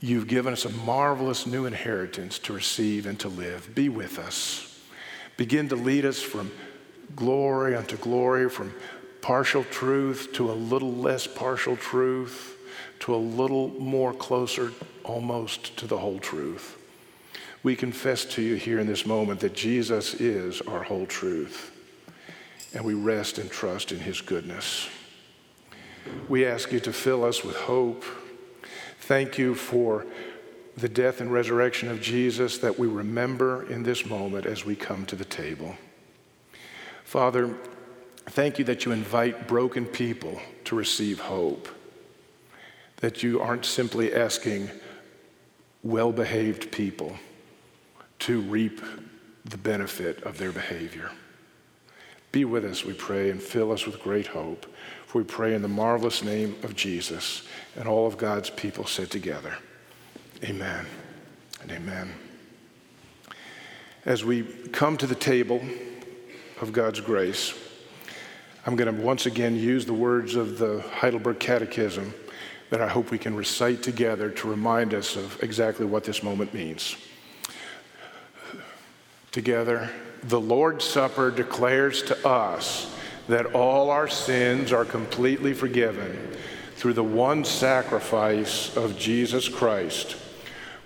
you've 0.00 0.28
given 0.28 0.52
us 0.52 0.64
a 0.64 0.70
marvelous 0.70 1.46
new 1.46 1.66
inheritance 1.66 2.38
to 2.40 2.52
receive 2.52 3.06
and 3.06 3.18
to 3.20 3.28
live. 3.28 3.74
Be 3.74 3.88
with 3.88 4.18
us. 4.18 4.80
Begin 5.36 5.68
to 5.68 5.76
lead 5.76 6.04
us 6.04 6.20
from 6.20 6.52
glory 7.16 7.74
unto 7.74 7.96
glory, 7.96 8.48
from 8.48 8.72
partial 9.20 9.64
truth 9.64 10.30
to 10.34 10.50
a 10.50 10.52
little 10.52 10.92
less 10.92 11.26
partial 11.26 11.76
truth, 11.76 12.56
to 13.00 13.14
a 13.14 13.16
little 13.16 13.68
more 13.80 14.12
closer 14.12 14.72
almost 15.04 15.76
to 15.78 15.86
the 15.86 15.98
whole 15.98 16.18
truth. 16.18 16.78
We 17.62 17.76
confess 17.76 18.24
to 18.24 18.42
you 18.42 18.56
here 18.56 18.80
in 18.80 18.86
this 18.86 19.06
moment 19.06 19.40
that 19.40 19.54
Jesus 19.54 20.14
is 20.14 20.60
our 20.62 20.82
whole 20.82 21.06
truth, 21.06 21.70
and 22.74 22.84
we 22.84 22.94
rest 22.94 23.38
and 23.38 23.50
trust 23.50 23.92
in 23.92 24.00
his 24.00 24.20
goodness. 24.20 24.88
We 26.28 26.44
ask 26.44 26.72
you 26.72 26.80
to 26.80 26.92
fill 26.92 27.24
us 27.24 27.44
with 27.44 27.56
hope. 27.56 28.04
Thank 29.00 29.38
you 29.38 29.54
for 29.54 30.06
the 30.76 30.88
death 30.88 31.20
and 31.20 31.32
resurrection 31.32 31.88
of 31.88 32.00
Jesus 32.00 32.58
that 32.58 32.78
we 32.78 32.88
remember 32.88 33.70
in 33.70 33.82
this 33.82 34.06
moment 34.06 34.46
as 34.46 34.64
we 34.64 34.74
come 34.74 35.06
to 35.06 35.16
the 35.16 35.24
table. 35.24 35.76
Father, 37.04 37.54
thank 38.26 38.58
you 38.58 38.64
that 38.64 38.84
you 38.84 38.92
invite 38.92 39.46
broken 39.46 39.86
people 39.86 40.40
to 40.64 40.76
receive 40.76 41.20
hope, 41.20 41.68
that 42.96 43.22
you 43.22 43.40
aren't 43.40 43.64
simply 43.64 44.14
asking 44.14 44.70
well 45.82 46.12
behaved 46.12 46.70
people 46.70 47.16
to 48.20 48.40
reap 48.42 48.80
the 49.44 49.58
benefit 49.58 50.22
of 50.22 50.38
their 50.38 50.52
behavior. 50.52 51.10
Be 52.30 52.44
with 52.46 52.64
us, 52.64 52.84
we 52.84 52.94
pray, 52.94 53.30
and 53.30 53.42
fill 53.42 53.72
us 53.72 53.84
with 53.84 54.02
great 54.02 54.28
hope. 54.28 54.66
For 55.06 55.18
we 55.18 55.24
pray 55.24 55.54
in 55.54 55.60
the 55.60 55.68
marvelous 55.68 56.22
name 56.22 56.56
of 56.62 56.74
Jesus 56.74 57.46
and 57.76 57.86
all 57.86 58.06
of 58.06 58.16
God's 58.16 58.48
people 58.48 58.86
said 58.86 59.10
together, 59.10 59.58
Amen 60.42 60.86
and 61.60 61.70
amen. 61.70 62.14
As 64.06 64.24
we 64.24 64.42
come 64.72 64.96
to 64.96 65.06
the 65.06 65.14
table 65.14 65.60
of 66.62 66.72
God's 66.72 67.00
grace, 67.00 67.52
I'm 68.64 68.76
going 68.76 68.94
to 68.94 69.02
once 69.02 69.26
again 69.26 69.56
use 69.56 69.84
the 69.84 69.92
words 69.92 70.36
of 70.36 70.58
the 70.58 70.80
Heidelberg 70.80 71.40
Catechism 71.40 72.14
that 72.70 72.80
I 72.80 72.86
hope 72.86 73.10
we 73.10 73.18
can 73.18 73.34
recite 73.34 73.82
together 73.82 74.30
to 74.30 74.48
remind 74.48 74.94
us 74.94 75.16
of 75.16 75.42
exactly 75.42 75.84
what 75.84 76.04
this 76.04 76.22
moment 76.22 76.54
means 76.54 76.96
together. 79.32 79.90
The 80.22 80.40
Lord's 80.40 80.84
Supper 80.84 81.32
declares 81.32 82.00
to 82.04 82.28
us 82.28 82.94
that 83.26 83.54
all 83.54 83.90
our 83.90 84.06
sins 84.06 84.72
are 84.72 84.84
completely 84.84 85.54
forgiven 85.54 86.16
through 86.76 86.92
the 86.92 87.02
one 87.02 87.44
sacrifice 87.44 88.76
of 88.76 88.96
Jesus 88.96 89.48
Christ, 89.48 90.12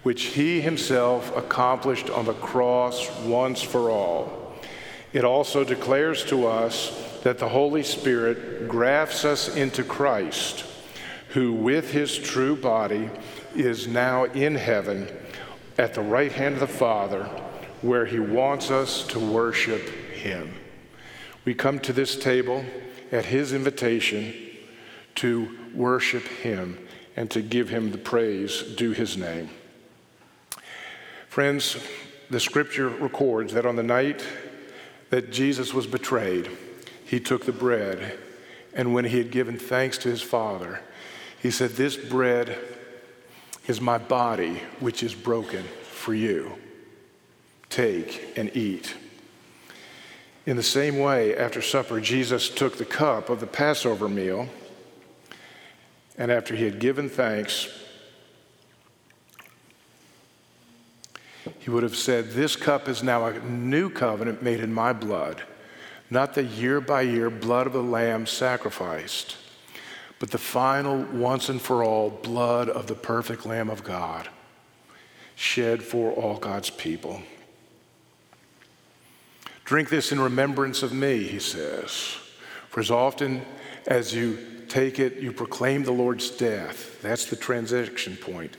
which 0.04 0.24
he 0.24 0.62
himself 0.62 1.36
accomplished 1.36 2.08
on 2.08 2.24
the 2.24 2.34
cross 2.34 3.10
once 3.20 3.60
for 3.60 3.90
all. 3.90 4.45
It 5.16 5.24
also 5.24 5.64
declares 5.64 6.26
to 6.26 6.46
us 6.46 6.92
that 7.22 7.38
the 7.38 7.48
Holy 7.48 7.82
Spirit 7.82 8.68
grafts 8.68 9.24
us 9.24 9.56
into 9.56 9.82
Christ, 9.82 10.66
who 11.30 11.54
with 11.54 11.90
his 11.90 12.18
true 12.18 12.54
body 12.54 13.08
is 13.54 13.88
now 13.88 14.24
in 14.24 14.56
heaven 14.56 15.08
at 15.78 15.94
the 15.94 16.02
right 16.02 16.30
hand 16.30 16.56
of 16.56 16.60
the 16.60 16.66
Father 16.66 17.24
where 17.80 18.04
He 18.04 18.18
wants 18.18 18.70
us 18.70 19.06
to 19.06 19.18
worship 19.18 19.88
Him. 20.12 20.52
We 21.46 21.54
come 21.54 21.78
to 21.78 21.94
this 21.94 22.18
table 22.18 22.66
at 23.10 23.24
His 23.24 23.54
invitation 23.54 24.34
to 25.14 25.56
worship 25.74 26.24
Him 26.24 26.78
and 27.16 27.30
to 27.30 27.40
give 27.40 27.70
Him 27.70 27.90
the 27.90 27.96
praise 27.96 28.62
due 28.76 28.92
His 28.92 29.16
name. 29.16 29.48
Friends, 31.30 31.78
the 32.28 32.40
scripture 32.40 32.90
records 32.90 33.54
that 33.54 33.64
on 33.64 33.76
the 33.76 33.82
night 33.82 34.22
that 35.10 35.30
Jesus 35.30 35.72
was 35.72 35.86
betrayed, 35.86 36.50
He 37.04 37.20
took 37.20 37.44
the 37.44 37.52
bread, 37.52 38.18
and 38.74 38.92
when 38.92 39.04
He 39.04 39.18
had 39.18 39.30
given 39.30 39.58
thanks 39.58 39.98
to 39.98 40.08
His 40.08 40.22
Father, 40.22 40.80
He 41.40 41.50
said, 41.50 41.70
This 41.70 41.96
bread 41.96 42.58
is 43.66 43.80
my 43.80 43.98
body, 43.98 44.62
which 44.80 45.02
is 45.02 45.14
broken 45.14 45.64
for 45.82 46.14
you. 46.14 46.52
Take 47.68 48.32
and 48.36 48.54
eat. 48.56 48.94
In 50.46 50.56
the 50.56 50.62
same 50.62 51.00
way, 51.00 51.36
after 51.36 51.60
supper, 51.60 52.00
Jesus 52.00 52.48
took 52.48 52.78
the 52.78 52.84
cup 52.84 53.28
of 53.28 53.40
the 53.40 53.46
Passover 53.48 54.08
meal, 54.08 54.48
and 56.16 56.30
after 56.30 56.54
he 56.54 56.64
had 56.64 56.78
given 56.78 57.08
thanks, 57.08 57.68
he 61.58 61.70
would 61.70 61.82
have 61.82 61.96
said, 61.96 62.30
This 62.30 62.56
cup 62.56 62.88
is 62.88 63.02
now 63.02 63.26
a 63.26 63.38
new 63.40 63.90
covenant 63.90 64.42
made 64.42 64.60
in 64.60 64.72
my 64.72 64.92
blood, 64.92 65.42
not 66.10 66.34
the 66.34 66.44
year 66.44 66.80
by 66.80 67.02
year 67.02 67.30
blood 67.30 67.66
of 67.66 67.72
the 67.72 67.82
Lamb 67.82 68.26
sacrificed, 68.26 69.36
but 70.18 70.30
the 70.30 70.38
final, 70.38 71.04
once 71.12 71.48
and 71.48 71.60
for 71.60 71.82
all, 71.84 72.10
blood 72.10 72.68
of 72.68 72.86
the 72.86 72.94
perfect 72.94 73.44
Lamb 73.44 73.68
of 73.68 73.84
God, 73.84 74.28
shed 75.34 75.82
for 75.82 76.12
all 76.12 76.38
God's 76.38 76.70
people. 76.70 77.20
Drink 79.64 79.88
this 79.88 80.12
in 80.12 80.20
remembrance 80.20 80.82
of 80.82 80.92
me, 80.92 81.24
he 81.24 81.40
says. 81.40 82.16
For 82.68 82.80
as 82.80 82.90
often 82.90 83.42
as 83.86 84.14
you 84.14 84.38
take 84.68 84.98
it, 84.98 85.18
you 85.18 85.32
proclaim 85.32 85.82
the 85.82 85.92
Lord's 85.92 86.30
death. 86.30 87.02
That's 87.02 87.26
the 87.26 87.36
transition 87.36 88.16
point, 88.16 88.56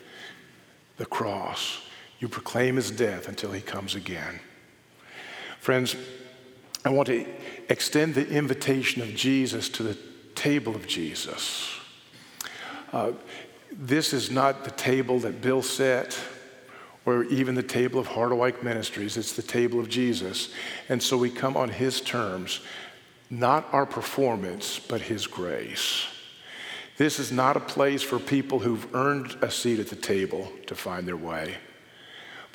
the 0.98 1.06
cross. 1.06 1.87
You 2.20 2.28
proclaim 2.28 2.76
his 2.76 2.91
death 2.91 3.28
until 3.28 3.51
he 3.51 3.61
comes 3.61 3.95
again. 3.95 4.39
Friends, 5.59 5.95
I 6.86 6.89
want 6.89 7.07
to 7.07 7.26
extend 7.70 8.15
the 8.15 8.28
invitation 8.28 9.01
of 9.01 9.09
Jesus 9.09 9.70
to 9.70 9.84
the 9.84 9.97
table 10.36 10.76
of 10.76 10.88
Jesus. 10.88 11.76
Uh, 12.93 13.11
this 13.72 14.13
is 14.13 14.32
not 14.32 14.63
the 14.63 14.72
table 14.72 15.20
that 15.20 15.41
Bill 15.41 15.61
set 15.61 16.18
or 17.05 17.24
even 17.26 17.55
the 17.55 17.63
table 17.63 17.99
of 17.99 18.07
Harderwyk 18.07 18.63
Ministries. 18.63 19.18
It's 19.18 19.34
the 19.34 19.41
table 19.41 19.80
of 19.80 19.89
Jesus. 19.89 20.53
And 20.89 21.01
so 21.01 21.18
we 21.18 21.30
come 21.30 21.55
on 21.55 21.70
his 21.70 22.01
terms 22.01 22.61
not 23.30 23.68
our 23.74 23.86
performance, 23.86 24.80
but 24.80 25.01
His 25.01 25.28
grace. 25.28 26.05
This 26.97 27.20
is 27.20 27.32
not 27.32 27.57
a 27.57 27.61
place 27.61 28.01
for 28.01 28.20
people 28.20 28.59
who've 28.59 28.93
earned 28.95 29.38
a 29.41 29.51
seat 29.51 29.80
at 29.80 29.89
the 29.89 29.95
table 29.95 30.51
to 30.65 30.76
find 30.76 31.07
their 31.07 31.18
way, 31.18 31.55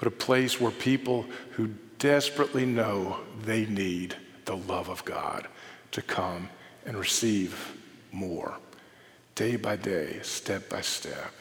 but 0.03 0.12
a 0.12 0.16
place 0.16 0.61
where 0.61 0.72
people 0.72 1.24
who 1.53 1.68
desperately 2.00 2.66
know 2.66 3.18
they 3.44 3.64
need 3.66 4.16
the 4.46 4.57
love 4.57 4.88
of 4.88 5.05
God 5.05 5.46
to 5.92 6.03
come 6.03 6.48
and 6.84 6.96
receive 6.96 7.76
more, 8.11 8.57
day 9.36 9.55
by 9.55 9.76
day, 9.76 10.18
step 10.22 10.68
by 10.68 10.80
step. 10.80 11.32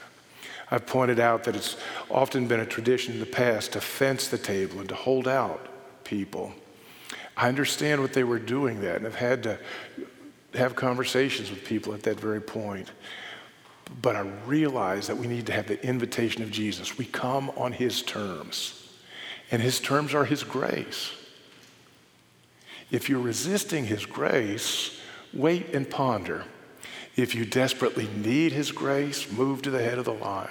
I've 0.69 0.85
pointed 0.85 1.19
out 1.19 1.45
that 1.45 1.55
it's 1.55 1.75
often 2.11 2.45
been 2.45 2.59
a 2.59 2.65
tradition 2.67 3.15
in 3.15 3.19
the 3.19 3.25
past 3.25 3.73
to 3.73 3.81
fence 3.81 4.27
the 4.27 4.37
table 4.37 4.79
and 4.79 4.89
to 4.89 4.95
hold 4.95 5.27
out 5.27 5.67
people. 6.03 6.53
I 7.35 7.47
understand 7.47 7.99
what 7.99 8.13
they 8.13 8.23
were 8.23 8.37
doing 8.37 8.81
that 8.81 8.97
and 8.97 9.05
have 9.05 9.15
had 9.15 9.41
to 9.41 9.57
have 10.53 10.75
conversations 10.75 11.49
with 11.49 11.65
people 11.65 11.95
at 11.95 12.03
that 12.03 12.19
very 12.19 12.41
point. 12.41 12.91
But 13.99 14.15
I 14.15 14.21
realize 14.45 15.07
that 15.07 15.17
we 15.17 15.27
need 15.27 15.47
to 15.47 15.53
have 15.53 15.67
the 15.67 15.83
invitation 15.85 16.43
of 16.43 16.51
Jesus. 16.51 16.97
We 16.97 17.05
come 17.05 17.49
on 17.57 17.73
his 17.73 18.01
terms, 18.01 18.87
and 19.49 19.61
his 19.61 19.79
terms 19.79 20.13
are 20.13 20.25
his 20.25 20.43
grace. 20.43 21.11
If 22.91 23.09
you're 23.09 23.19
resisting 23.19 23.85
his 23.85 24.05
grace, 24.05 24.99
wait 25.33 25.73
and 25.73 25.89
ponder. 25.89 26.45
If 27.15 27.35
you 27.35 27.45
desperately 27.45 28.07
need 28.07 28.51
his 28.51 28.71
grace, 28.71 29.31
move 29.31 29.61
to 29.63 29.69
the 29.69 29.81
head 29.81 29.97
of 29.97 30.05
the 30.05 30.13
line. 30.13 30.49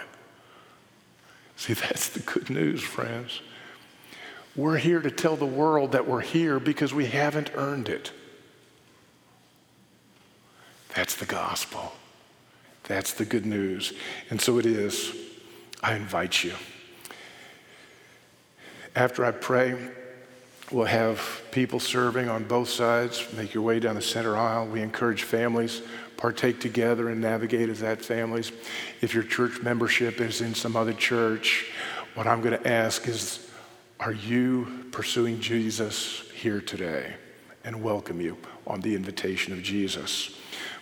See, 1.56 1.72
that's 1.74 2.08
the 2.08 2.20
good 2.20 2.50
news, 2.50 2.82
friends. 2.82 3.40
We're 4.56 4.78
here 4.78 5.00
to 5.00 5.10
tell 5.10 5.36
the 5.36 5.46
world 5.46 5.92
that 5.92 6.08
we're 6.08 6.20
here 6.20 6.58
because 6.58 6.92
we 6.92 7.06
haven't 7.06 7.50
earned 7.54 7.88
it. 7.88 8.12
That's 10.94 11.14
the 11.14 11.26
gospel. 11.26 11.92
That's 12.90 13.12
the 13.12 13.24
good 13.24 13.46
news. 13.46 13.92
And 14.30 14.40
so 14.40 14.58
it 14.58 14.66
is. 14.66 15.14
I 15.80 15.94
invite 15.94 16.42
you. 16.42 16.54
After 18.96 19.24
I 19.24 19.30
pray, 19.30 19.76
we'll 20.72 20.86
have 20.86 21.40
people 21.52 21.78
serving 21.78 22.28
on 22.28 22.42
both 22.42 22.68
sides. 22.68 23.24
Make 23.36 23.54
your 23.54 23.62
way 23.62 23.78
down 23.78 23.94
the 23.94 24.02
center 24.02 24.36
aisle. 24.36 24.66
We 24.66 24.82
encourage 24.82 25.22
families 25.22 25.82
partake 26.16 26.60
together 26.60 27.08
and 27.10 27.20
navigate 27.20 27.68
as 27.68 27.78
that 27.78 28.04
families. 28.04 28.50
If 29.00 29.14
your 29.14 29.22
church 29.22 29.62
membership 29.62 30.20
is 30.20 30.40
in 30.40 30.56
some 30.56 30.74
other 30.74 30.92
church, 30.92 31.70
what 32.14 32.26
I'm 32.26 32.42
going 32.42 32.60
to 32.60 32.68
ask 32.68 33.06
is 33.06 33.48
are 34.00 34.12
you 34.12 34.88
pursuing 34.90 35.40
Jesus 35.40 36.28
here 36.32 36.60
today? 36.60 37.14
And 37.62 37.84
welcome 37.84 38.20
you 38.20 38.36
on 38.66 38.80
the 38.80 38.96
invitation 38.96 39.52
of 39.52 39.62
Jesus. 39.62 40.36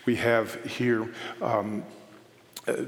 We 0.07 0.17
have 0.17 0.65
here 0.65 1.13
um, 1.43 1.85
Uh, 2.69 2.85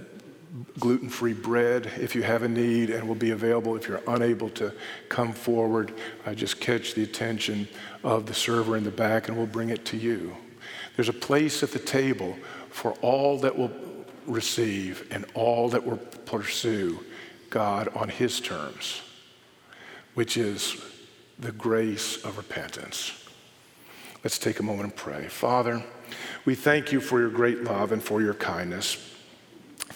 gluten 0.81 1.09
free 1.09 1.33
bread 1.33 1.89
if 2.01 2.17
you 2.17 2.23
have 2.23 2.43
a 2.43 2.49
need, 2.49 2.91
and 2.91 3.07
will 3.07 3.15
be 3.15 3.31
available 3.31 3.77
if 3.77 3.87
you're 3.87 4.03
unable 4.09 4.51
to 4.51 4.73
come 5.09 5.33
forward. 5.33 5.95
I 6.27 6.35
just 6.35 6.61
catch 6.61 6.95
the 6.95 7.05
attention 7.05 7.69
of 8.03 8.27
the 8.27 8.35
server 8.35 8.77
in 8.77 8.83
the 8.83 8.91
back, 8.91 9.29
and 9.29 9.37
we'll 9.37 9.47
bring 9.47 9.71
it 9.71 9.85
to 9.87 9.97
you. 9.97 10.37
There's 10.97 11.09
a 11.09 11.13
place 11.13 11.63
at 11.63 11.71
the 11.71 11.79
table 11.79 12.37
for 12.69 12.93
all 12.95 13.39
that 13.39 13.57
will 13.57 13.71
receive 14.27 15.07
and 15.13 15.25
all 15.35 15.69
that 15.69 15.87
will 15.87 15.99
pursue 15.99 16.99
God 17.49 17.89
on 17.95 18.09
His 18.09 18.41
terms 18.41 19.03
which 20.15 20.37
is 20.37 20.77
the 21.39 21.53
grace 21.53 22.23
of 22.25 22.37
repentance. 22.37 23.13
Let's 24.23 24.39
take 24.39 24.61
a 24.61 24.63
moment 24.63 24.85
and 24.85 24.97
pray. 24.97 25.29
Father, 25.29 25.83
we 26.45 26.55
thank 26.55 26.93
you 26.93 27.01
for 27.01 27.21
your 27.21 27.31
great 27.31 27.65
love 27.65 27.93
and 27.93 28.03
for 28.03 28.21
your 28.21 28.35
kindness. 28.35 28.99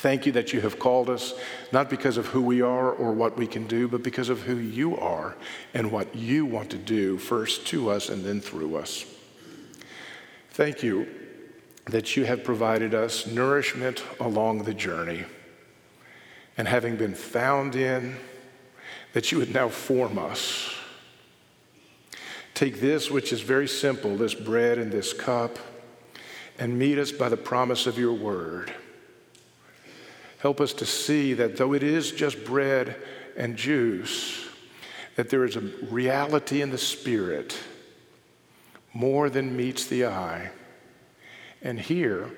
Thank 0.05 0.27
you 0.27 0.33
that 0.33 0.53
you 0.53 0.61
have 0.61 0.79
called 0.79 1.09
us 1.09 1.33
not 1.73 1.89
because 1.89 2.19
of 2.19 2.27
who 2.27 2.43
we 2.43 2.61
are 2.61 2.93
or 2.93 3.15
what 3.15 3.39
we 3.39 3.47
can 3.47 3.67
do, 3.67 3.89
but 3.89 4.03
because 4.03 4.29
of 4.29 4.43
who 4.43 4.57
you 4.57 4.99
are 4.99 5.35
and 5.73 5.91
what 5.91 6.15
you 6.15 6.45
want 6.45 6.69
to 6.73 6.77
do, 6.77 7.17
first 7.17 7.67
to 7.69 7.89
us 7.89 8.11
and 8.11 8.23
then 8.23 8.43
through 8.43 8.77
us. 8.77 9.07
Thank 10.51 10.83
you 10.83 11.09
that 11.87 12.19
you 12.19 12.27
have 12.27 12.45
provided 12.45 12.93
us 12.93 13.27
nourishment 13.27 14.05
along 14.21 14.65
the 14.65 14.75
journey. 14.75 15.25
And 16.59 16.69
having 16.69 16.97
been 16.97 17.15
found 17.15 17.75
in, 17.75 18.19
that 19.15 19.33
you 19.33 19.39
would 19.39 19.55
now 19.55 19.71
form 19.71 20.19
us. 20.19 20.71
Take 22.53 22.79
this, 22.79 23.11
which 23.11 23.33
is 23.33 23.41
very 23.41 23.69
simple, 23.69 24.19
this 24.19 24.35
bread 24.35 24.77
and 24.77 24.93
this 24.93 25.15
cup, 25.15 25.59
and 26.59 26.79
meet 26.79 26.99
us 26.99 27.11
by 27.11 27.31
the 27.31 27.39
promise 27.39 27.87
of 27.87 27.99
your 27.99 28.13
word. 28.13 28.75
Help 30.45 30.61
us 30.61 30.75
to 30.75 30.85
see 30.85 31.33
that 31.33 31.57
though 31.57 31.73
it 31.73 31.83
is 31.83 32.13
just 32.13 32.45
bread 32.45 32.97
and 33.35 33.57
juice, 33.57 34.47
that 35.17 35.31
there 35.31 35.47
is 35.47 35.57
a 35.57 35.63
reality 35.91 36.61
in 36.61 36.69
the 36.69 36.77
spirit 36.77 37.59
more 38.93 39.31
than 39.31 39.57
meets 39.57 39.87
the 39.87 40.05
eye. 40.05 40.51
And 41.63 41.81
here, 41.81 42.31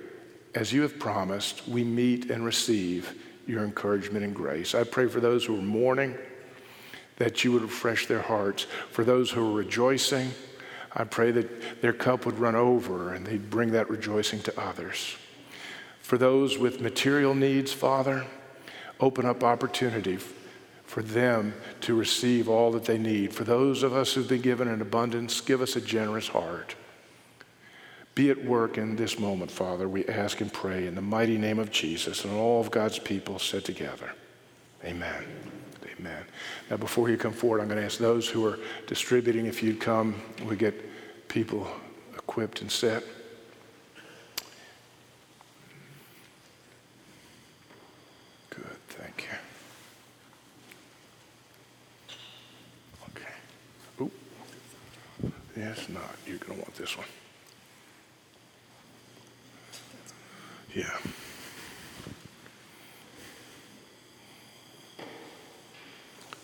as 0.54 0.72
you 0.72 0.82
have 0.82 1.00
promised, 1.00 1.66
we 1.66 1.82
meet 1.82 2.30
and 2.30 2.44
receive 2.44 3.12
your 3.44 3.64
encouragement 3.64 4.24
and 4.24 4.32
grace. 4.32 4.72
I 4.72 4.84
pray 4.84 5.09
for 5.09 5.18
those 5.18 5.44
who 5.44 5.59
are 5.59 5.62
mourning 5.62 6.16
that 7.16 7.42
you 7.42 7.50
would 7.50 7.62
refresh 7.62 8.07
their 8.07 8.22
hearts. 8.22 8.68
For 8.92 9.02
those 9.02 9.32
who 9.32 9.50
are 9.50 9.52
rejoicing, 9.52 10.30
I 10.92 11.02
pray 11.02 11.32
that 11.32 11.82
their 11.82 11.92
cup 11.92 12.24
would 12.24 12.38
run 12.38 12.54
over 12.54 13.14
and 13.14 13.26
they'd 13.26 13.50
bring 13.50 13.72
that 13.72 13.90
rejoicing 13.90 14.42
to 14.42 14.61
others. 14.61 15.16
For 16.07 16.18
those 16.18 16.57
with 16.57 16.80
material 16.80 17.34
needs, 17.34 17.72
Father, 17.72 18.26
open 19.00 19.26
up 19.26 19.42
opportunity 19.42 20.18
for 20.84 21.02
them 21.02 21.52
to 21.80 21.96
receive 21.96 22.48
all 22.48 22.70
that 22.70 22.84
they 22.84 22.96
need. 22.96 23.34
For 23.34 23.42
those 23.42 23.82
of 23.82 23.92
us 23.92 24.12
who've 24.12 24.28
been 24.28 24.40
given 24.40 24.68
an 24.68 24.80
abundance, 24.80 25.40
give 25.40 25.61
us 25.61 25.74
a 25.74 25.80
generous 25.80 26.28
heart. 26.28 26.76
Be 28.14 28.30
at 28.30 28.44
work 28.44 28.78
in 28.78 28.94
this 28.94 29.18
moment, 29.18 29.50
Father, 29.50 29.88
we 29.88 30.07
ask 30.07 30.40
and 30.40 30.52
pray 30.52 30.86
in 30.86 30.94
the 30.94 31.00
mighty 31.00 31.36
name 31.36 31.59
of 31.59 31.72
Jesus 31.72 32.24
and 32.24 32.32
all 32.32 32.61
of 32.61 32.70
God's 32.70 33.00
people 33.00 33.40
said 33.40 33.64
together. 33.64 34.12
Amen. 34.84 35.24
Amen. 35.98 36.24
Now, 36.70 36.76
before 36.76 37.11
you 37.11 37.16
come 37.16 37.32
forward, 37.32 37.61
I'm 37.61 37.66
going 37.66 37.80
to 37.80 37.84
ask 37.84 37.98
those 37.98 38.28
who 38.28 38.46
are 38.46 38.61
distributing 38.86 39.46
if 39.46 39.61
you'd 39.61 39.80
come. 39.80 40.22
We 40.44 40.54
get 40.54 40.84
people 41.26 41.66
equipped 42.16 42.61
and 42.61 42.70
set. 42.70 43.02
It's 55.59 55.88
not. 55.88 56.14
You're 56.26 56.36
going 56.36 56.59
to 56.59 56.62
want 56.64 56.74
this 56.74 56.96
one. 56.98 57.07
Yeah. 60.74 60.84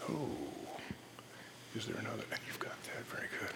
Oh, 0.08 0.28
is 1.76 1.86
there 1.86 1.96
another? 1.96 2.24
You've 2.46 2.58
got 2.58 2.72
that. 2.84 3.04
Very 3.14 3.28
good. 3.38 3.54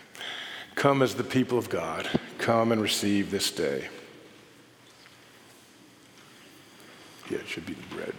Come 0.74 1.00
as 1.00 1.14
the 1.14 1.24
people 1.24 1.56
of 1.56 1.70
God, 1.70 2.06
come 2.36 2.70
and 2.72 2.82
receive 2.82 3.30
this 3.30 3.50
day. 3.50 3.88
Yeah, 7.30 7.38
it 7.38 7.48
should 7.48 7.64
be 7.64 7.72
the 7.72 7.94
bread. 7.94 8.14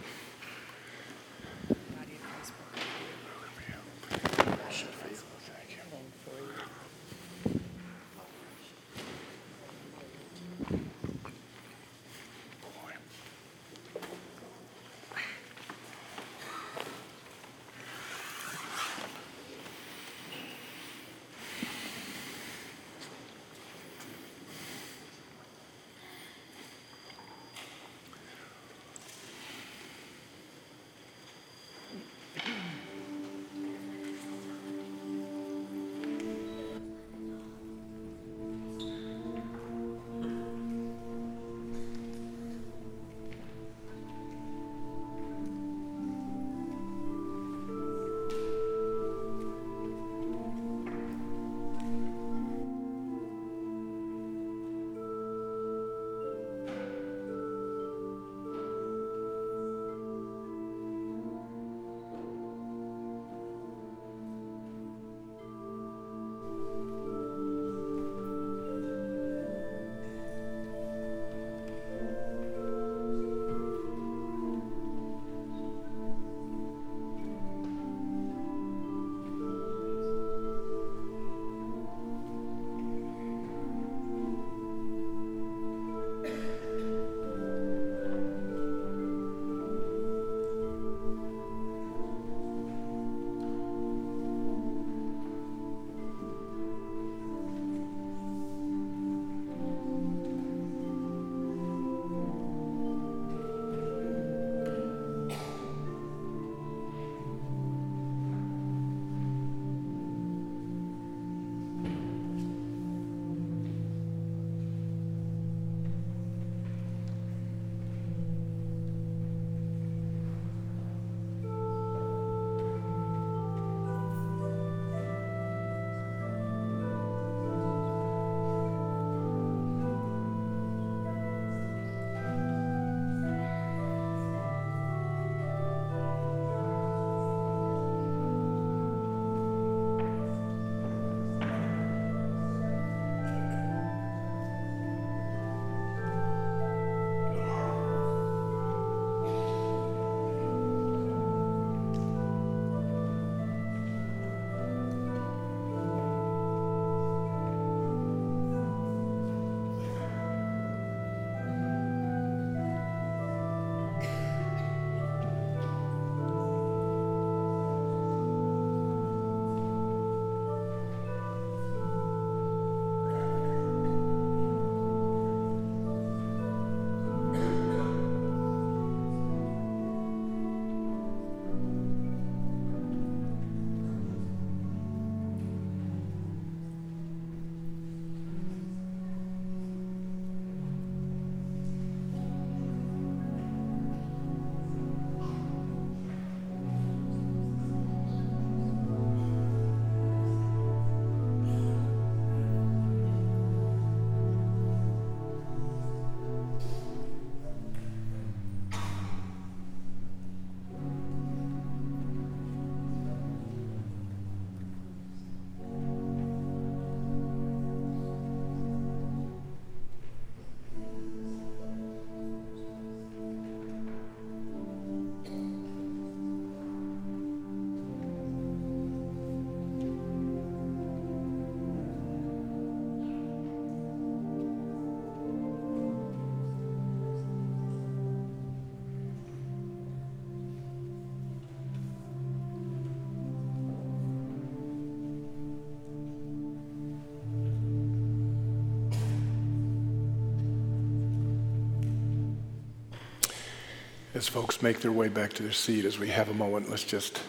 As 254.18 254.26
folks 254.26 254.62
make 254.62 254.80
their 254.80 254.90
way 254.90 255.06
back 255.06 255.32
to 255.32 255.44
their 255.44 255.52
seat, 255.52 255.84
as 255.84 255.96
we 255.96 256.08
have 256.08 256.28
a 256.28 256.34
moment, 256.34 256.68
let's 256.68 256.82
just 256.82 257.22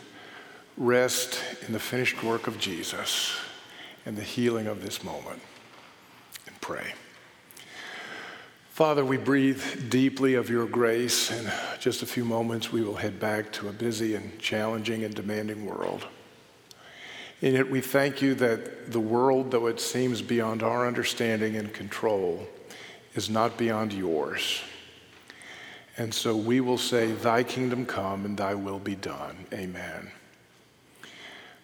rest 0.76 1.40
in 1.68 1.72
the 1.72 1.80
finished 1.80 2.24
work 2.24 2.48
of 2.48 2.58
Jesus 2.58 3.38
and 4.08 4.18
the 4.18 4.24
healing 4.24 4.66
of 4.66 4.82
this 4.82 5.04
moment 5.04 5.40
and 6.48 6.62
pray. 6.62 6.94
Father, 8.72 9.06
we 9.06 9.18
breathe 9.18 9.62
deeply 9.92 10.34
of 10.34 10.50
your 10.50 10.66
grace. 10.66 11.30
In 11.30 11.52
just 11.80 12.02
a 12.02 12.08
few 12.08 12.26
moments, 12.26 12.72
we 12.72 12.82
will 12.82 12.96
head 12.96 13.20
back 13.20 13.52
to 13.54 13.70
a 13.70 13.72
busy 13.72 14.16
and 14.16 14.40
challenging 14.40 15.04
and 15.04 15.14
demanding 15.14 15.68
world. 15.68 16.08
And 17.44 17.54
yet, 17.54 17.70
we 17.70 17.82
thank 17.82 18.20
you 18.20 18.34
that 18.36 18.92
the 18.92 19.00
world, 19.00 19.52
though 19.52 19.68
it 19.68 19.80
seems 19.80 20.24
beyond 20.24 20.64
our 20.64 20.88
understanding 20.88 21.56
and 21.56 21.72
control, 21.72 22.48
is 23.14 23.30
not 23.30 23.60
beyond 23.60 23.94
yours. 23.94 24.64
And 26.00 26.14
so 26.14 26.34
we 26.34 26.62
will 26.62 26.78
say, 26.78 27.12
Thy 27.12 27.44
kingdom 27.44 27.86
come 27.86 28.24
and 28.24 28.38
thy 28.38 28.56
will 28.56 28.80
be 28.80 28.96
done. 28.96 29.46
Amen. 29.54 30.10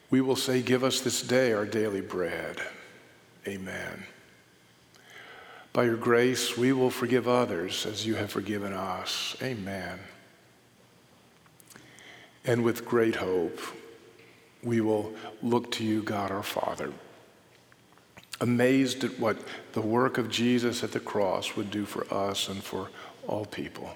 We 0.10 0.20
will 0.20 0.36
say, 0.36 0.62
Give 0.62 0.84
us 0.84 1.00
this 1.00 1.22
day 1.22 1.54
our 1.54 1.66
daily 1.66 2.02
bread. 2.02 2.58
Amen. 3.48 4.04
By 5.72 5.86
your 5.86 5.96
grace, 5.96 6.58
we 6.58 6.74
will 6.74 6.90
forgive 6.90 7.30
others 7.30 7.86
as 7.86 8.06
you 8.06 8.16
have 8.16 8.30
forgiven 8.30 8.74
us. 8.74 9.38
Amen. 9.42 10.00
And 12.44 12.64
with 12.64 12.86
great 12.86 13.16
hope, 13.16 13.60
we 14.62 14.82
will 14.82 15.14
look 15.42 15.72
to 15.74 15.86
you, 15.86 16.04
God 16.04 16.32
our 16.32 16.44
Father, 16.44 16.92
amazed 18.42 19.06
at 19.06 19.18
what 19.18 19.38
the 19.72 19.82
work 19.82 20.18
of 20.18 20.30
Jesus 20.30 20.84
at 20.84 20.92
the 20.92 21.00
cross 21.00 21.56
would 21.56 21.72
do 21.72 21.86
for 21.86 22.06
us 22.14 22.50
and 22.50 22.62
for 22.62 22.90
all 23.28 23.46
people. 23.46 23.96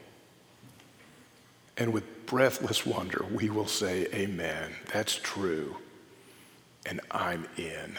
And 1.80 1.93
with 1.93 2.26
breathless 2.26 2.85
wonder, 2.85 3.26
we 3.34 3.49
will 3.49 3.65
say, 3.65 4.06
Amen. 4.14 4.76
That's 4.93 5.15
true. 5.15 5.77
And 6.85 6.99
I'm 7.10 7.47
in. 7.57 7.97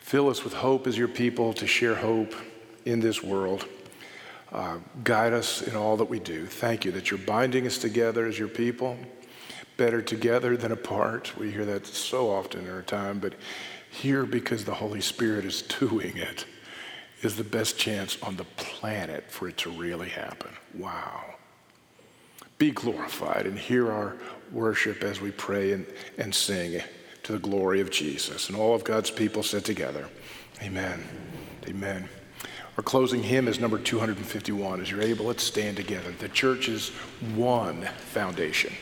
Fill 0.00 0.28
us 0.28 0.42
with 0.42 0.54
hope 0.54 0.86
as 0.88 0.98
your 0.98 1.08
people 1.08 1.52
to 1.54 1.66
share 1.66 1.94
hope 1.94 2.34
in 2.84 2.98
this 2.98 3.22
world. 3.22 3.66
Uh, 4.50 4.78
guide 5.04 5.32
us 5.32 5.62
in 5.62 5.76
all 5.76 5.96
that 5.98 6.06
we 6.06 6.18
do. 6.18 6.46
Thank 6.46 6.84
you 6.84 6.90
that 6.92 7.10
you're 7.10 7.18
binding 7.18 7.66
us 7.66 7.78
together 7.78 8.26
as 8.26 8.38
your 8.38 8.48
people. 8.48 8.98
Better 9.76 10.02
together 10.02 10.56
than 10.56 10.72
apart. 10.72 11.36
We 11.38 11.52
hear 11.52 11.66
that 11.66 11.86
so 11.86 12.30
often 12.30 12.66
in 12.66 12.72
our 12.72 12.82
time, 12.82 13.20
but 13.20 13.34
here, 13.90 14.26
because 14.26 14.64
the 14.64 14.74
Holy 14.74 15.00
Spirit 15.00 15.44
is 15.44 15.62
doing 15.80 16.16
it, 16.16 16.44
is 17.22 17.36
the 17.36 17.44
best 17.44 17.78
chance 17.78 18.20
on 18.22 18.36
the 18.36 18.44
planet 18.56 19.30
for 19.30 19.48
it 19.48 19.58
to 19.58 19.70
really 19.70 20.08
happen. 20.08 20.50
Wow 20.74 21.37
be 22.58 22.70
glorified 22.72 23.46
and 23.46 23.58
hear 23.58 23.90
our 23.90 24.16
worship 24.52 25.02
as 25.02 25.20
we 25.20 25.30
pray 25.30 25.72
and, 25.72 25.86
and 26.18 26.34
sing 26.34 26.82
to 27.22 27.32
the 27.32 27.38
glory 27.38 27.80
of 27.80 27.90
Jesus. 27.90 28.48
And 28.48 28.58
all 28.58 28.74
of 28.74 28.84
God's 28.84 29.10
people 29.10 29.42
said 29.42 29.64
together, 29.64 30.08
Amen. 30.62 31.04
Amen. 31.68 32.08
Our 32.76 32.82
closing 32.82 33.22
hymn 33.22 33.48
is 33.48 33.60
number 33.60 33.78
251. 33.78 34.80
As 34.80 34.90
you're 34.90 35.02
able, 35.02 35.26
let's 35.26 35.42
stand 35.42 35.76
together. 35.76 36.12
The 36.12 36.28
church 36.28 36.68
is 36.68 36.90
one 37.34 37.82
foundation. 38.12 38.72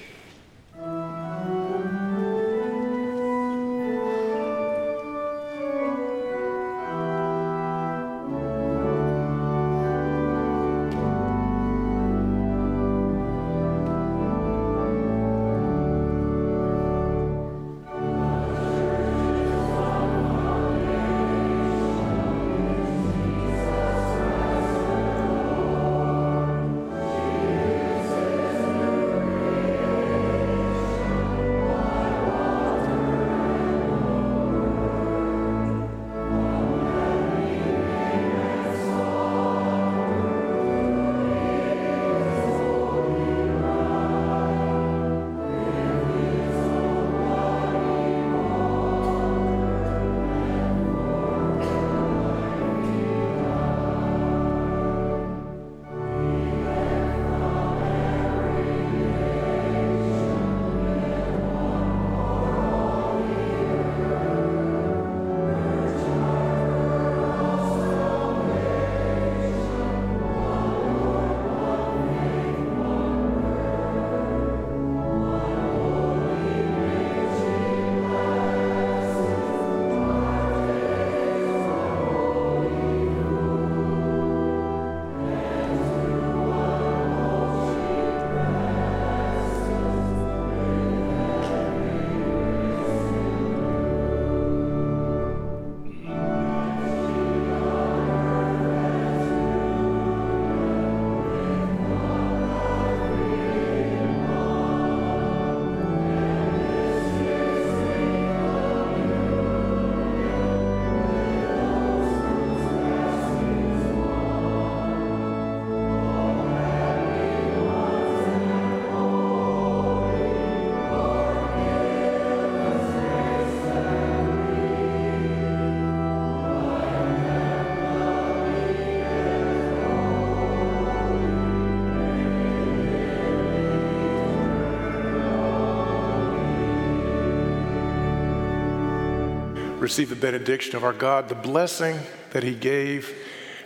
Receive 139.97 140.10
the 140.10 140.27
benediction 140.27 140.77
of 140.77 140.85
our 140.85 140.93
God, 140.93 141.27
the 141.27 141.35
blessing 141.35 141.98
that 142.32 142.43
He 142.43 142.55
gave 142.55 143.16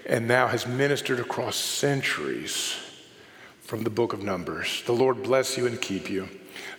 and 0.07 0.29
now 0.29 0.47
has 0.47 0.65
ministered 0.65 1.19
across 1.19 1.57
centuries 1.57 2.77
from 3.63 3.83
the 3.83 3.91
book 3.91 4.13
of 4.13 4.23
Numbers. 4.23 4.85
The 4.87 4.93
Lord 4.93 5.25
bless 5.25 5.59
you 5.59 5.67
and 5.67 5.83
keep 5.83 6.09
you. 6.09 6.29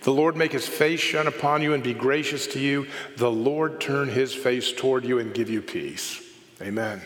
The 0.04 0.10
Lord 0.10 0.36
make 0.36 0.52
his 0.52 0.66
face 0.66 1.00
shine 1.00 1.26
upon 1.26 1.60
you 1.60 1.74
and 1.74 1.82
be 1.82 1.92
gracious 1.92 2.46
to 2.46 2.58
you. 2.58 2.86
The 3.18 3.30
Lord 3.30 3.78
turn 3.78 4.08
his 4.08 4.34
face 4.34 4.72
toward 4.72 5.04
you 5.04 5.18
and 5.18 5.34
give 5.34 5.50
you 5.50 5.60
peace. 5.60 6.22
Amen. 6.62 7.02